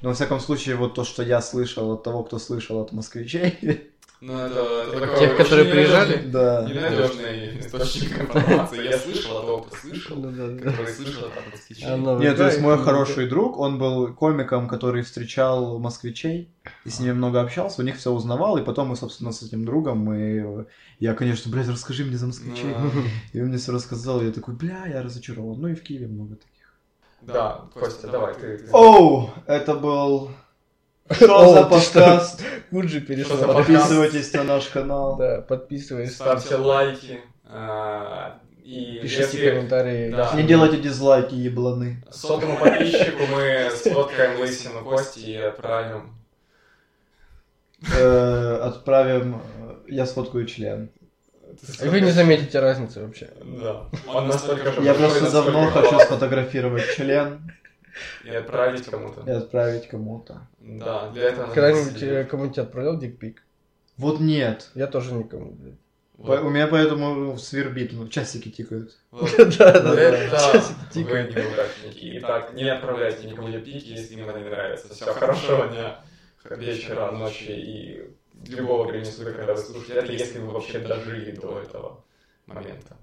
Но, 0.00 0.10
во 0.10 0.14
всяком 0.14 0.38
случае, 0.38 0.76
вот 0.76 0.94
то, 0.94 1.02
что 1.02 1.22
я 1.24 1.42
слышал 1.42 1.90
от 1.92 2.04
того, 2.04 2.22
кто 2.22 2.38
слышал 2.38 2.80
от 2.80 2.92
москвичей, 2.92 3.58
Ну, 4.24 4.38
это, 4.38 4.60
это 4.86 5.00
такой 5.00 5.18
Тех, 5.18 5.36
которые 5.36 5.64
приезжали? 5.68 6.22
да. 6.28 6.64
Ненадежный 6.64 7.58
источник 7.58 8.20
информации. 8.20 8.84
Я 8.84 8.96
слышал 8.96 9.38
от 9.38 9.46
того, 9.46 9.58
кто 9.62 9.76
слышал, 9.76 10.16
Ну 10.16 10.58
который 10.58 10.86
слышал 10.86 11.24
от 11.26 11.52
москвичей. 11.52 11.86
А 11.88 11.96
Нет, 11.96 12.36
то 12.36 12.46
есть 12.46 12.60
мой 12.60 12.78
хороший 12.78 13.28
друг, 13.28 13.58
он 13.58 13.80
был 13.80 14.14
комиком, 14.14 14.68
который 14.68 15.02
встречал 15.02 15.80
москвичей, 15.80 16.54
и 16.84 16.88
с 16.90 17.00
ними 17.00 17.14
много 17.14 17.40
общался, 17.40 17.82
у 17.82 17.84
них 17.84 17.96
все 17.96 18.12
узнавал, 18.12 18.58
и 18.58 18.64
потом 18.64 18.90
мы, 18.90 18.96
собственно, 18.96 19.32
с 19.32 19.42
этим 19.42 19.64
другом, 19.64 19.98
мы... 19.98 20.66
Я, 21.00 21.14
конечно, 21.14 21.50
блядь, 21.50 21.68
расскажи 21.68 22.04
мне 22.04 22.16
за 22.16 22.28
москвичей. 22.28 22.76
Ну, 22.78 22.90
И 23.32 23.40
он 23.40 23.48
мне 23.48 23.58
все 23.58 23.72
рассказал, 23.72 24.22
и 24.22 24.26
я 24.26 24.30
такой, 24.30 24.54
бля, 24.54 24.86
я 24.86 25.02
разочарован. 25.02 25.60
Ну 25.60 25.66
и 25.66 25.74
в 25.74 25.82
Киеве 25.82 26.06
много 26.06 26.36
таких. 26.36 26.76
Да, 27.22 27.62
Костя, 27.74 28.06
давай, 28.06 28.34
ты... 28.34 28.58
ты- 28.58 28.70
Оу, 28.72 29.30
это 29.46 29.74
был... 29.74 30.30
Что 31.14 31.48
за 31.54 31.64
ты 31.64 31.80
что? 31.80 32.00
подкаст? 32.00 32.40
Что 32.40 33.00
перешел. 33.00 33.36
за? 33.36 33.46
Подписывайтесь 33.48 34.32
на 34.34 34.44
наш 34.44 34.66
канал. 34.66 35.16
Да, 35.16 35.40
подписывайся, 35.42 36.14
Ставьте 36.14 36.56
лайки. 36.56 37.20
а, 37.44 38.38
И 38.64 38.98
пишите 39.02 39.22
если 39.22 39.50
комментарии. 39.50 40.10
Да. 40.10 40.32
Не 40.34 40.42
делайте 40.42 40.76
дизлайки, 40.78 41.34
ебланы. 41.34 42.02
сотому 42.10 42.56
подписчику 42.58 43.22
мы 43.30 43.70
сфоткаем 43.74 44.40
лысину 44.40 44.82
Кости 44.84 45.20
и 45.20 45.36
отправим. 45.36 46.14
Э, 47.96 48.60
Отправим... 48.62 49.42
э, 49.58 49.74
Я 49.88 50.06
сфоткаю 50.06 50.46
член. 50.46 50.90
И 51.82 51.88
вы 51.88 52.00
не 52.00 52.10
заметите 52.12 52.60
разницы 52.60 53.02
вообще. 53.02 53.28
Да. 53.44 53.84
Он 54.06 54.28
настолько 54.28 54.72
же 54.72 54.82
Я 54.82 54.94
просто 54.94 55.30
давно 55.30 55.66
хочу 55.70 55.98
сфотографировать 56.00 56.84
член 56.94 57.52
и 58.24 58.30
отправить 58.30 58.86
кому-то. 58.86 59.22
И 59.26 59.30
отправить 59.30 59.88
кому-то. 59.88 60.48
Да, 60.60 61.10
для 61.10 61.24
этого... 61.24 61.52
Крайне 61.52 61.82
э, 62.00 62.24
кому-нибудь 62.24 62.58
отправил 62.58 62.98
дикпик? 62.98 63.42
Вот 63.96 64.20
нет. 64.20 64.70
Я 64.74 64.86
тоже 64.86 65.12
никому, 65.12 65.52
блядь. 65.52 65.74
Вот. 66.16 66.40
По, 66.40 66.46
у 66.46 66.50
меня 66.50 66.66
поэтому 66.68 67.36
свербит, 67.36 67.92
ну, 67.92 68.08
часики 68.08 68.50
тикают. 68.50 68.96
Да, 69.58 69.72
да, 69.72 69.94
да. 69.94 70.52
Часики 70.52 70.78
тикают. 70.92 71.34
Вы 71.34 71.42
неудачники. 71.42 72.18
Итак, 72.18 72.54
не 72.54 72.70
отправляйте 72.70 73.26
никому 73.28 73.48
пики, 73.60 73.88
если 73.88 74.14
им 74.14 74.28
она 74.28 74.38
не 74.38 74.48
нравится. 74.48 74.94
Всего 74.94 75.12
хорошего 75.12 75.68
дня, 75.68 76.00
вечера, 76.44 77.10
ночи 77.10 77.50
и 77.50 78.16
любого 78.48 78.84
времени 78.88 79.04
суток, 79.04 79.36
когда 79.36 79.54
вы 79.54 79.60
слушаете 79.60 79.94
это, 79.94 80.12
если 80.12 80.38
вы 80.38 80.52
вообще 80.52 80.78
дожили 80.78 81.32
до 81.32 81.60
этого 81.60 82.04
момента. 82.46 82.96